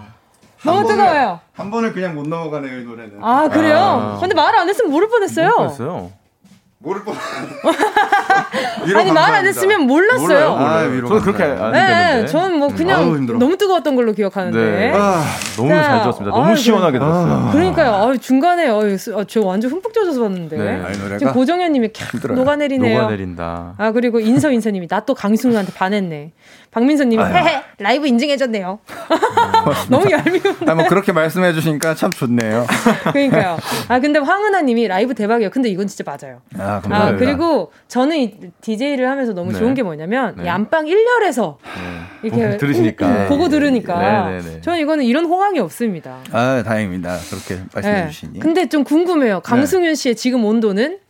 너무 0.65 0.89
뜨거워요. 0.89 1.41
한 1.53 1.71
번을 1.71 1.93
그냥 1.93 2.15
못 2.15 2.27
넘어가네요, 2.27 2.81
이 2.81 2.85
노래는. 2.85 3.23
아, 3.23 3.49
그래요? 3.49 3.77
아. 3.79 4.19
근데 4.19 4.35
말안 4.35 4.67
했으면 4.69 4.91
모를 4.91 5.09
뻔했어요. 5.09 5.49
모를 5.49 5.57
뻔했어요. 5.57 6.11
모를 6.85 7.03
뻔. 7.03 7.15
아니 8.97 9.11
말 9.11 9.35
안 9.35 9.47
했으면 9.47 9.81
몰랐어요. 9.87 10.51
아, 10.57 10.83
저는 10.85 11.21
그렇게 11.21 11.43
안 11.43 11.73
네, 11.73 12.25
저는 12.27 12.57
뭐 12.59 12.69
그냥 12.69 13.01
아우, 13.01 13.17
너무 13.39 13.57
뜨거웠던 13.57 13.97
걸로 13.97 14.13
기억하는데. 14.13 14.57
네. 14.59 14.93
아, 14.95 15.25
너무 15.57 15.71
자, 15.71 15.83
잘 15.83 16.01
들었습니다. 16.03 16.37
너무 16.37 16.49
아유, 16.51 16.57
시원하게 16.57 16.99
들었어요. 17.01 17.49
그러니까 17.53 18.03
아유, 18.05 18.19
중간에 18.19 18.69
아유, 18.69 18.97
저 19.27 19.41
완전 19.41 19.71
흠뻑 19.73 19.93
젖어서 19.93 20.21
봤는데. 20.21 20.57
네. 20.57 20.83
지금 21.19 21.33
고정현님이 21.33 21.89
캬 21.89 22.33
녹아내리네요. 22.35 22.99
녹아내린다. 23.01 23.75
아 23.79 23.91
그리고 23.93 24.21
인서 24.21 24.51
인서님이 24.51 24.87
나 24.89 25.01
또 25.05 25.15
강승우한테 25.15 25.73
반했네. 25.75 26.33
박민서님이 26.75 27.23
헤헤 27.23 27.63
라이브 27.79 28.09
인증해줬네요. 28.09 28.81
너무 29.89 30.11
얄미운. 30.11 30.69
아뭐 30.69 30.89
그렇게 30.89 31.13
말씀해 31.13 31.53
주시니까 31.53 31.95
참 31.95 32.11
좋네요. 32.11 32.67
그러니까요. 33.13 33.57
아 33.87 34.01
근데 34.01 34.19
황은아님이 34.19 34.89
라이브 34.89 35.15
대박이에요. 35.15 35.51
근데 35.51 35.69
이건 35.69 35.87
진짜 35.87 36.03
맞아요. 36.05 36.41
아, 36.59 36.83
아 36.91 37.13
그리고 37.17 37.71
저는 37.87 38.17
이 38.19 38.35
DJ를 38.61 39.09
하면서 39.09 39.33
너무 39.33 39.53
네. 39.53 39.59
좋은 39.59 39.75
게 39.75 39.85
뭐냐면 39.85 40.35
네. 40.37 40.49
안방 40.49 40.87
1열에서 40.87 41.59
네. 41.63 42.01
이렇게 42.25 42.45
어, 42.45 42.57
들으시니까 42.57 43.07
음, 43.07 43.29
보고 43.29 43.49
들으니까 43.49 44.31
네, 44.31 44.39
네, 44.39 44.55
네. 44.55 44.61
저는 44.61 44.81
이거는 44.81 45.05
이런 45.05 45.27
호황이 45.27 45.61
없습니다. 45.61 46.19
아 46.33 46.65
다행입니다. 46.67 47.19
그렇게 47.31 47.63
말씀해 47.73 48.09
주시니. 48.09 48.41
근데 48.41 48.69
좀 48.69 48.83
궁금해요. 48.83 49.41
강승윤 49.41 49.95
씨의 49.95 50.17
지금 50.17 50.45
온도는? 50.45 51.04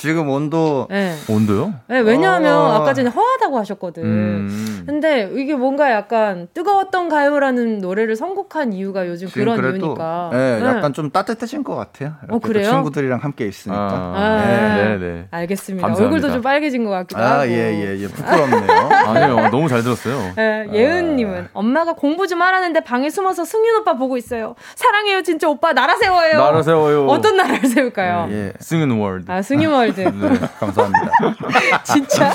지금 0.00 0.28
온도 0.28 0.86
네. 0.88 1.12
온도요? 1.28 1.74
네, 1.88 1.98
왜냐하면 1.98 2.54
어... 2.54 2.72
아까 2.74 2.94
전에 2.94 3.10
허하다고 3.10 3.58
하셨거든. 3.58 4.04
음... 4.04 4.84
근데 4.86 5.28
이게 5.34 5.56
뭔가 5.56 5.90
약간 5.90 6.46
뜨거웠던 6.54 7.08
가요라는 7.08 7.80
노래를 7.80 8.14
선곡한 8.14 8.72
이유가 8.74 9.08
요즘 9.08 9.28
그런 9.28 9.56
그래도, 9.56 9.86
이유니까. 9.86 10.30
네, 10.32 10.60
약간 10.62 10.82
네. 10.82 10.92
좀 10.92 11.10
따뜻해진 11.10 11.64
것 11.64 11.74
같아요. 11.74 12.14
어, 12.28 12.38
그래요? 12.38 12.70
친구들이랑 12.70 13.18
함께 13.18 13.48
있으니까. 13.48 13.80
아, 13.80 14.12
아 14.16 14.46
네. 14.46 14.98
네, 14.98 15.26
알겠습니다. 15.32 15.84
감사합니다. 15.84 16.04
얼굴도 16.04 16.32
좀 16.32 16.42
빨개진 16.42 16.84
것 16.84 16.90
같기도 16.90 17.20
아, 17.20 17.40
하고. 17.40 17.50
예, 17.50 17.54
예, 17.54 17.98
예. 17.98 18.06
부끄럽네요. 18.06 18.88
아니요, 19.04 19.48
너무 19.50 19.68
잘 19.68 19.82
들었어요. 19.82 20.32
네, 20.36 20.68
예은님은 20.72 21.42
아... 21.42 21.48
엄마가 21.54 21.94
공부 21.94 22.28
좀 22.28 22.40
하라는데 22.40 22.84
방에 22.84 23.10
숨어서 23.10 23.44
승윤 23.44 23.80
오빠 23.80 23.94
보고 23.94 24.16
있어요. 24.16 24.54
사랑해요, 24.76 25.22
진짜 25.22 25.48
오빠 25.48 25.72
나라 25.72 25.96
세워요. 25.96 26.38
나라 26.38 26.62
세워요. 26.62 27.06
어떤 27.06 27.36
나라를 27.36 27.68
세울까요? 27.68 28.28
예, 28.30 28.52
승윤 28.60 28.92
world. 28.92 29.30
아, 29.30 29.42
승윤 29.42 29.72
world. 29.72 29.87
world. 29.88 30.00
네, 30.00 30.48
감사합니다. 30.60 31.10
진짜 31.84 32.34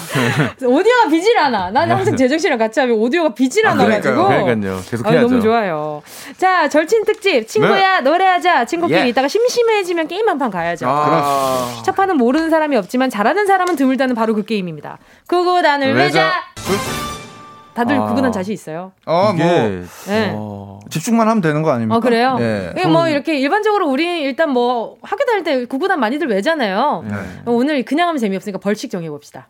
오디오가 0.65 1.07
비질 1.09 1.37
않아. 1.37 1.71
나는 1.71 1.95
항상 1.95 2.15
재정 2.15 2.37
씨랑 2.37 2.57
같이 2.57 2.79
하면 2.79 2.95
오디오가 2.97 3.33
비질 3.33 3.65
않아 3.67 3.85
가지고. 3.85 4.27
그러니까요. 4.27 4.79
계속 4.89 5.05
해야죠. 5.07 5.17
아, 5.19 5.21
너무 5.21 5.41
좋아요. 5.41 6.01
자, 6.37 6.67
절친 6.69 7.05
특집 7.05 7.47
친구야 7.47 7.97
네. 8.01 8.09
노래하자. 8.09 8.65
친구끼리 8.65 8.99
예. 9.01 9.07
이따가 9.09 9.27
심심해지면 9.27 10.07
게임 10.07 10.27
한 10.29 10.33
판 10.37 10.49
가야죠. 10.49 10.87
아. 10.89 11.81
첫 11.85 11.95
판은 11.95 12.17
모르는 12.17 12.49
사람이 12.49 12.75
없지만 12.75 13.09
잘하는 13.11 13.45
사람은 13.45 13.75
드물다는 13.75 14.15
바로 14.15 14.33
그 14.33 14.43
게임입니다. 14.43 14.97
구구단을 15.27 15.93
외자. 15.93 16.33
다들 17.73 17.97
아. 17.97 18.05
구구단 18.05 18.31
자신 18.31 18.53
있어요? 18.53 18.91
어, 19.05 19.33
뭐 19.33 19.45
네. 20.07 20.33
어. 20.35 20.79
집중만 20.89 21.27
하면 21.27 21.41
되는 21.41 21.61
거 21.63 21.71
아닙니까? 21.71 21.95
어, 21.95 21.99
그래요? 21.99 22.37
네. 22.37 22.71
네. 22.75 22.85
뭐 22.85 23.07
이렇게 23.07 23.37
일반적으로 23.39 23.89
우리 23.89 24.21
일단 24.21 24.51
뭐 24.51 24.97
학교 25.01 25.25
다닐 25.25 25.43
때 25.43 25.65
구구단 25.65 25.99
많이들 25.99 26.27
외잖아요. 26.27 27.03
네. 27.07 27.15
오늘 27.45 27.83
그냥 27.83 28.07
하면 28.09 28.19
재미없으니까 28.19 28.59
벌칙 28.59 28.91
정해 28.91 29.09
봅시다. 29.09 29.47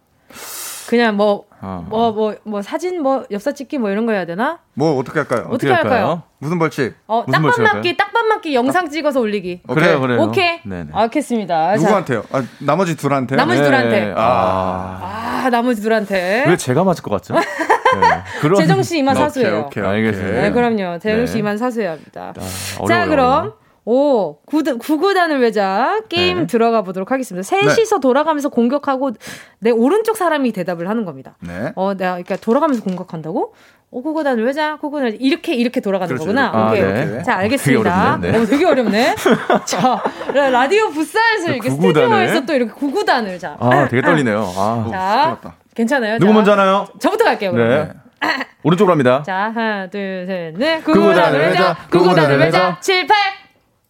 그냥 0.87 1.15
뭐, 1.15 1.45
어. 1.61 1.85
뭐, 1.89 2.11
뭐, 2.11 2.35
뭐, 2.43 2.61
사진 2.61 3.01
뭐, 3.01 3.25
엽사 3.31 3.53
찍기 3.53 3.77
뭐 3.77 3.89
이런 3.89 4.05
거 4.05 4.11
해야 4.11 4.25
되나? 4.25 4.59
뭐, 4.73 4.97
어떻게 4.99 5.19
할까요? 5.19 5.47
어떻게, 5.49 5.71
어떻게 5.71 5.71
할까요? 5.71 6.23
무슨 6.37 6.59
벌칙? 6.59 6.93
어, 7.07 7.23
무슨 7.25 7.41
딱밤 7.41 7.63
맞기, 7.63 7.97
딱밤 7.97 8.27
맞기 8.27 8.53
영상 8.53 8.89
찍어서 8.89 9.19
올리기. 9.19 9.61
그래요, 9.67 9.99
그래요. 10.01 10.21
오케이. 10.21 10.59
네네. 10.63 10.89
알겠습니다. 10.93 11.77
누구한테요? 11.77 12.23
아, 12.31 12.43
나머지 12.59 12.97
둘한테? 12.97 13.35
나머지 13.35 13.61
네. 13.61 13.65
둘한테. 13.65 14.13
아. 14.15 15.41
아, 15.45 15.49
나머지 15.49 15.81
둘한테. 15.81 16.45
왜 16.47 16.57
제가 16.57 16.83
맞을 16.83 17.01
것 17.01 17.09
같죠? 17.11 17.35
네. 17.99 18.55
재정 18.57 18.83
씨 18.83 18.97
이만 18.99 19.15
사수예요. 19.15 19.65
오케이, 19.67 19.83
오케이, 19.83 19.91
알겠습니다. 19.91 20.41
네, 20.41 20.51
그럼요. 20.51 20.99
재정 20.99 21.25
씨 21.25 21.33
네. 21.33 21.39
이만 21.39 21.57
사수해야 21.57 21.91
합니다. 21.91 22.33
아, 22.37 22.85
자, 22.87 23.07
그럼 23.07 23.53
오, 23.85 24.37
구구, 24.45 24.77
구구단을 24.77 25.41
외자 25.41 25.99
게임 26.07 26.39
네. 26.39 26.47
들어가 26.47 26.83
보도록 26.83 27.11
하겠습니다. 27.11 27.43
셋이서 27.43 27.97
네. 27.97 28.01
돌아가면서 28.01 28.47
공격하고 28.47 29.11
내 29.59 29.71
오른쪽 29.71 30.15
사람이 30.15 30.53
대답을 30.53 30.87
하는 30.87 31.03
겁니다. 31.03 31.35
네. 31.41 31.73
어, 31.75 31.93
내가 31.93 32.11
그러니까 32.13 32.37
돌아가면서 32.37 32.81
공격한다고? 32.81 33.53
오, 33.91 34.01
구구단을 34.01 34.45
외자, 34.45 34.77
구구단을 34.77 35.17
이렇게 35.19 35.53
이렇게 35.53 35.81
돌아가는 35.81 36.07
그렇죠. 36.07 36.25
거구나. 36.25 36.51
아, 36.53 36.71
오케이. 36.71 36.81
네. 36.81 37.23
자, 37.23 37.35
알겠습니다. 37.35 38.19
되게, 38.21 38.31
네. 38.31 38.39
오, 38.39 38.45
되게 38.45 38.65
어렵네. 38.65 39.15
자, 39.67 40.01
라디오 40.33 40.89
부스에서 40.89 41.51
이렇게 41.51 41.69
스튜디오에서 41.69 42.45
또 42.45 42.53
이렇게 42.53 42.71
구구단을 42.71 43.37
자. 43.37 43.57
아, 43.59 43.87
되게 43.89 44.01
떨리네요. 44.01 44.49
아, 44.55 44.87
자, 44.89 45.53
괜찮아요? 45.75 46.17
누구 46.19 46.31
자, 46.31 46.33
먼저 46.33 46.51
하나요? 46.53 46.87
저부터 46.99 47.25
갈게요. 47.25 47.51
그러면. 47.51 47.93
네. 48.21 48.29
오른쪽으로 48.63 48.91
합니다. 48.93 49.23
자, 49.25 49.51
하나, 49.53 49.87
둘, 49.87 50.25
셋, 50.25 50.53
넷. 50.57 50.83
구구단을 50.83 51.39
외자, 51.39 51.75
구구단을 51.89 52.37
외자, 52.39 52.77
7, 52.79 53.07
8. 53.07 53.17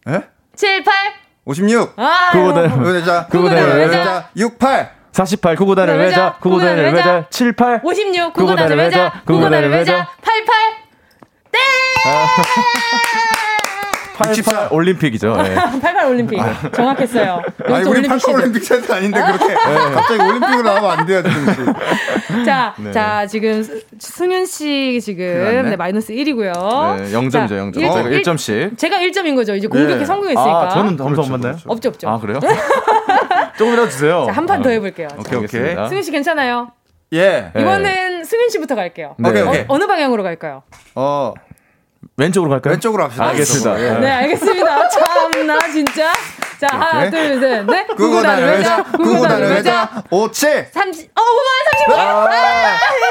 예? 0.08 0.22
7, 0.56 0.82
8. 0.82 0.94
56. 1.44 1.92
아, 1.96 2.30
구구단을 2.32 2.92
외자, 2.94 3.26
구구단을 3.26 3.76
외자, 3.78 4.28
6, 4.36 4.58
8. 4.58 4.90
48 5.12 5.54
구구단을 5.54 5.98
외자, 5.98 6.36
구구단을 6.40 6.92
외자, 6.92 7.26
7, 7.30 7.52
8. 7.52 7.80
56 7.84 8.32
구구단을 8.32 8.76
외자, 8.76 9.12
구구단을 9.24 9.70
외자, 9.70 10.08
88. 10.22 10.54
땡! 11.52 11.60
88 14.14 14.68
올림픽이죠. 14.70 15.36
네. 15.42 15.54
88 15.54 16.06
올림픽. 16.06 16.38
정확했어요. 16.72 17.42
아니, 17.66 17.88
우리 17.88 18.02
88 18.06 18.34
올림픽 18.34 18.64
세트 18.64 18.92
아닌데 18.92 19.20
그렇게 19.26 19.48
네. 19.48 19.54
갑자기 19.92 20.20
올림픽으로 20.22 20.62
나오면 20.62 20.90
안 20.90 21.06
돼요, 21.06 21.22
지금. 21.22 21.74
자, 22.46 22.74
네. 22.78 22.92
자, 22.92 23.26
지금 23.26 23.64
승윤 23.98 24.46
씨 24.46 25.00
지금 25.02 25.24
네, 25.64 25.76
마이너스 25.76 26.12
1이고요. 26.12 26.96
네, 26.96 27.12
0점이죠, 27.12 27.50
0점. 27.50 27.76
1, 27.76 27.82
제가 27.82 28.02
1점씩. 28.02 28.78
제가 28.78 28.96
1점인 28.98 29.34
거죠. 29.34 29.54
이제 29.54 29.66
공격에 29.66 29.96
네. 29.96 30.04
성공했으니까. 30.04 30.62
아, 30.62 30.68
저는 30.68 30.96
점수 30.96 31.22
안 31.22 31.30
맞나요? 31.32 31.52
그렇죠. 31.52 31.70
없죠, 31.70 31.88
없죠. 31.88 32.08
아, 32.08 32.18
그래요? 32.18 32.40
조금이라도 33.58 33.88
주세요. 33.88 34.24
자, 34.26 34.32
한 34.32 34.46
판더 34.46 34.70
해볼게요. 34.70 35.08
오케이, 35.18 35.38
오케이. 35.38 35.74
승윤 35.88 36.02
씨 36.02 36.10
괜찮아요? 36.10 36.72
예. 37.12 37.52
이번엔 37.56 38.24
승윤 38.24 38.48
씨부터 38.50 38.74
갈게요. 38.74 39.14
네. 39.18 39.28
오케이, 39.30 39.42
오케이. 39.42 39.60
어, 39.62 39.64
어느 39.68 39.86
방향으로 39.86 40.22
갈까요? 40.22 40.62
어, 40.94 41.32
왼쪽으로 42.16 42.50
갈까요? 42.50 42.72
왼쪽으로 42.72 43.04
합시다. 43.04 43.26
알겠습니다. 43.28 43.74
네, 43.74 43.98
네 44.00 44.10
알겠습니다. 44.10 44.88
참나 44.88 45.58
진짜. 45.72 46.12
자, 46.60 46.68
오케이. 46.68 46.78
하나, 46.80 47.10
둘, 47.10 47.40
셋, 47.40 47.64
넷. 47.66 47.86
구구단을 47.96 48.44
외자, 48.46 48.82
구구단을 48.84 49.50
외자. 49.50 49.90
5, 50.08 50.30
7. 50.30 50.68
30, 50.72 51.10
어, 51.10 51.20
5만 51.20 51.88
35. 51.88 52.00
아, 52.00 52.28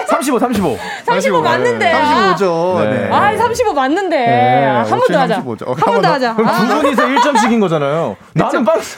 35, 0.08 0.40
35. 0.40 0.80
35 1.06 1.42
맞는데. 1.42 1.92
35죠. 1.92 2.90
네. 2.90 3.10
아, 3.12 3.36
35 3.38 3.74
맞는데. 3.74 4.16
네. 4.18 4.66
한번 4.90 5.02
더 5.12 5.20
하자. 5.20 5.36
한 5.36 5.44
번 5.46 6.02
더 6.02 6.14
하자. 6.14 6.36
그럼 6.36 6.68
두 6.68 6.82
분이서 6.82 7.04
1점씩인 7.04 7.60
거잖아요. 7.60 8.16
나는 8.34 8.64
박스. 8.66 8.96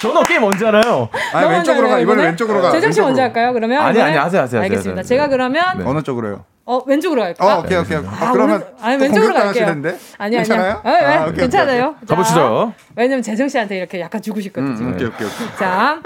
저는 0.00 0.22
게임 0.26 0.42
언제 0.42 0.64
하나요? 0.66 1.08
아, 1.32 1.38
왼쪽으로 1.46 1.88
가. 1.88 1.98
이번에 2.00 2.24
왼쪽으로 2.24 2.60
가. 2.62 2.72
재정 2.72 2.90
씨 2.90 3.00
먼저 3.00 3.22
할까요? 3.22 3.52
그러면? 3.52 3.80
아니, 3.80 4.00
아니, 4.02 4.16
하세요, 4.16 4.42
하세요. 4.42 4.60
알겠습니다. 4.60 5.02
제가 5.04 5.28
그러면. 5.28 5.62
어느 5.86 6.02
쪽으로요? 6.02 6.44
어 6.64 6.80
왼쪽으로 6.86 7.22
갈까요? 7.22 7.56
어, 7.56 7.58
오케이 7.60 7.76
오케이. 7.78 7.96
아, 7.98 8.02
아 8.20 8.32
그러면 8.32 8.64
아니 8.80 9.02
왼쪽으로 9.02 9.34
갈게요. 9.34 9.66
아니 10.18 10.36
괜찮아요? 10.36 10.80
아니요. 10.84 11.08
아, 11.08 11.22
아, 11.22 11.26
오케이, 11.26 11.36
괜찮아요. 11.36 11.82
오케이, 11.82 11.94
오케이. 11.94 12.06
가보시죠. 12.06 12.72
왜냐면 12.94 13.22
재정 13.22 13.48
씨한테 13.48 13.78
이렇게 13.78 14.00
약간 14.00 14.22
주고 14.22 14.40
싶거든요. 14.40 14.72
음, 14.72 14.80
음, 14.80 14.94
오케이 14.94 15.08
오케이 15.08 15.26
오케이. 15.26 15.56
자. 15.58 16.00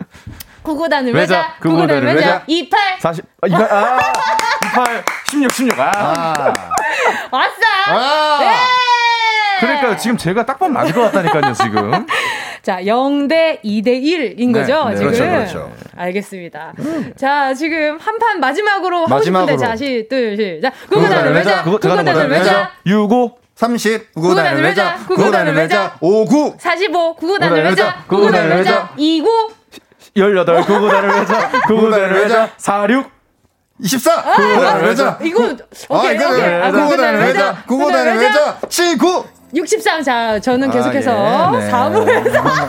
구구단을 0.66 1.14
외자, 1.14 1.54
구구단을 1.62 2.04
외자, 2.06 2.42
28. 2.44 2.98
40, 3.00 3.24
아, 3.40 3.46
28, 3.46 3.70
아, 3.70 3.98
28, 4.64 5.04
16, 5.30 5.52
16, 5.52 5.78
아. 5.78 5.92
아. 6.36 6.54
왔어! 7.30 7.62
아. 7.86 8.38
예! 8.42 8.85
그러니까 9.60 9.96
지금 9.96 10.16
제가 10.16 10.44
딱밤 10.46 10.72
맞을 10.72 10.94
것 10.94 11.02
같다니까요, 11.02 11.52
지금. 11.54 12.06
자, 12.62 12.80
0대 12.80 13.62
2대 13.62 13.86
1인 14.02 14.52
거죠, 14.52 14.88
네, 14.88 14.96
지금? 14.96 15.10
그렇죠, 15.12 15.24
그렇죠. 15.24 15.72
알겠습니다. 15.96 16.72
음. 16.80 17.12
자, 17.16 17.54
지금 17.54 17.98
한 18.00 18.18
판 18.18 18.40
마지막으로 18.40 19.06
마지막으로. 19.06 19.14
하고 19.14 19.22
싶은데, 19.22 19.56
자, 19.56 19.76
시, 19.76 20.06
둘, 20.08 20.36
시. 20.36 20.60
자, 20.62 20.70
구구단을 20.88 21.32
외자, 21.34 21.62
구구단을 21.62 22.28
외자. 22.30 22.70
65. 22.86 23.36
30, 23.54 24.12
구구단을 24.14 24.62
외자, 24.62 24.96
구구단을 25.06 25.54
외자, 25.54 25.96
59. 26.00 26.56
45, 26.58 27.14
구구단을 27.14 27.64
외자, 27.64 28.04
구구단을 28.06 28.56
외자, 28.56 28.90
29. 28.96 29.50
18, 30.14 30.62
구구단을 30.66 31.08
외자, 31.20 31.50
구구단을 31.66 32.12
외자, 32.22 32.50
46. 32.58 33.10
24! 33.78 34.22
구구단을 34.22 34.84
외자. 34.88 35.18
이거, 35.22 35.42
오케이, 35.90 36.18
아, 36.18 36.28
오케이. 36.30 36.72
구구단을 36.72 37.18
외자, 37.20 37.62
구구단을 37.66 38.16
외자, 38.18 38.58
79! 38.68 39.24
63. 39.54 40.02
자, 40.02 40.38
저는 40.40 40.68
아, 40.68 40.72
계속해서 40.72 41.10
아, 41.12 41.52
예, 41.54 41.70
4부에서. 41.70 42.68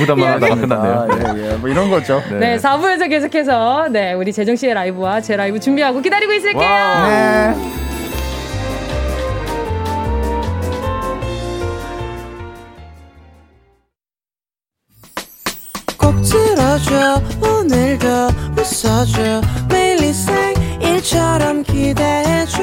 무담 0.00 0.22
하다가 0.22 0.54
끝났네요. 0.54 1.06
아, 1.10 1.34
예, 1.36 1.50
예. 1.50 1.56
뭐 1.56 1.68
이런 1.68 1.90
거죠. 1.90 2.22
네. 2.30 2.38
네, 2.38 2.56
4부에서 2.56 3.08
계속해서 3.08 3.88
네, 3.90 4.12
우리 4.12 4.32
재정 4.32 4.56
씨의 4.56 4.74
라이브와 4.74 5.20
제 5.20 5.36
라이브 5.36 5.58
준비하고 5.58 6.00
기다리고 6.00 6.32
있을게요. 6.32 6.60
네. 6.60 7.54
꼭 15.98 16.14
네. 16.22 17.48
오늘도 17.48 18.06
웃어줘 18.56 19.40
매일 19.68 20.12
생일처럼 20.14 21.62
기대해줘 21.62 22.62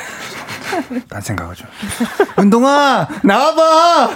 딴 1.09 1.21
생각을 1.21 1.55
좀. 1.55 1.67
운동아, 2.37 3.07
나와봐! 3.23 4.09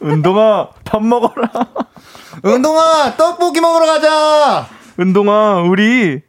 운동아, 0.00 0.68
밥 0.84 1.02
먹어라. 1.02 1.50
운동아, 2.42 3.16
떡볶이 3.16 3.60
먹으러 3.60 3.86
가자! 3.86 4.66
운동아, 4.96 5.62
우리 5.62 6.22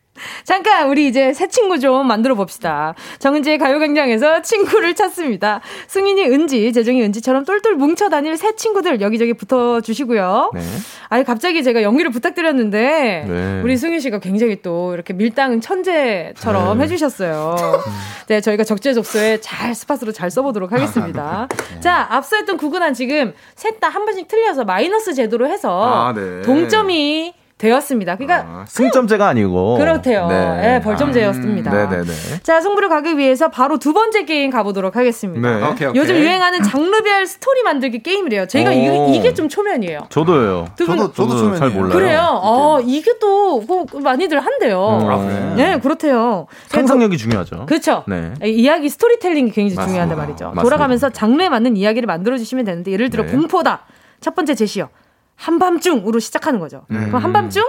잠깐 0.44 0.90
우리 0.90 1.08
이제 1.08 1.34
새 1.34 1.48
친구 1.48 1.80
좀 1.80 2.08
만들어 2.08 2.36
봅시다. 2.36 2.94
정은지의 3.20 3.58
가요광장에서 3.58 4.42
친구를 4.42 4.96
찾습니다. 4.96 5.62
승인이 5.88 6.24
은지, 6.30 6.72
재정이 6.72 7.02
은지처럼 7.04 7.46
똘똘 7.46 7.76
뭉쳐 7.76 8.10
다닐 8.10 8.38
새 8.38 8.56
친구들 8.56 9.02
여기저기 9.02 9.34
붙어 9.34 9.82
주시고요. 9.82 10.52
네. 10.54 10.62
아니 11.10 11.24
갑자기 11.24 11.64
제가 11.64 11.84
연기를 11.84 12.12
부탁드렸는데 12.12 13.26
네. 13.28 13.62
우리 13.64 13.78
승윤 13.78 14.00
씨가 14.00 14.20
굉장히 14.20 14.62
또 14.62 14.94
이렇게 14.94 15.14
밀당 15.14 15.60
천재처럼 15.62 16.78
네. 16.78 16.84
해주셨어요. 16.86 17.56
네, 18.28 18.42
저희가 18.42 18.64
적재적소에 18.64 19.42
잘 19.42 19.76
spot으로 19.76 20.12
잘 20.12 20.32
써보도록 20.32 20.72
하겠습니다. 20.72 21.48
네. 21.74 21.80
자, 21.82 22.08
앞서 22.10 22.36
했던 22.38 22.58
구구단 22.58 22.94
지금 22.94 23.34
셋 23.56 23.80
다 23.80 23.90
한 23.90 24.06
번씩 24.06 24.28
틀려서 24.28 24.64
마이너스 24.66 25.14
제도로 25.14 25.48
해서 25.48 26.08
아, 26.08 26.14
네. 26.14 26.42
동점이 26.42 27.34
되었습니다. 27.58 28.18
그러니까 28.18 28.46
아, 28.48 28.66
승점제가 28.68 29.28
아니고 29.28 29.78
그렇대요. 29.78 30.28
네, 30.28 30.62
네 30.62 30.82
벌점제였습니다. 30.82 31.72
아, 31.72 31.86
음, 31.86 31.90
네네네. 31.90 32.12
자, 32.44 32.60
승부를 32.60 32.90
가리기 32.90 33.18
위해서 33.18 33.50
바로 33.50 33.78
두 33.78 33.94
번째 33.94 34.26
게임 34.26 34.52
가보도록 34.52 34.96
하겠습니다. 34.98 35.50
네. 35.50 35.64
오케이, 35.66 35.88
오케이. 35.88 36.02
요즘 36.02 36.18
유행하는 36.18 36.64
장르별 36.64 37.26
스토리 37.26 37.64
만들기 37.64 38.04
게임이래요. 38.04 38.48
제가 38.48 38.74
이, 38.74 39.16
이게 39.16 39.34
좀 39.34 39.48
초면이에요. 39.48 40.08
저도요. 40.10 40.68
분, 40.78 40.86
저도 40.86 41.14
저도 41.14 41.38
초면 41.38 41.56
잘 41.58 41.70
몰라요. 41.70 41.94
그래요. 41.94 42.40
어, 42.44 42.80
이게 42.82 43.18
또 43.20 43.46
뭐 43.66 43.86
많이들 44.02 44.40
한대요. 44.40 45.00
음, 45.02 45.10
아, 45.10 45.56
네, 45.56 45.80
그렇대요. 45.80 46.48
상상력이 46.68 47.18
중요하죠. 47.18 47.66
그렇죠. 47.68 48.04
네. 48.08 48.34
이야기 48.44 48.90
스토리텔링이 48.90 49.52
굉장히 49.52 49.76
맞습니다. 49.76 49.88
중요한데 49.88 50.16
말이죠. 50.16 50.46
맞습니다. 50.46 50.62
돌아가면서 50.64 51.10
장르에 51.10 51.50
맞는 51.50 51.78
이야기를 51.78 52.06
만들어 52.08 52.38
주시면 52.38 52.66
되는데 52.66 52.92
예를 52.92 53.10
들어 53.10 53.24
네. 53.24 53.32
공포다. 53.32 53.86
첫 54.22 54.36
번째 54.36 54.56
제시어. 54.56 54.90
한밤중으로 55.36 56.20
시작하는 56.20 56.60
거죠. 56.60 56.86
음. 56.92 57.08
그럼 57.08 57.24
한밤중 57.24 57.64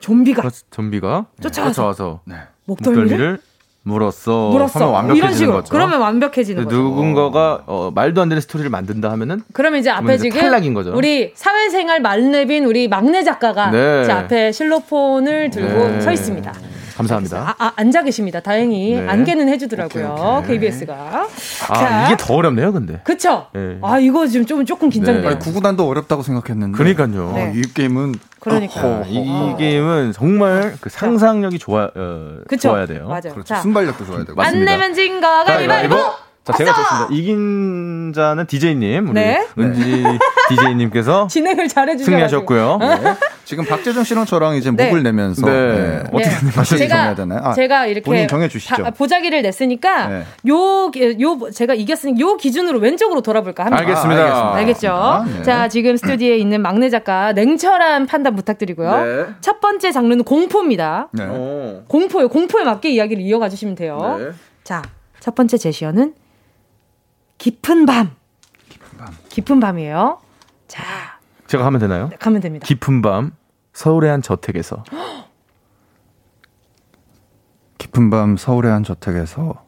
좀비가 0.00 0.42
그렇, 0.42 0.52
좀비가 0.70 1.26
쫓아와서, 1.40 1.72
쫓아와서 1.72 2.20
네. 2.24 2.36
목덜미를, 2.64 3.04
목덜미를 3.04 3.38
물었어. 3.82 4.50
물었어. 4.50 4.90
완벽해지는 4.90 5.16
이런 5.16 5.34
식으로. 5.38 5.56
거죠. 5.58 5.70
그러면 5.70 6.00
완벽해지는 6.00 6.64
거죠. 6.64 6.76
누군가가 6.76 7.62
어, 7.66 7.92
말도 7.94 8.20
안 8.20 8.28
되는 8.28 8.40
스토리를 8.40 8.68
만든다 8.68 9.10
하면은 9.12 9.42
그러면 9.52 9.78
이제 9.78 9.90
앞에 9.90 10.18
지금 10.18 10.40
탈락인 10.40 10.74
거죠. 10.74 10.92
우리 10.92 11.32
사회생활 11.36 12.00
만렙인 12.00 12.64
우리 12.64 12.88
막내 12.88 13.22
작가가 13.22 13.70
네. 13.70 14.04
제 14.04 14.10
앞에 14.10 14.50
실로폰을 14.50 15.50
들고 15.50 15.88
네. 15.88 16.00
서 16.00 16.10
있습니다. 16.10 16.52
감사합니다. 16.96 17.54
아, 17.58 17.66
아, 17.66 17.72
앉아 17.76 18.02
계십니다. 18.02 18.40
다행히 18.40 18.96
네. 18.96 19.06
안개는 19.08 19.48
해주더라고요. 19.48 20.14
오케이, 20.18 20.56
오케이. 20.56 20.58
KBS가. 20.58 20.94
아, 20.94 21.74
자. 21.74 22.06
이게 22.06 22.16
더 22.18 22.34
어렵네요, 22.34 22.72
근데. 22.72 23.00
그쵸? 23.04 23.46
네. 23.52 23.78
아, 23.82 23.98
이거 23.98 24.26
지금 24.26 24.46
좀 24.46 24.64
조금 24.64 24.88
긴장돼요. 24.88 25.30
네. 25.30 25.38
구구단도 25.38 25.86
어렵다고 25.86 26.22
생각했는데. 26.22 26.76
그러니까요. 26.76 27.32
네. 27.34 27.52
이 27.54 27.62
게임은. 27.62 28.14
그러니까. 28.40 28.80
어, 28.82 29.04
이 29.06 29.54
게임은 29.58 30.12
정말 30.12 30.76
그 30.80 30.88
상상력이 30.88 31.58
좋아, 31.58 31.90
어, 31.94 32.38
좋아야 32.60 32.86
돼요. 32.86 33.06
맞아요. 33.08 33.32
그렇죠. 33.34 33.56
순발력도 33.56 34.06
좋아야 34.06 34.24
되고. 34.24 34.40
안 34.42 34.64
내면 34.64 34.94
진 34.94 35.20
거, 35.20 35.44
가위바위보! 35.44 36.25
자, 36.46 36.52
제가 36.52 36.72
좋습니다. 36.74 37.08
이긴 37.10 38.12
자는 38.14 38.46
DJ님, 38.46 39.08
우리 39.08 39.14
네. 39.14 39.44
은지 39.58 40.02
네. 40.02 40.18
DJ님께서 40.48 41.26
진행을 41.28 41.66
잘해주셔 41.66 42.04
승리하셨고요. 42.04 42.78
네. 43.02 43.16
지금 43.44 43.64
박재정 43.64 44.04
씨랑 44.04 44.26
저랑 44.26 44.54
이제 44.54 44.70
네. 44.70 44.86
목을 44.86 45.02
내면서 45.02 45.44
네. 45.44 45.52
네. 45.52 46.02
어떻게 46.12 46.46
네. 46.46 46.78
제가 46.78 47.14
되나요? 47.16 47.40
아, 47.42 47.52
제가 47.52 47.86
이렇게 47.86 48.04
본인 48.04 48.28
정해주시죠. 48.28 48.80
바, 48.80 48.90
보자기를 48.92 49.42
냈으니까 49.42 50.06
네. 50.06 50.24
요, 50.48 50.90
요 51.20 51.50
제가 51.52 51.74
이겼으니 51.74 52.20
요 52.20 52.36
기준으로 52.36 52.78
왼쪽으로 52.78 53.22
돌아볼까 53.22 53.64
합니다. 53.64 53.82
알겠습니다. 53.82 54.22
아, 54.22 54.54
알겠죠? 54.54 54.88
아, 54.92 55.26
자, 55.42 55.66
지금 55.66 55.96
스튜디오에 55.96 56.36
있는 56.36 56.62
막내 56.62 56.90
작가 56.90 57.32
냉철한 57.32 58.06
판단 58.06 58.36
부탁드리고요. 58.36 59.34
첫 59.40 59.60
번째 59.60 59.90
장르는 59.90 60.22
공포입니다. 60.22 61.08
공포요. 61.88 62.28
공포에 62.28 62.62
맞게 62.62 62.90
이야기를 62.90 63.20
이어가 63.24 63.48
주시면 63.48 63.74
돼요. 63.74 64.32
자, 64.62 64.82
첫 65.18 65.34
번째 65.34 65.58
제시어는 65.58 66.14
깊은 67.38 67.86
밤. 67.86 68.16
깊은 68.68 68.98
밤. 68.98 69.14
깊은 69.28 69.60
밤이에요. 69.60 70.20
자. 70.68 71.18
제가 71.46 71.64
하면 71.66 71.80
되나요? 71.80 72.08
네, 72.08 72.16
가면 72.16 72.40
됩니다. 72.40 72.66
깊은 72.66 73.02
밤 73.02 73.32
서울의 73.72 74.10
한 74.10 74.22
저택에서. 74.22 74.84
깊은 77.78 78.10
밤 78.10 78.36
서울의 78.36 78.72
한 78.72 78.82
저택에서 78.82 79.64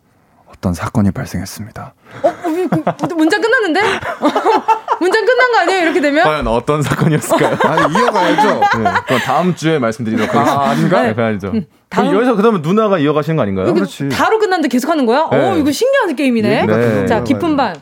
어떤 0.47 0.75
사건이 0.75 1.13
발생했습니다. 1.13 1.95
어, 2.25 2.29
어 2.29 2.97
그, 3.09 3.15
문장 3.15 3.41
끝났는데? 3.41 3.81
문장 5.01 5.25
끝난 5.25 5.53
거 5.53 5.59
아니에요? 5.59 5.83
이렇게 5.83 6.01
되면? 6.01 6.25
과연 6.25 6.47
어떤 6.47 6.83
사건이었을까요? 6.83 7.57
아니, 7.65 7.95
이어가야죠. 7.95 8.61
네, 8.61 8.91
그럼 9.07 9.21
다음 9.25 9.55
주에 9.55 9.79
말씀드리도록 9.79 10.35
하겠습니다. 10.35 10.63
아, 10.63 10.71
아닌가? 10.71 11.03
네, 11.03 11.15
그아니죠. 11.15 11.49
음, 11.49 11.67
다음... 11.89 12.15
여기서 12.15 12.37
그러면 12.37 12.63
누나가 12.63 12.99
이어가시는 12.99 13.37
거 13.37 13.43
아닌가요? 13.43 13.73
그렇지. 13.73 14.09
바로 14.11 14.39
끝났는데 14.39 14.69
계속 14.69 14.91
하는 14.91 15.07
거야? 15.07 15.29
네. 15.31 15.51
어, 15.51 15.57
이거 15.57 15.71
신기한 15.71 16.15
게임이네. 16.17 16.67
네. 16.67 17.07
자, 17.07 17.23
깊은 17.23 17.57
밤. 17.57 17.75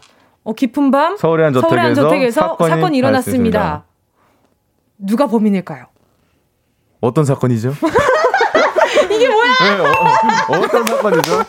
어, 0.45 0.53
깊은 0.53 0.91
밤. 0.91 1.17
서울의 1.17 1.45
한 1.45 1.53
저택에서, 1.53 1.69
서울의 1.69 1.85
한 1.85 1.95
저택에서 1.95 2.41
사건이, 2.41 2.71
사건이 2.71 2.99
일어났습니다. 2.99 3.85
누가 4.99 5.27
범인일까요? 5.27 5.87
어떤 7.01 7.25
사건이죠? 7.25 7.75
네, 9.61 10.55
어, 10.57 10.69
떤 10.69 10.87
사건이죠? 10.87 11.43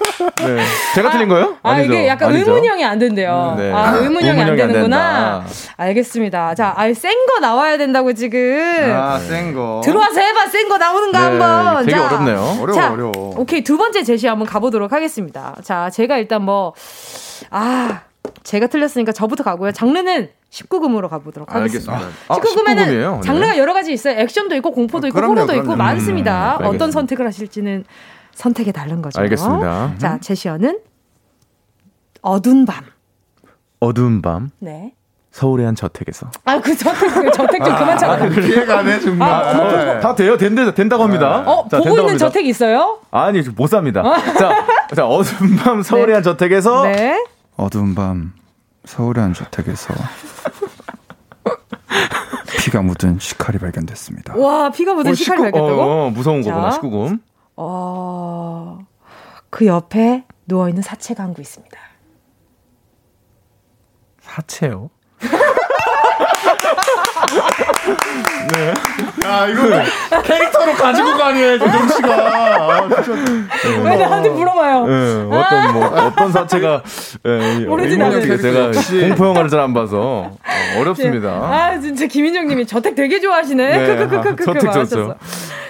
네. 0.45 0.63
제가 0.95 1.09
아, 1.09 1.11
틀린 1.11 1.27
거예요? 1.29 1.55
아, 1.63 1.71
아니죠? 1.71 1.93
이게 1.93 2.07
약간 2.07 2.29
아니죠? 2.29 2.51
의문형이 2.51 2.85
안 2.85 2.99
된대요. 2.99 3.55
네. 3.57 3.71
아, 3.73 3.95
의문형이, 3.97 4.41
안 4.41 4.55
되는구나. 4.55 5.35
안 5.37 5.45
알겠습니다. 5.77 6.55
자, 6.55 6.73
아, 6.77 6.91
센거 6.93 7.39
나와야 7.39 7.77
된다고 7.77 8.13
지금. 8.13 8.39
아, 8.95 9.17
센 9.19 9.53
거. 9.53 9.81
들어와서 9.83 10.19
해봐, 10.19 10.47
센 10.47 10.67
거 10.69 10.77
나오는가 10.77 11.19
네, 11.19 11.25
한번. 11.39 11.85
되게 11.85 11.97
자, 11.97 12.05
어렵네요. 12.07 12.57
어려워, 12.61 12.73
자, 12.73 12.91
어려워. 12.91 13.11
오케이, 13.37 13.63
두 13.63 13.77
번째 13.77 14.03
제시 14.03 14.27
한번 14.27 14.47
가보도록 14.47 14.91
하겠습니다. 14.91 15.55
자, 15.63 15.89
제가 15.89 16.17
일단 16.17 16.41
뭐, 16.43 16.73
아, 17.51 18.01
제가 18.43 18.67
틀렸으니까 18.67 19.11
저부터 19.11 19.43
가고요. 19.43 19.71
장르는 19.71 20.29
19금으로 20.51 21.09
가보도록 21.09 21.53
하겠습니다. 21.53 21.93
알겠습니다. 21.93 22.23
아, 22.33 22.37
19금에는 22.37 23.21
장르가 23.23 23.51
네. 23.53 23.57
여러 23.57 23.73
가지 23.73 23.91
있어요. 23.93 24.17
액션도 24.19 24.55
있고 24.57 24.71
공포도 24.71 25.07
있고 25.07 25.19
호러도. 25.19 25.53
있고 25.55 25.73
음, 25.73 25.77
많습니다. 25.77 26.57
음, 26.61 26.65
어떤 26.67 26.91
선택을 26.91 27.25
하실지는 27.25 27.83
선택에 28.33 28.71
다른 28.71 29.01
거죠. 29.01 29.19
알겠습니다. 29.19 29.95
자, 29.97 30.19
제시어는 30.19 30.79
어두운 32.21 32.65
밤. 32.65 32.85
어두운 33.79 34.21
밤. 34.21 34.49
네. 34.59 34.93
서울의 35.31 35.65
한 35.67 35.75
저택에서. 35.75 36.31
아, 36.45 36.59
그 36.59 36.75
저택, 36.75 37.13
그 37.13 37.31
저택 37.31 37.63
좀 37.63 37.75
그만 37.75 37.97
잡아. 37.97 38.13
아, 38.13 38.25
이해가네, 38.25 38.99
정말. 39.01 39.29
아, 39.29 39.51
어, 39.51 39.71
네. 39.71 39.99
다 39.99 40.15
돼요? 40.15 40.35
된다, 40.35 40.73
된다고 40.73 41.03
합니다. 41.03 41.43
어, 41.45 41.67
자, 41.69 41.77
보고 41.77 41.95
있는. 41.99 42.17
저택 42.17 42.45
있어요? 42.47 42.99
아니, 43.11 43.41
못 43.55 43.67
삽니다. 43.67 44.01
어? 44.01 44.15
자, 44.17 44.65
자, 44.95 45.05
어두운 45.05 45.55
밤 45.57 45.83
서울의 45.83 46.07
네. 46.07 46.13
한 46.13 46.23
저택에서. 46.23 46.83
네. 46.83 47.23
어두운 47.55 47.93
밤 47.93 48.33
서울의 48.87 49.21
한 49.21 49.33
저택에서 49.33 49.93
피가 52.63 52.81
묻은 52.81 53.19
시칼이 53.19 53.57
발견됐습니다. 53.59 54.35
와, 54.37 54.69
피가 54.71 54.93
묻은 54.93 55.11
어, 55.11 55.15
시칼이 55.15 55.41
발견됐다고? 55.41 55.81
어, 55.81 56.07
어, 56.07 56.09
무서운 56.09 56.41
거구나, 56.41 56.69
19금. 56.79 57.19
어, 57.57 58.79
그 59.49 59.65
옆에 59.67 60.25
누워있는 60.47 60.81
사체가 60.81 61.23
한 61.23 61.33
구 61.33 61.41
있습니다. 61.41 61.77
사체요? 64.21 64.89
네. 68.53 68.73
아, 69.25 69.47
이거 69.47 70.21
캐릭터로 70.21 70.73
가지고 70.73 71.17
가네, 71.17 71.57
조정 71.59 71.87
씨가. 71.87 72.09
아, 72.13 72.87
네. 72.87 73.83
왜 73.83 73.95
나한테 73.97 74.29
물어봐요? 74.29 74.85
네, 74.87 75.27
어떤, 75.31 75.73
뭐, 75.73 75.85
어떤 75.87 76.31
사체가, 76.31 76.81
예, 77.25 77.65
모르지, 77.65 77.97
나는. 77.97 78.37
제가 78.41 78.71
공포 79.09 79.25
영화를 79.27 79.49
잘 79.49 79.57
안 79.57 79.73
봐서 79.73 79.97
어, 79.97 80.37
어렵습니다. 80.79 81.29
아, 81.29 81.79
진짜 81.79 82.05
김인정 82.05 82.47
님이 82.47 82.65
저택 82.65 82.93
되게 82.95 83.19
좋아하시네. 83.19 83.77
네, 83.77 83.95
크크크크크. 83.97 84.45
저택 84.45 84.71
좋죠. 84.71 85.15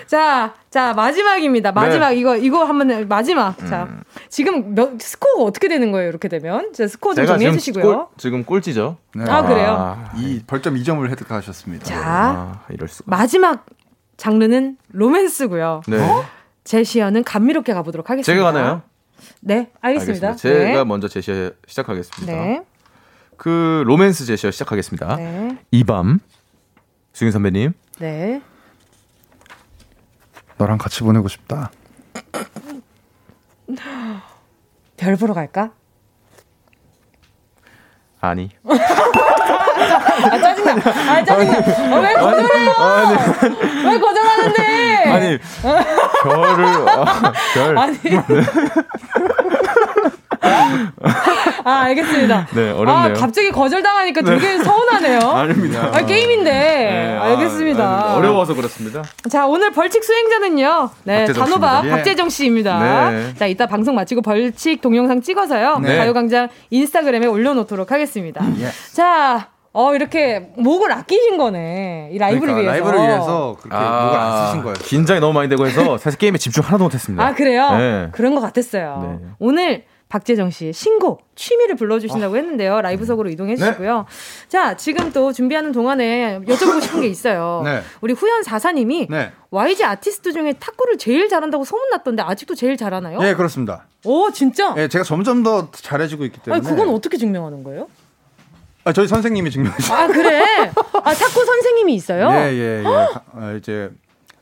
자, 0.07 0.53
자, 0.69 0.93
마지막입니다. 0.93 1.71
마지막, 1.71 2.09
네. 2.09 2.15
이거, 2.17 2.35
이거 2.35 2.63
한번, 2.65 3.07
마지막. 3.07 3.55
음. 3.61 3.67
자, 3.69 3.87
지금 4.29 4.75
몇, 4.75 4.99
스코어가 4.99 5.43
어떻게 5.43 5.67
되는 5.67 5.91
거예요? 5.91 6.09
이렇게 6.09 6.27
되면? 6.27 6.73
자, 6.73 6.87
스코어 6.87 7.15
좀 7.15 7.25
정리해 7.25 7.51
주시고요. 7.51 7.83
꼴, 7.83 8.05
지금 8.17 8.43
꼴찌죠. 8.43 8.97
네. 9.15 9.23
아, 9.29 9.41
그래요? 9.43 9.75
아, 9.79 10.13
이 10.17 10.41
벌점 10.45 10.75
2점을 10.75 11.07
획득하셨습니다. 11.09 11.85
자, 11.85 12.01
아, 12.03 12.65
이럴 12.69 12.87
수가. 12.87 13.09
마지막 13.09 13.65
장르는 14.17 14.77
로맨스고요. 14.89 15.81
네. 15.87 15.99
어? 16.01 16.25
제시어는 16.63 17.23
감미롭게 17.23 17.73
가보도록 17.73 18.09
하겠습니다. 18.09 18.33
제가 18.33 18.51
가나요? 18.51 18.81
네, 19.39 19.71
알겠습니다. 19.81 20.27
알겠습니다. 20.29 20.35
제가 20.35 20.79
네. 20.79 20.83
먼저 20.83 21.07
제시어 21.07 21.51
시작하겠습니다. 21.65 22.33
네. 22.33 22.61
그 23.37 23.83
로맨스 23.85 24.25
제시어 24.25 24.51
시작하겠습니다. 24.51 25.15
네. 25.15 25.57
이밤 25.71 26.19
수인 27.13 27.31
선배님. 27.31 27.73
네. 27.99 28.41
너랑 30.57 30.77
같이 30.77 31.01
보내고 31.01 31.27
싶다. 31.27 31.71
별 34.97 35.15
보러 35.15 35.33
갈까? 35.33 35.71
아니. 38.19 38.49
아, 38.67 40.39
짜증나. 40.39 40.71
아, 40.73 41.23
짜증나. 41.23 41.95
아, 41.95 41.99
왜 41.99 42.13
거절해요? 42.15 42.71
아니, 42.71 43.15
왜 43.85 43.99
거절하는데? 43.99 44.63
아니, 45.11 45.37
별을, 46.23 46.89
아, 46.89 47.33
별. 47.53 47.77
아니. 47.77 47.97
네. 50.57 51.11
아, 51.63 51.71
알겠습니다. 51.83 52.47
네, 52.55 52.71
어렵네요. 52.71 53.15
아, 53.15 53.19
갑자기 53.19 53.51
거절당하니까 53.51 54.21
되게 54.21 54.57
네. 54.57 54.63
서운하네요. 54.63 55.19
아닙니다. 55.31 55.91
아, 55.93 56.05
게임인데. 56.05 56.51
네, 56.51 57.17
알겠습니다. 57.17 57.83
아, 57.83 58.15
어려워서 58.15 58.53
그렇습니다. 58.53 59.03
자, 59.29 59.45
오늘 59.45 59.71
벌칙 59.71 60.03
수행자는요. 60.03 60.89
네, 61.03 61.25
단호박 61.25 61.85
예. 61.85 61.89
박재정 61.89 62.29
씨입니다. 62.29 63.09
네. 63.11 63.33
자, 63.35 63.45
이따 63.47 63.65
방송 63.65 63.95
마치고 63.95 64.21
벌칙 64.21 64.81
동영상 64.81 65.21
찍어서요. 65.21 65.79
네. 65.79 65.97
가요광장 65.97 66.49
인스타그램에 66.69 67.27
올려놓도록 67.27 67.91
하겠습니다. 67.91 68.45
예. 68.59 68.69
자, 68.93 69.49
어 69.79 69.93
이렇게 69.93 70.49
목을 70.57 70.91
아끼신 70.91 71.37
거네 71.37 72.09
이 72.11 72.17
라이브를 72.17 72.55
그러니까, 72.55 72.71
위해서 72.71 72.83
라이브를 72.83 73.07
위해서 73.07 73.57
그렇게 73.61 73.77
아, 73.77 74.05
목을 74.05 74.19
안 74.19 74.47
쓰신 74.47 74.63
거예요. 74.63 74.73
긴장이 74.81 75.19
너무 75.19 75.33
많이 75.33 75.49
되고 75.49 75.67
해서 75.67 75.99
사실 75.99 76.17
게임에 76.17 76.39
집중 76.39 76.63
하나도 76.63 76.85
못했습니다. 76.85 77.23
아 77.23 77.35
그래요? 77.35 77.77
네. 77.77 78.07
그런 78.11 78.33
것 78.33 78.41
같았어요. 78.41 79.19
네. 79.21 79.27
오늘 79.37 79.83
박재정 80.09 80.51
씨의 80.51 80.71
신곡 80.73 81.27
취미를 81.35 81.75
불러주신다고 81.75 82.33
아. 82.33 82.37
했는데요. 82.37 82.81
라이브석으로 82.81 83.29
이동해 83.29 83.55
네. 83.55 83.57
주시고요. 83.57 84.05
네. 84.07 84.47
자, 84.47 84.77
지금 84.77 85.11
또 85.11 85.33
준비하는 85.33 85.73
동안에 85.73 86.39
여쭤보고 86.47 86.81
싶은 86.81 87.01
게 87.01 87.07
있어요. 87.07 87.61
네. 87.65 87.81
우리 87.99 88.13
후연 88.13 88.43
사사님이 88.43 89.07
네. 89.09 89.31
YG 89.51 89.83
아티스트 89.83 90.31
중에 90.31 90.53
탁구를 90.53 90.97
제일 90.97 91.27
잘한다고 91.27 91.65
소문났던데 91.65 92.23
아직도 92.23 92.55
제일 92.55 92.77
잘하나요? 92.77 93.19
네, 93.19 93.35
그렇습니다. 93.35 93.85
오, 94.05 94.31
진짜? 94.31 94.73
네, 94.73 94.87
제가 94.87 95.03
점점 95.03 95.43
더 95.43 95.71
잘해지고 95.71 96.23
있기 96.25 96.39
때문에. 96.41 96.65
아니, 96.65 96.75
그건 96.75 96.93
어떻게 96.93 97.17
증명하는 97.17 97.63
거예요? 97.63 97.87
아, 98.85 98.93
저희 98.93 99.07
선생님이 99.07 99.51
증명하시죠. 99.51 99.93
아, 99.93 100.07
그래? 100.07 100.41
아, 101.03 101.13
탁구 101.13 101.45
선생님이 101.45 101.93
있어요? 101.95 102.29
예, 102.31 102.53
예, 102.53 102.83
예. 102.83 102.87
아, 103.33 103.51
이제 103.57 103.91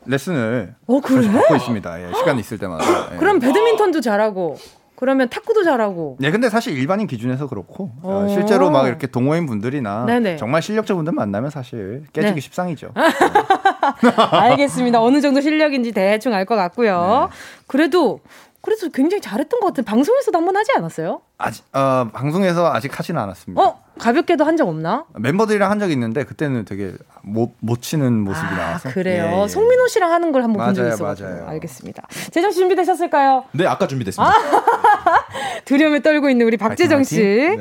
레슨을 0.05 0.75
어, 0.85 1.01
그래? 1.01 1.27
받고 1.27 1.55
있습니다. 1.55 2.01
예, 2.07 2.13
시간 2.13 2.37
있을 2.37 2.59
때마다. 2.59 3.13
예. 3.13 3.17
그럼 3.17 3.39
배드민턴도 3.39 4.01
잘하고 4.01 4.59
그러면 4.95 5.27
탁구도 5.29 5.63
잘하고. 5.63 6.17
네, 6.19 6.31
근데 6.31 6.49
사실 6.49 6.77
일반인 6.77 7.05
기준에서 7.07 7.47
그렇고 7.47 7.91
어, 8.01 8.27
실제로 8.29 8.69
막 8.69 8.87
이렇게 8.87 9.07
동호인 9.07 9.45
분들이나 9.45 10.05
네네. 10.05 10.37
정말 10.37 10.61
실력자 10.61 10.95
분들 10.95 11.13
만나면 11.13 11.49
사실 11.49 12.03
깨지기 12.13 12.35
네. 12.35 12.41
십상이죠. 12.41 12.91
알겠습니다. 14.31 15.01
어느 15.01 15.21
정도 15.21 15.41
실력인지 15.41 15.91
대충 15.91 16.33
알 16.33 16.45
것 16.45 16.55
같고요. 16.55 17.29
네. 17.31 17.37
그래도 17.67 18.19
그래서 18.65 18.89
굉장히 18.89 19.21
잘했던 19.21 19.59
것 19.59 19.67
같은 19.67 19.83
방송에서도 19.83 20.35
한 20.37 20.45
번 20.45 20.57
하지 20.57 20.71
않았어요? 20.75 21.21
아직 21.37 21.63
어, 21.73 22.09
방송에서 22.13 22.73
아직 22.73 22.97
하지는 22.97 23.21
않았습니다. 23.21 23.61
어 23.61 23.79
가볍게도 23.99 24.43
한 24.43 24.57
적 24.57 24.67
없나? 24.67 25.05
멤버들이랑 25.13 25.69
한 25.71 25.79
적이 25.79 25.93
있는데 25.93 26.23
그때는 26.25 26.65
되게 26.65 26.93
못, 27.21 27.51
못 27.59 27.81
치는 27.81 28.13
모습이 28.21 28.45
아, 28.47 28.55
나와서 28.57 28.89
그래요. 28.89 29.23
예, 29.37 29.43
예. 29.43 29.47
송민호 29.47 29.87
씨랑 29.87 30.11
하는 30.11 30.31
걸 30.31 30.43
한번 30.43 30.65
본 30.65 30.73
적이 30.73 30.89
있어요. 30.93 31.45
알겠습니다. 31.47 32.03
재정 32.31 32.51
씨 32.51 32.59
준비되셨을까요? 32.59 33.45
네, 33.53 33.65
아까 33.67 33.87
준비됐습니다. 33.87 34.33
아, 34.33 34.35
두려움에 35.65 36.01
떨고 36.01 36.29
있는 36.29 36.45
우리 36.45 36.57
박재정 36.57 37.03
씨. 37.03 37.21
네. 37.21 37.57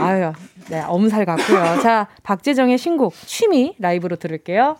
아유, 0.00 0.32
네, 0.68 0.82
엄살 0.86 1.24
같고요. 1.24 1.80
자, 1.82 2.06
박재정의 2.22 2.78
신곡 2.78 3.14
취미 3.26 3.74
라이브로 3.78 4.16
들을게요. 4.16 4.76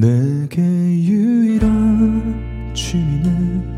내게 0.00 0.62
유일한 0.62 2.72
취미는 2.74 3.76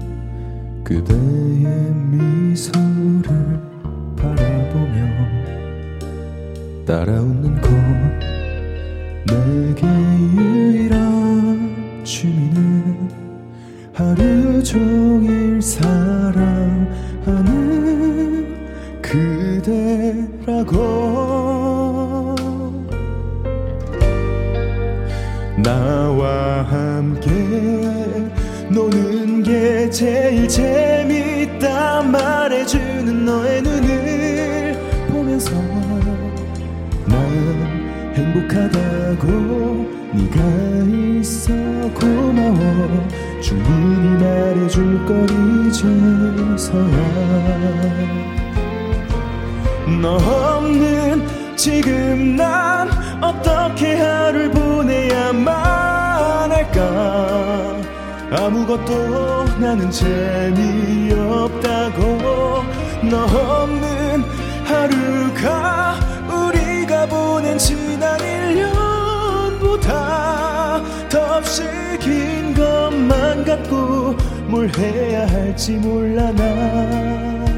그대의 0.84 1.92
미소를 2.12 3.60
바라보며 4.16 5.02
따라 6.86 7.20
웃는 7.20 7.60
것. 7.60 7.68
내게 9.26 9.84
유일한 10.36 12.04
취미는 12.04 13.10
하루 13.92 14.62
종일 14.62 15.60
사랑하는 15.60 16.92
그대라고 19.02 20.78
나와 25.92 26.62
함께. 26.70 27.30
노는 28.70 29.42
게 29.42 29.90
제일 29.90 30.48
재밌다 30.48 32.02
말해주는 32.04 33.26
너의 33.26 33.60
눈을 33.60 34.78
보면서 35.10 35.50
난 37.04 37.18
행복하다고 38.14 39.26
네가 40.14 40.38
있어 41.20 41.52
고마워. 41.92 43.08
충분히 43.42 44.24
말해줄 44.24 45.04
걸 45.04 45.26
이제서야. 45.66 46.96
너 50.00 50.16
없는 50.16 51.41
지금 51.62 52.34
난 52.34 52.90
어떻게 53.22 53.94
하루를 53.94 54.50
보내야만 54.50 55.46
할까? 56.50 57.76
아무것도 58.32 59.44
나는 59.60 59.88
재미없다고. 59.88 61.12
너 63.08 63.26
없는 63.26 64.24
하루가 64.64 65.94
우리가 66.26 67.06
보낸 67.06 67.56
지난 67.58 68.18
1년보다 68.18 69.88
더없이 71.08 71.62
긴 72.00 72.54
것만 72.54 73.44
같고 73.44 74.16
뭘 74.48 74.68
해야 74.76 75.28
할지 75.28 75.74
몰라 75.74 76.32
나 76.32 77.51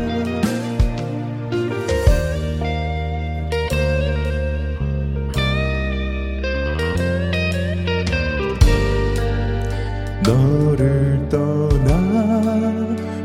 너를 10.26 11.28
떠나 11.28 11.94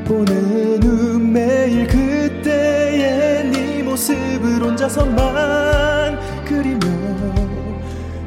보내는 0.05 1.31
매일 1.31 1.87
그때의 1.87 3.49
네 3.51 3.83
모습을 3.83 4.61
혼자서만 4.61 6.19
그리며 6.45 6.79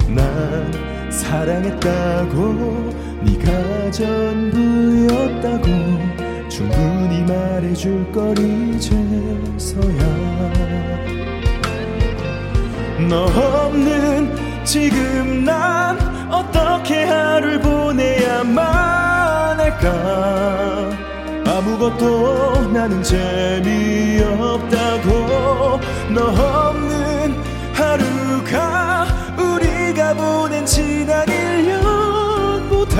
난 0.08 1.10
사랑했다고 1.10 2.92
네가 3.24 3.90
전부였다고 3.90 5.66
충분히 6.48 7.22
말해줄 7.22 8.10
걸 8.12 8.38
이제서야. 8.38 10.02
너 13.08 13.24
없는 13.24 14.34
지금 14.64 15.44
난 15.44 15.98
어떻게 16.32 17.04
하루를 17.04 17.60
보내야만 17.60 19.60
할까? 19.60 20.90
아무것도 21.46 22.68
나는 22.72 23.02
재미없다고. 23.02 24.70
너 26.14 26.22
없는 26.24 27.34
하루가 27.74 29.06
우리가 29.36 30.14
보낸 30.14 30.64
지난 30.66 31.26
1년보다 31.26 32.96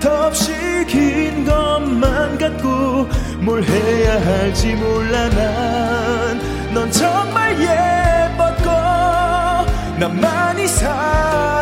더없이 0.00 0.52
긴 0.88 1.44
것만 1.44 2.38
같고 2.38 3.08
뭘 3.40 3.62
해야 3.62 4.20
할지 4.20 4.74
몰라. 4.74 5.28
난 5.30 6.58
넌 6.74 6.90
정말 6.90 7.58
예뻤고 7.58 8.70
난 9.98 10.20
많이 10.20 10.66
사 10.68 11.57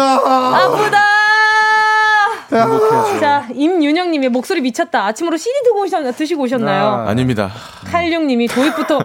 아프다. 0.00 0.56
아프다. 0.64 1.02
행복해야죠. 2.52 3.20
자, 3.20 3.46
임윤영님이 3.54 4.28
목소리 4.28 4.60
미쳤다. 4.60 5.06
아침으로 5.06 5.36
CD 5.36 5.50
드고 5.64 5.82
오셨, 5.82 6.16
드시고 6.16 6.42
오셨나요? 6.42 6.84
아, 7.06 7.08
아닙니다. 7.10 7.50
칼육님이 7.86 8.46
도입부터 8.48 9.00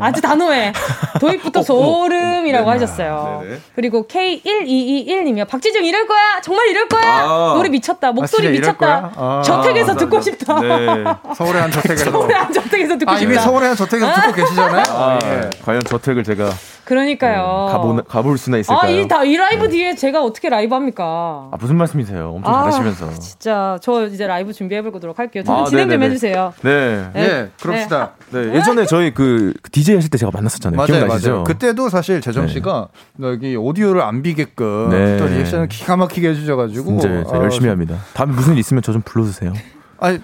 아주 0.00 0.20
단호해. 0.20 0.72
도입부터 1.20 1.62
소름이라고 1.62 2.70
하셨어요. 2.70 3.40
네네. 3.42 3.60
그리고 3.74 4.06
K1221님이요. 4.06 5.48
박지정 5.48 5.84
이럴 5.84 6.06
거야. 6.06 6.40
정말 6.42 6.68
이럴 6.68 6.88
거야. 6.88 7.22
아, 7.24 7.52
노래 7.56 7.68
미쳤다. 7.70 8.12
목소리 8.12 8.48
아, 8.48 8.50
미쳤다. 8.50 9.12
아, 9.16 9.42
저택에서 9.44 9.96
듣고 9.96 10.20
싶다. 10.20 10.60
네. 10.60 11.04
서울의 11.34 11.62
한 11.62 11.70
저택에서. 11.70 12.10
서울의 12.12 12.36
한 12.36 12.52
저택에서 12.52 12.98
듣고 12.98 13.10
아, 13.10 13.16
싶다. 13.16 13.32
이미 13.32 13.40
서울의 13.42 13.68
한 13.68 13.76
저택에서 13.76 14.12
듣고 14.20 14.32
계시잖아요. 14.32 14.82
아, 14.88 15.18
예. 15.24 15.50
과연 15.64 15.82
저택을 15.84 16.24
제가 16.24 16.50
그러니까요. 16.84 17.66
네, 17.68 17.72
가보, 17.72 18.02
가볼 18.08 18.38
수나 18.38 18.58
있을까요? 18.58 18.80
아, 18.80 18.88
이, 18.88 19.06
다, 19.06 19.24
이 19.24 19.36
라이브 19.36 19.68
뒤에 19.68 19.94
제가 19.94 20.22
어떻게 20.24 20.48
라이브 20.48 20.74
합니까? 20.74 21.48
아, 21.52 21.56
무슨 21.60 21.76
말씀이세요? 21.76 22.30
엄청 22.34 22.52
아, 22.54 22.58
잘하시면서. 22.64 23.10
진짜, 23.18 23.78
저 23.82 24.06
이제 24.06 24.26
라이브 24.26 24.52
준비해보도록 24.52 25.18
할게요. 25.18 25.42
두 25.44 25.52
아, 25.52 25.64
진행 25.64 25.88
좀 25.90 26.02
해주세요. 26.02 26.54
네. 26.62 27.08
네. 27.12 27.26
네, 27.28 27.50
그럽시다. 27.60 28.12
네. 28.30 28.46
네. 28.46 28.56
예전에 28.56 28.86
저희 28.86 29.12
그, 29.12 29.52
그 29.62 29.70
DJ 29.70 29.96
하실 29.96 30.10
때 30.10 30.18
제가 30.18 30.30
만났었잖아요. 30.32 30.76
맞아요, 30.76 30.86
기억나시죠? 30.86 31.30
맞아요. 31.30 31.44
그때도 31.44 31.88
사실 31.88 32.20
재정 32.20 32.46
네. 32.46 32.52
씨가 32.54 32.88
네. 33.16 33.28
여기 33.28 33.56
오디오를 33.56 34.00
안 34.00 34.22
비게끔 34.22 34.88
네. 34.90 35.16
또 35.18 35.26
리액션을 35.26 35.68
기가 35.68 35.96
막히게 35.96 36.28
해주셔가지고. 36.30 37.00
진짜 37.00 37.30
아, 37.30 37.36
열심히 37.38 37.68
합니다. 37.68 37.96
다음에 38.14 38.32
무슨 38.32 38.54
일 38.54 38.60
있으면 38.60 38.82
저 38.82 38.94
좀 38.94 39.02
불러주세요. 39.04 39.52
아니, 40.04 40.18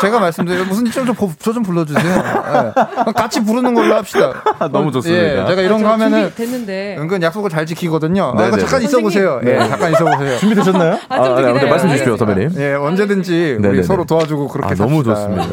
제, 0.00 0.08
가 0.08 0.20
말씀드려요. 0.20 0.64
무슨 0.66 0.84
좀좀 0.84 1.16
좀 1.40 1.62
불러주세요. 1.64 2.04
네. 2.04 3.12
같이 3.12 3.42
부르는 3.44 3.74
걸로 3.74 3.96
합시다. 3.96 4.42
너무 4.70 4.92
좋습니다. 4.92 5.42
예, 5.42 5.46
제가 5.48 5.62
이런 5.62 5.82
거 5.82 5.90
하면은 5.90 6.32
됐는데. 6.32 6.96
은근 7.00 7.20
약속을 7.22 7.50
잘 7.50 7.66
지키거든요. 7.66 8.34
아, 8.36 8.50
잠깐 8.52 8.82
있어 8.82 9.00
보세요. 9.00 9.40
예, 9.44 9.58
잠깐 9.58 9.90
있어 9.92 10.04
보세요. 10.04 10.38
준비되셨나요? 10.38 10.98
아, 11.08 11.16
아, 11.16 11.40
네, 11.40 11.68
말씀 11.68 11.88
주십시오, 11.88 12.16
선배님. 12.16 12.52
예, 12.58 12.74
언제든지 12.74 13.58
우리 13.60 13.82
서로 13.82 14.04
도와주고 14.04 14.46
그렇게 14.48 14.72
아, 14.72 14.74
너무 14.76 15.02
좋습니다. 15.02 15.44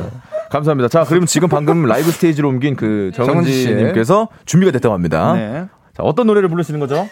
감사합니다. 0.51 0.87
자, 0.87 1.03
그럼 1.03 1.25
지금 1.25 1.49
방금 1.49 1.83
라이브 1.87 2.11
스테이지로 2.11 2.47
옮긴 2.49 2.75
그 2.75 3.11
정은지 3.15 3.73
님께서 3.73 4.27
준비가 4.45 4.71
됐다고 4.71 4.93
합니다. 4.93 5.33
네. 5.33 5.65
자, 5.95 6.03
어떤 6.03 6.27
노래를 6.27 6.47
부르시는 6.49 6.79
거죠? 6.79 7.09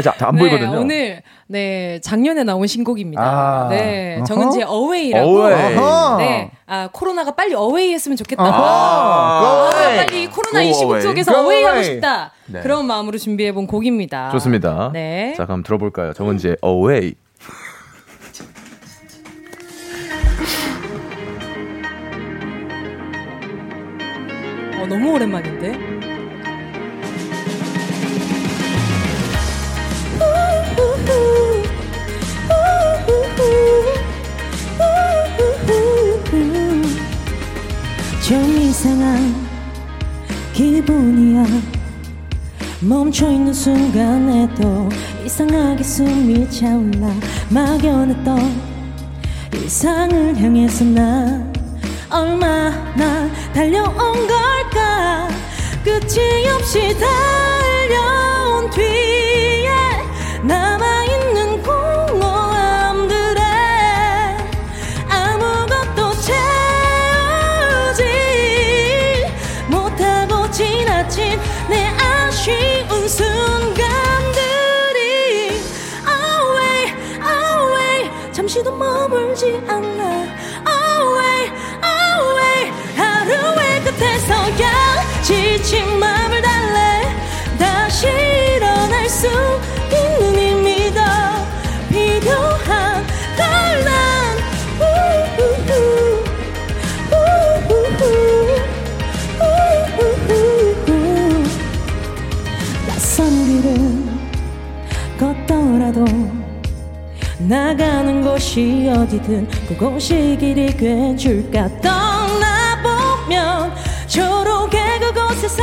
제가 0.00 0.14
안 0.26 0.36
네, 0.36 0.40
보이거든요. 0.40 0.80
오늘 0.80 1.22
네 1.48 2.00
작년에 2.00 2.44
나온 2.44 2.66
신곡입니다. 2.66 3.22
아, 3.22 3.68
네 3.68 4.22
정은지의 4.26 4.64
어웨이라고. 4.66 5.42
어웨이. 5.42 5.76
네 6.18 6.50
아, 6.66 6.88
코로나가 6.90 7.32
빨리 7.32 7.54
어웨이했으면 7.54 8.16
좋겠다. 8.16 8.42
아, 8.42 9.70
빨리 10.06 10.26
코로나 10.28 10.62
이 10.62 10.72
시국 10.72 10.98
속에서 11.00 11.42
어웨이하고 11.44 11.82
싶다. 11.82 12.32
네. 12.46 12.60
그런 12.60 12.86
마음으로 12.86 13.18
준비해본 13.18 13.66
곡입니다. 13.66 14.30
좋습니다. 14.30 14.90
네. 14.94 15.34
자 15.36 15.44
그럼 15.44 15.62
들어볼까요? 15.62 16.14
정은지의 16.14 16.56
어웨이. 16.62 17.14
어, 24.80 24.86
너무 24.86 25.12
오랜만인데. 25.12 25.91
좀 38.22 38.56
이상한 38.56 39.34
기분이야. 40.52 41.44
멈춰있는 42.80 43.52
순간에도 43.52 44.88
이상하게 45.24 45.82
숨이 45.82 46.48
차올라 46.50 47.12
막연했던 47.50 48.60
이상을 49.64 50.36
향해서 50.36 50.84
난 50.84 51.52
얼마나 52.10 53.28
달려온 53.52 53.94
걸까? 53.96 55.28
끝이 55.84 56.48
없이 56.48 56.96
달 56.98 57.61
수 89.22 89.28
있는 89.94 90.34
힘이 90.36 90.92
더 90.92 91.00
필요한 91.88 93.06
걸난. 93.36 93.92
낯선 102.88 103.46
길을 103.46 103.68
걷더라도 105.20 106.04
나가는 107.38 108.22
곳이 108.24 108.90
어디든 108.92 109.46
그곳이 109.68 110.36
길이 110.40 110.76
돼줄까? 110.76 111.68
떠나보면 111.80 113.72
초록의 114.08 114.98
그곳에서 114.98 115.62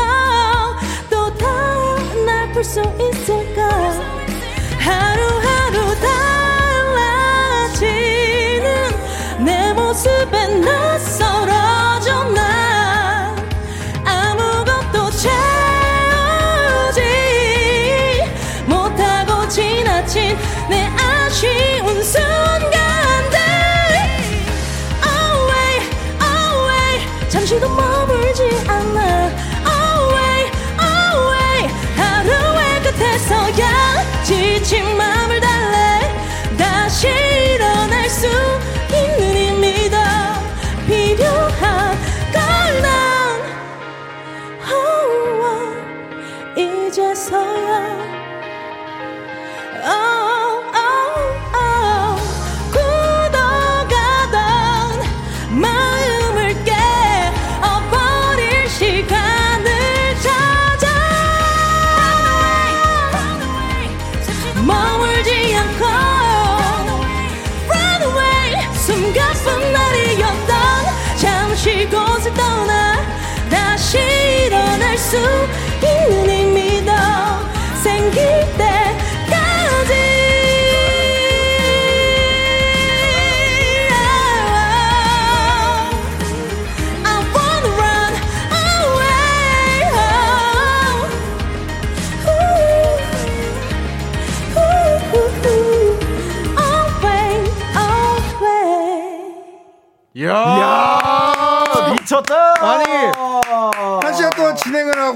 또 1.10 1.36
다른 1.38 2.26
날볼수 2.26 2.82
있을 2.82 3.39
까 3.80 4.09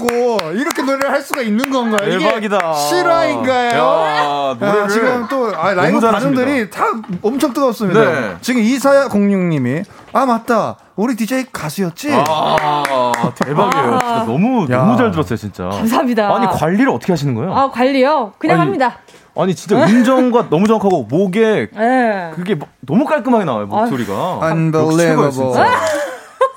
하고 0.04 0.38
이렇게 0.52 0.82
노래를 0.82 1.10
할 1.10 1.22
수가 1.22 1.42
있는 1.42 1.70
건가요? 1.70 2.18
대박이다. 2.18 2.74
실화인가요? 2.74 3.78
야, 3.78 4.56
노래를 4.58 4.88
지금 4.88 5.26
또 5.28 5.52
아, 5.56 5.72
라이브 5.72 5.98
반응들이 6.00 6.70
다 6.70 6.84
엄청 7.22 7.52
뜨겁습니다. 7.52 8.00
네. 8.00 8.36
지금 8.40 8.60
이사공육님이 8.60 9.82
아 10.12 10.26
맞다. 10.26 10.76
우리 10.96 11.16
DJ 11.16 11.46
가수였지? 11.52 12.10
아, 12.12 13.32
대박이에요. 13.34 13.98
진짜 13.98 14.24
너무 14.26 14.66
야. 14.70 14.78
너무 14.78 14.96
잘 14.96 15.10
들었어요, 15.10 15.36
진짜. 15.36 15.68
감사합니다. 15.68 16.34
아니 16.34 16.46
관리를 16.46 16.90
어떻게 16.90 17.12
하시는 17.12 17.34
거예요? 17.34 17.52
아 17.52 17.70
관리요? 17.70 18.32
그냥 18.38 18.60
아니, 18.60 18.66
합니다. 18.66 18.98
아니 19.36 19.54
진짜 19.54 19.84
음정과 19.84 20.48
너무 20.50 20.68
정확하고 20.68 21.04
목에 21.04 21.68
네. 21.72 22.30
그게 22.34 22.54
뭐 22.54 22.68
너무 22.80 23.04
깔끔하게 23.04 23.44
나와요 23.44 23.66
목소리가. 23.66 24.40
Unbelievable. 24.42 25.54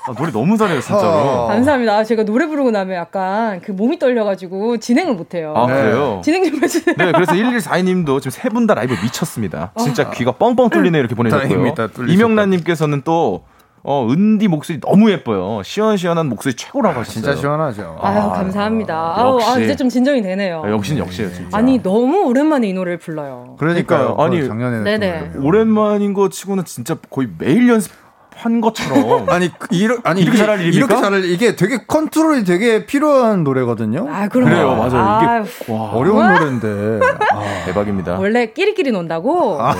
아, 0.08 0.14
노래 0.14 0.32
너무 0.32 0.56
잘해요, 0.56 0.80
진짜로. 0.80 1.08
어. 1.08 1.46
감사합니다. 1.48 2.02
제가 2.04 2.24
노래 2.24 2.46
부르고 2.46 2.70
나면 2.70 2.96
약간 2.96 3.60
그 3.60 3.72
몸이 3.72 3.98
떨려가지고 3.98 4.78
진행을 4.78 5.14
못해요. 5.14 5.52
아, 5.56 5.66
그래요? 5.66 6.20
진행 6.24 6.44
좀 6.50 6.62
해주세요. 6.62 6.94
네, 6.96 7.12
그래서 7.12 7.32
1142님도 7.32 8.20
지금 8.20 8.30
세 8.30 8.48
분 8.48 8.66
다 8.66 8.74
라이브 8.74 8.94
미쳤습니다. 9.02 9.72
진짜 9.78 10.04
어. 10.04 10.10
귀가 10.10 10.32
뻥뻥 10.32 10.70
뚫리네 10.70 10.98
이렇게 10.98 11.14
보내셨고요. 11.14 11.74
이명란님께서는 12.08 13.02
또 13.04 13.44
어, 13.84 14.06
은디 14.10 14.48
목소리 14.48 14.80
너무 14.80 15.10
예뻐요. 15.10 15.62
시원시원한 15.62 16.28
목소리 16.28 16.54
최고라고 16.54 17.00
하셨어요. 17.00 17.22
진짜 17.22 17.36
시원하죠. 17.36 17.96
아유, 18.02 18.18
아, 18.18 18.32
감사합니다. 18.32 19.14
아우, 19.16 19.40
아, 19.40 19.58
이제 19.58 19.76
좀 19.76 19.88
진정이 19.88 20.20
되네요. 20.20 20.62
아, 20.64 20.70
역시 20.70 20.98
역시요, 20.98 21.30
진짜. 21.32 21.56
아니, 21.56 21.80
너무 21.82 22.24
오랜만에 22.26 22.68
이 22.68 22.72
노래를 22.72 22.98
불러요. 22.98 23.54
그러니까요. 23.58 24.16
아니, 24.18 24.46
작년에 24.46 24.82
네네. 24.82 25.30
오랜만인 25.42 26.12
거 26.12 26.28
치고는 26.28 26.64
진짜 26.64 26.96
거의 27.08 27.28
매일 27.38 27.68
연습 27.68 27.92
한 28.38 28.60
것처럼. 28.60 29.28
아니 29.30 29.50
이러, 29.70 29.96
아니 30.04 30.22
이렇게 30.22 30.38
잘할 30.38 30.60
일입니까? 30.60 30.76
이렇게 30.86 31.02
잘할 31.02 31.24
이게 31.24 31.56
되게 31.56 31.78
컨트롤이 31.86 32.44
되게 32.44 32.86
필요한 32.86 33.42
노래거든요. 33.42 34.06
아 34.08 34.28
그래요, 34.28 34.76
맞아요. 34.76 34.90
아, 34.94 35.40
이게 35.42 35.72
와, 35.72 35.90
어려운 35.90 36.18
와. 36.18 36.38
노래인데 36.38 37.00
아, 37.32 37.64
대박입니다. 37.66 38.18
원래 38.18 38.46
끼리끼리 38.46 38.92
논다고. 38.92 39.58
아, 39.60 39.74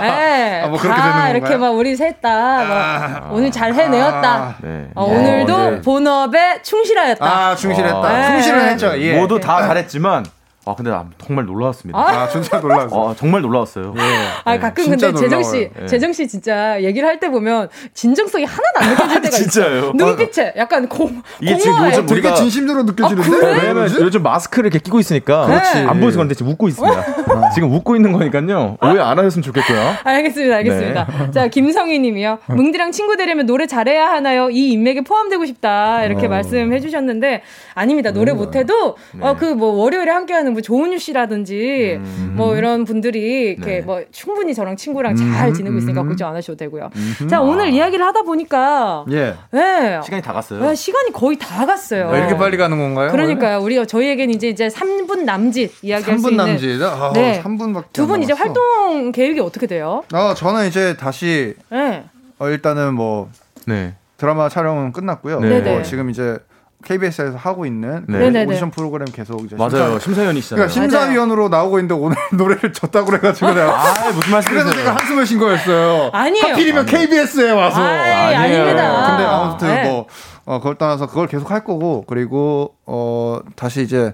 네. 0.00 0.62
아, 0.64 0.68
뭐 0.68 0.78
그렇게 0.78 0.96
되는 1.00 1.12
건가요? 1.12 1.36
이렇게 1.36 1.56
막 1.56 1.70
우리 1.70 1.94
셋다 1.94 3.20
뭐 3.28 3.38
오늘 3.38 3.50
잘 3.50 3.72
해내었다. 3.74 4.28
아, 4.28 4.54
네. 4.60 4.88
어, 4.94 5.04
오늘도 5.04 5.54
어, 5.54 5.70
네. 5.70 5.80
본업에 5.80 6.62
충실하였다. 6.62 7.24
아 7.24 7.54
충실했다. 7.54 8.08
네. 8.12 8.26
충실은 8.32 8.68
했죠. 8.68 8.92
예. 9.00 9.18
모두 9.18 9.38
다 9.38 9.62
잘했지만 9.66 10.24
아 10.66 10.74
근데 10.74 10.90
정말 11.24 11.46
놀라웠습니다. 11.46 11.98
아, 11.98 12.22
아 12.24 12.28
진짜 12.28 12.58
놀라웠어요. 12.60 13.08
아, 13.08 13.14
정말 13.16 13.40
놀라웠어요. 13.40 13.94
네. 13.96 14.02
아 14.44 14.58
가끔 14.58 14.90
근데 14.90 15.12
재정 15.14 15.42
씨, 15.42 15.70
네. 15.74 15.86
재정 15.86 16.12
씨 16.12 16.28
진짜 16.28 16.82
얘기를 16.82 17.08
할 17.08 17.18
때 17.20 17.28
보면 17.30 17.68
진정성이 17.92 18.44
하나도 18.44 18.78
안 18.80 18.90
느껴질 18.90 19.20
때가 19.22 19.36
있어요. 19.38 19.92
눈빛에 19.94 20.54
약간 20.56 20.88
공 20.88 21.22
이게 21.40 21.56
지금 21.58 21.84
요즘 21.86 22.06
되게 22.06 22.34
진심으로 22.34 22.82
느껴지는데. 22.84 23.28
아, 23.36 23.40
그래? 23.40 23.58
왜냐면 23.60 23.90
요즘 24.00 24.22
마스크를 24.22 24.66
이렇게 24.68 24.78
끼고 24.82 25.00
있으니까 25.00 25.46
그렇지. 25.46 25.78
안 25.78 25.98
보여서 26.00 26.16
그런데 26.16 26.34
지금 26.34 26.52
웃고 26.52 26.68
있습니다. 26.68 26.98
어. 26.98 27.50
지금 27.54 27.72
웃고 27.74 27.96
있는 27.96 28.12
거니까요. 28.12 28.78
오해 28.82 29.00
안 29.00 29.18
하셨으면 29.18 29.42
좋겠고요. 29.42 29.94
알겠습니다, 30.04 30.56
알겠습니다. 30.56 31.06
네. 31.26 31.30
자 31.30 31.48
김성희님이요. 31.48 32.38
뭉디랑 32.46 32.92
친구 32.92 33.16
되려면 33.16 33.46
노래 33.46 33.66
잘해야 33.66 34.10
하나요? 34.10 34.50
이 34.50 34.72
인맥에 34.72 35.02
포함되고 35.02 35.44
싶다 35.46 36.04
이렇게 36.04 36.26
어. 36.26 36.28
말씀해 36.30 36.80
주셨는데 36.80 37.42
아닙니다. 37.74 38.12
노래 38.12 38.32
음. 38.32 38.36
못해도 38.38 38.96
네. 39.12 39.26
어그 39.26 39.44
뭐 39.46 39.72
월요일에 39.82 40.10
함께하는 40.10 40.54
뭐 40.60 40.62
조은유 40.62 40.98
씨라든지 40.98 41.30
씨라든지 41.30 41.98
음. 42.00 42.34
뭐 42.36 42.56
이런 42.56 42.84
분들이 42.84 43.54
이렇게 43.56 43.76
네. 43.76 43.80
뭐 43.80 44.02
충분히 44.12 44.54
저랑 44.54 44.76
친구랑 44.76 45.16
잘 45.16 45.48
음. 45.48 45.54
지내고 45.54 45.78
있으니까 45.78 46.02
걱정 46.04 46.28
안 46.28 46.36
하셔도 46.36 46.56
되고요. 46.56 46.90
음. 46.94 47.28
자 47.28 47.40
오늘 47.40 47.66
아. 47.66 47.68
이야기를 47.68 48.04
하다 48.06 48.22
보니까 48.22 49.04
예. 49.10 49.34
네. 49.50 50.00
시간이 50.04 50.22
다 50.22 50.32
갔어요. 50.32 50.60
네, 50.60 50.74
시간이 50.74 51.12
거의 51.12 51.38
다 51.38 51.66
갔어요. 51.66 52.10
네, 52.10 52.18
이렇게 52.18 52.36
빨리 52.36 52.56
가는 52.56 52.78
건가요? 52.78 53.10
그러니까요. 53.10 53.60
우리 53.60 53.84
저희에게는 53.86 54.34
이제 54.34 54.48
이제 54.48 54.68
3분 54.68 55.24
남짓 55.24 55.72
이야기할 55.82 56.18
수 56.18 56.30
있는 56.30 56.44
3분 56.44 56.48
남짓. 56.48 56.82
아, 56.82 57.12
네. 57.14 57.42
3분밖에 57.42 57.92
두분 57.92 58.22
이제 58.22 58.32
활동 58.32 59.12
계획이 59.12 59.40
어떻게 59.40 59.66
돼요? 59.66 60.02
아 60.12 60.34
저는 60.34 60.68
이제 60.68 60.96
다시 60.96 61.54
네. 61.70 62.04
어, 62.38 62.48
일단은 62.48 62.94
뭐 62.94 63.30
네. 63.66 63.94
드라마 64.16 64.48
촬영은 64.48 64.92
끝났고요. 64.92 65.40
네. 65.40 65.78
어, 65.78 65.82
지금 65.82 66.10
이제 66.10 66.38
KBS에서 66.84 67.36
하고 67.36 67.66
있는 67.66 68.04
네. 68.08 68.44
오디션 68.44 68.70
프로그램 68.70 69.06
계속 69.12 69.44
이제 69.44 69.56
맞아요 69.56 69.98
심사, 69.98 70.22
위원이 70.22 70.40
시잖아요. 70.40 70.66
그러니까 70.68 70.72
심사위원으로 70.72 71.48
나오고 71.48 71.78
있는데 71.78 71.94
오늘 71.94 72.16
노래를 72.32 72.72
졌다고 72.72 73.06
그래가지고 73.06 73.52
내가 73.52 73.80
아 73.80 74.10
무슨 74.12 74.32
말씀이세요? 74.32 74.64
그래서 74.64 74.78
제가 74.78 74.96
한숨을 74.96 75.26
쉰 75.26 75.38
거였어요. 75.38 76.10
아니에요. 76.12 76.52
하필이면 76.52 76.88
아니에요. 76.88 76.98
KBS에 77.06 77.50
와서 77.50 77.82
아이, 77.82 78.34
아니에요. 78.34 78.62
아닙니다. 78.62 79.06
근데 79.10 79.24
아무튼 79.24 79.68
네. 79.68 79.84
뭐 79.88 80.06
어, 80.46 80.58
그걸 80.58 80.76
떠나서 80.76 81.06
그걸 81.06 81.26
계속 81.26 81.50
할 81.50 81.64
거고 81.64 82.04
그리고 82.06 82.74
어 82.86 83.40
다시 83.56 83.82
이제 83.82 84.12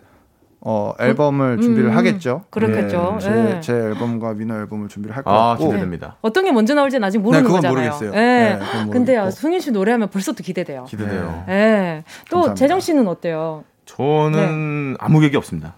어, 0.68 0.94
앨범을 0.98 1.58
음, 1.58 1.62
준비를 1.62 1.90
음, 1.90 1.96
하겠죠. 1.96 2.42
그렇겠죠. 2.50 3.18
네, 3.20 3.24
제, 3.24 3.30
네. 3.30 3.60
제, 3.60 3.72
앨범과 3.72 4.34
민호 4.34 4.52
앨범을 4.52 4.88
준비를 4.88 5.16
할것 5.16 5.32
아, 5.32 5.50
같고. 5.50 5.66
기대됩니다. 5.66 6.06
네. 6.08 6.12
어떤 6.22 6.44
게 6.44 6.50
먼저 6.50 6.74
나올지는 6.74 7.06
아직 7.06 7.18
모르는 7.18 7.44
네, 7.44 7.46
그건 7.46 7.58
거잖아요. 7.58 7.78
모르겠어요. 7.78 8.10
네. 8.10 8.58
네 8.58 8.90
근데요, 8.90 9.30
승인 9.30 9.60
씨 9.60 9.70
노래하면 9.70 10.08
벌써 10.10 10.32
또 10.32 10.42
기대돼요. 10.42 10.82
기대돼요. 10.88 11.44
네. 11.46 12.02
또 12.30 12.38
감사합니다. 12.38 12.54
재정 12.56 12.80
씨는 12.80 13.06
어때요? 13.06 13.62
저는 13.84 14.94
네. 14.94 14.96
아무 14.98 15.20
계획이 15.20 15.36
없습니다. 15.36 15.74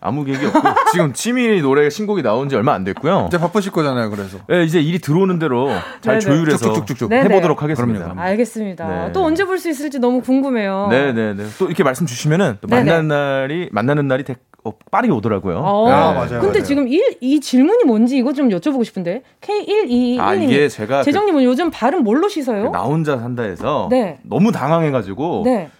아무 0.00 0.24
계획이 0.24 0.46
없고 0.46 0.60
지금 0.92 1.12
치미 1.12 1.60
노래 1.62 1.88
신곡이 1.90 2.22
나온 2.22 2.48
지 2.48 2.56
얼마 2.56 2.74
안 2.74 2.84
됐고요. 2.84 3.26
이제 3.28 3.38
바쁘실 3.38 3.72
거잖아요. 3.72 4.10
그래서. 4.10 4.38
네, 4.48 4.64
이제 4.64 4.80
일이 4.80 4.98
들어오는 4.98 5.38
대로 5.38 5.68
잘 6.00 6.18
네네. 6.18 6.20
조율해서 6.20 6.72
쭉쭉쭉쭉 6.74 7.12
해보도록 7.12 7.62
하겠습니다. 7.62 8.04
그럼요. 8.04 8.20
알겠습니다. 8.20 9.06
네. 9.06 9.12
또 9.12 9.24
언제 9.24 9.44
볼 9.44 9.56
수 9.58 9.70
있을지 9.70 9.98
너무 9.98 10.20
궁금해요. 10.20 10.88
네 10.90 11.12
네 11.12 11.34
네. 11.34 11.44
또 11.58 11.66
이렇게 11.66 11.82
말씀 11.82 12.04
주시면은 12.06 12.58
또 12.60 12.68
만나는 12.68 13.08
날이 13.08 13.68
만나는 13.72 14.06
날이 14.06 14.22
되, 14.22 14.36
어, 14.64 14.72
빠르게 14.90 15.12
오더라고요. 15.14 15.58
어, 15.58 15.88
네. 15.88 15.94
아, 15.94 16.12
맞아요. 16.12 16.40
근데 16.40 16.46
맞아요. 16.58 16.62
지금 16.62 16.88
1, 16.88 17.16
이 17.22 17.40
질문이 17.40 17.84
뭔지 17.84 18.18
이거 18.18 18.32
좀 18.34 18.50
여쭤보고 18.50 18.84
싶은데. 18.84 19.22
K122. 19.40 20.20
아, 20.20 20.34
이게 20.34 20.68
제가. 20.68 21.02
재정님은 21.04 21.40
그, 21.40 21.44
요즘 21.44 21.70
발음 21.70 22.02
뭘로 22.04 22.28
씻어요? 22.28 22.70
나 22.70 22.80
혼자 22.82 23.16
산다 23.16 23.44
해서. 23.44 23.88
네. 23.90 24.18
너무 24.24 24.52
당황해가지고. 24.52 25.42
네. 25.46 25.70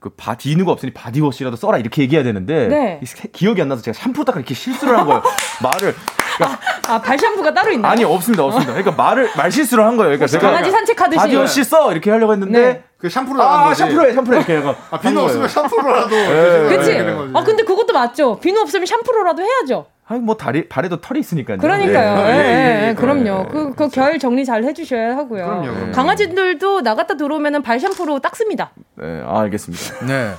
그 0.00 0.10
바디누가 0.10 0.72
없으니 0.72 0.92
바디워시라도 0.92 1.56
써라 1.56 1.78
이렇게 1.78 2.02
얘기해야 2.02 2.24
되는데 2.24 2.68
네. 2.68 3.00
기억이 3.32 3.62
안 3.62 3.68
나서 3.68 3.82
제가 3.82 3.98
샴푸 3.98 4.24
닦아 4.24 4.38
이렇게 4.38 4.54
실수를 4.54 4.98
한 4.98 5.06
거예요. 5.06 5.22
말을 5.62 5.94
그러니까 6.36 6.60
아, 6.86 6.94
아, 6.94 7.00
발 7.00 7.18
샴푸가 7.18 7.54
따로 7.54 7.72
있나요? 7.72 7.90
아니 7.90 8.04
없습니다 8.04 8.44
없습니다. 8.44 8.74
그러니까 8.74 9.02
말을 9.02 9.30
말 9.36 9.50
실수를 9.50 9.84
한 9.84 9.96
거예요. 9.96 10.10
그러니까 10.10 10.26
제가 10.26 10.46
강아지 10.46 10.70
산책하듯이 10.70 11.18
바디워시 11.18 11.64
써 11.64 11.90
이렇게 11.92 12.10
하려고 12.10 12.32
했는데 12.32 12.60
네. 12.60 12.84
그 12.98 13.08
샴푸로 13.08 13.42
아, 13.42 13.72
샴푸로 13.72 14.06
해 14.06 14.12
샴푸로 14.12 14.36
이렇게 14.36 14.56
해가 14.56 14.76
아, 14.90 15.00
비누 15.00 15.20
없으면 15.20 15.48
샴푸로라도 15.48 16.08
네. 16.08 16.76
그치? 16.76 16.98
아 17.34 17.42
근데 17.42 17.64
그것도 17.64 17.92
맞죠. 17.92 18.38
비누 18.38 18.60
없으면 18.60 18.86
샴푸로라도 18.86 19.42
해야죠. 19.42 19.86
아니 20.08 20.20
뭐 20.20 20.36
다리 20.36 20.68
발에도 20.68 21.00
털이 21.00 21.18
있으니까요. 21.20 21.58
그러니까요. 21.58 22.18
예, 22.28 22.32
예, 22.32 22.84
예, 22.84 22.88
예, 22.90 22.94
그럼요. 22.94 23.48
그, 23.48 23.74
그 23.74 23.88
결 23.88 24.18
정리 24.20 24.44
잘 24.44 24.62
해주셔야 24.62 25.16
하고요. 25.16 25.44
그럼요. 25.62 25.92
강아지들도 25.92 26.82
나갔다 26.82 27.16
들어오면은 27.16 27.62
발 27.62 27.80
샴푸로 27.80 28.20
닦습니다. 28.20 28.70
네, 28.96 29.22
아, 29.26 29.40
알겠습니다. 29.40 30.06
네. 30.06 30.30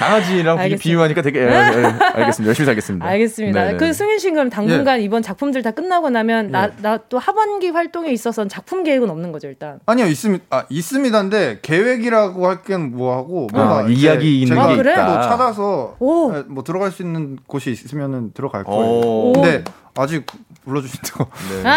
강아지랑 0.00 0.58
비유하니까 0.78 1.20
되게 1.20 1.40
예, 1.40 1.44
예, 1.44 1.48
알겠습니다. 1.50 2.48
열심히 2.48 2.64
살겠습니다. 2.64 3.06
알겠습니다. 3.06 3.64
네네. 3.64 3.76
그 3.76 3.84
네. 3.84 3.92
승윤 3.92 4.18
씨는 4.18 4.34
그럼 4.34 4.50
당분간 4.50 4.98
예. 4.98 5.04
이번 5.04 5.20
작품들 5.20 5.62
다 5.62 5.72
끝나고 5.72 6.08
나면 6.08 6.50
나나 6.50 6.98
또 7.10 7.18
하반기 7.18 7.68
활동에 7.68 8.10
있어서는 8.10 8.48
작품 8.48 8.82
계획은 8.82 9.10
없는 9.10 9.30
거죠 9.30 9.48
일단. 9.48 9.78
아니요 9.84 10.06
있습니다. 10.06 10.44
아 10.48 10.64
있습니다인데 10.70 11.58
계획이라고 11.60 12.46
할겐 12.48 12.92
뭐하고 12.92 13.48
아, 13.52 13.84
이야기 13.88 14.40
있는 14.40 14.68
게 14.68 14.76
그래? 14.76 14.92
있다. 14.92 15.04
뭐 15.06 15.20
찾아서 15.20 15.96
오. 15.98 16.32
뭐 16.48 16.64
들어갈 16.64 16.90
수 16.90 17.02
있는 17.02 17.38
곳이 17.46 17.70
있으면은 17.70 18.32
들어갈 18.32 18.64
거예요. 18.64 19.32
근데 19.34 19.64
아직 19.96 20.24
불러주신다고. 20.64 21.26
네. 21.62 21.70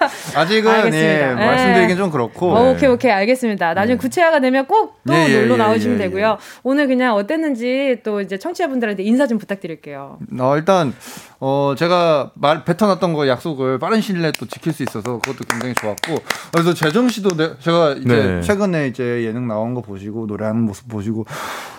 아직은 0.34 0.92
예, 0.94 1.32
말씀드리긴 1.34 1.96
좀 1.96 2.10
그렇고. 2.10 2.54
어, 2.54 2.70
오케이 2.70 2.88
오케이 2.88 3.10
알겠습니다. 3.10 3.74
나중에 3.74 3.94
네. 3.94 3.98
구체화가 3.98 4.40
되면 4.40 4.66
꼭또 4.66 5.12
예, 5.12 5.26
예, 5.28 5.40
놀러 5.42 5.54
예, 5.54 5.58
나오시면 5.58 6.00
예, 6.00 6.04
되고요. 6.04 6.38
오늘 6.62 6.86
그냥 6.86 7.14
어땠는지 7.14 8.00
또 8.04 8.20
이제 8.20 8.38
청취자분들한테 8.38 9.02
인사 9.02 9.26
좀 9.26 9.38
부탁드릴게요. 9.38 10.18
어, 10.38 10.56
일단 10.56 10.94
어 11.38 11.74
제가 11.76 12.32
말 12.34 12.64
뱉어놨던 12.64 13.12
거 13.12 13.28
약속을 13.28 13.78
빠른 13.78 14.00
시일 14.00 14.22
내에 14.22 14.32
또 14.38 14.46
지킬 14.46 14.72
수 14.72 14.82
있어서 14.82 15.18
그것도 15.18 15.44
굉장히 15.48 15.74
좋았고 15.74 16.22
그래서 16.52 16.72
재정 16.72 17.08
씨도 17.08 17.36
네, 17.36 17.50
제가 17.60 17.92
이제 17.92 18.06
네. 18.06 18.40
최근에 18.40 18.88
이제 18.88 19.24
예능 19.24 19.46
나온 19.46 19.74
거 19.74 19.82
보시고 19.82 20.26
노래하는 20.26 20.62
모습 20.62 20.88
보시고 20.88 21.26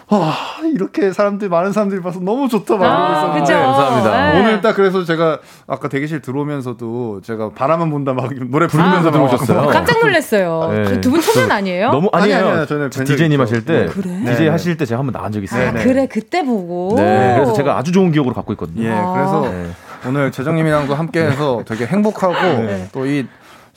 아, 0.09 0.33
이렇게 0.73 1.11
사람들, 1.11 1.49
많은 1.49 1.73
사람들이 1.73 2.01
봐서 2.01 2.21
너무 2.21 2.47
좋다 2.47 2.77
말고 2.77 2.95
아, 2.95 3.17
있었는데. 3.17 3.53
네, 3.53 3.59
감사합니다. 3.59 4.31
네. 4.31 4.39
오늘 4.39 4.61
딱 4.61 4.73
그래서 4.73 5.03
제가 5.03 5.39
아까 5.67 5.89
대기실 5.89 6.21
들어오면서도 6.21 7.21
제가 7.23 7.49
바라만 7.49 7.89
본다 7.89 8.13
막 8.13 8.33
노래 8.49 8.67
부르면서 8.67 9.09
아, 9.09 9.11
들어오셨어요. 9.11 9.67
깜짝 9.67 9.99
놀랐어요. 9.99 10.69
네. 10.71 10.83
그 10.83 11.01
두분 11.01 11.19
초면 11.19 11.51
아니에요? 11.51 11.91
너무, 11.91 12.09
아니에요. 12.13 12.37
아니, 12.37 12.57
아니, 12.59 12.67
저는 12.67 12.89
디제이님 12.89 13.41
하실 13.41 13.65
때. 13.65 13.85
네, 13.85 13.85
그래? 13.87 14.23
디제이 14.25 14.47
하실 14.47 14.77
때 14.77 14.85
제가 14.85 14.99
한번 14.99 15.11
나간 15.11 15.31
적이 15.33 15.43
있어요. 15.43 15.69
아, 15.69 15.71
그래, 15.73 16.07
그때 16.07 16.41
보고. 16.41 16.95
네, 16.95 17.33
그래서 17.35 17.51
제가 17.51 17.77
아주 17.77 17.91
좋은 17.91 18.13
기억으로 18.13 18.33
갖고 18.33 18.53
있거든요. 18.53 18.83
예, 18.83 18.89
그래서 18.89 19.41
네. 19.51 19.71
오늘 20.07 20.31
재정님이랑도 20.31 20.95
함께 20.95 21.21
해서 21.21 21.63
되게 21.65 21.85
행복하고 21.85 22.33
네. 22.33 22.87
또이 22.93 23.25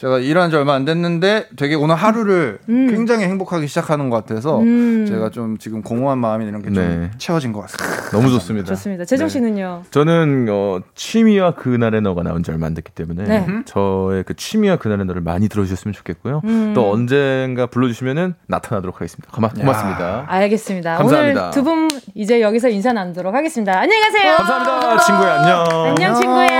제가 0.01 0.18
일한 0.18 0.48
지 0.48 0.56
얼마 0.56 0.72
안 0.72 0.86
됐는데 0.86 1.48
되게 1.56 1.74
오늘 1.74 1.94
하루를 1.94 2.59
음. 2.70 2.86
굉장히 2.89 3.24
행복하게 3.24 3.66
시작하는 3.66 4.09
것 4.09 4.16
같아서 4.24 4.59
음. 4.60 5.05
제가 5.06 5.28
좀 5.28 5.59
지금 5.59 5.82
공허한 5.82 6.16
마음이 6.16 6.47
이런 6.47 6.62
게좀 6.62 6.74
네. 6.74 7.10
채워진 7.18 7.52
것 7.52 7.60
같습니다. 7.60 8.09
너무 8.10 8.31
좋습니다. 8.31 8.66
좋습니다. 8.68 9.05
재정 9.05 9.28
네. 9.28 9.32
씨는요? 9.35 9.81
네. 9.85 9.90
저는 9.90 10.47
어, 10.48 10.81
취미와 10.94 11.51
그날의 11.55 12.01
너가 12.01 12.22
나온 12.22 12.43
지 12.43 12.51
얼마 12.51 12.64
안 12.64 12.72
됐기 12.72 12.93
때문에 12.93 13.24
네. 13.24 13.47
저의 13.66 14.24
그 14.24 14.35
취미와 14.35 14.77
그날의 14.77 15.05
너를 15.05 15.20
많이 15.20 15.51
들어주셨으면 15.51 15.93
좋겠고요. 15.93 16.40
음. 16.44 16.72
또 16.74 16.90
언젠가 16.90 17.66
불러주시면은 17.66 18.36
나타나도록 18.47 18.97
하겠습니다. 18.97 19.31
고마, 19.31 19.51
고맙습니다. 19.51 20.24
알겠습니다. 20.28 20.97
감사합니다. 20.97 21.40
오늘 21.43 21.51
두 21.52 21.62
분 21.62 21.89
이제 22.14 22.40
여기서 22.40 22.70
인사 22.70 22.94
나누도록 22.94 23.35
하겠습니다. 23.35 23.78
안녕히 23.78 24.01
가세요. 24.02 24.36
감사합니다. 24.39 24.98
친구야 25.05 25.35
안녕. 25.40 25.86
안녕 25.89 26.14
친구야. 26.14 26.59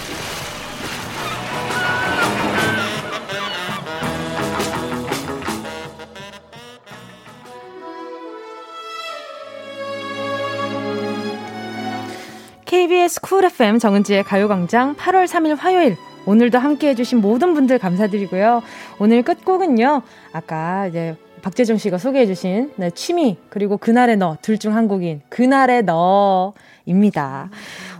KBS 12.71 13.19
쿨 13.19 13.43
FM 13.43 13.79
정은지의 13.79 14.23
가요광장 14.23 14.95
8월 14.95 15.25
3일 15.27 15.57
화요일 15.57 15.97
오늘도 16.25 16.57
함께 16.57 16.87
해주신 16.87 17.19
모든 17.19 17.53
분들 17.53 17.77
감사드리고요. 17.79 18.61
오늘 18.97 19.23
끝곡은요. 19.23 20.01
아까 20.31 20.87
이제 20.87 21.17
박재정 21.41 21.75
씨가 21.77 21.97
소개해주신 21.97 22.71
네, 22.77 22.89
취미 22.91 23.35
그리고 23.49 23.75
그날의 23.75 24.15
너 24.15 24.37
둘 24.41 24.57
중 24.57 24.73
한 24.73 24.87
곡인 24.87 25.19
그날의 25.27 25.83
너입니다. 25.83 27.49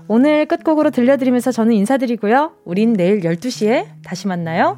오늘 0.07 0.45
끝곡으로 0.45 0.91
들려드리면서 0.91 1.51
저는 1.51 1.73
인사드리고요. 1.73 2.53
우린 2.63 2.93
내일 2.93 3.19
12시에 3.19 3.87
다시 4.05 4.27
만나요. 4.29 4.77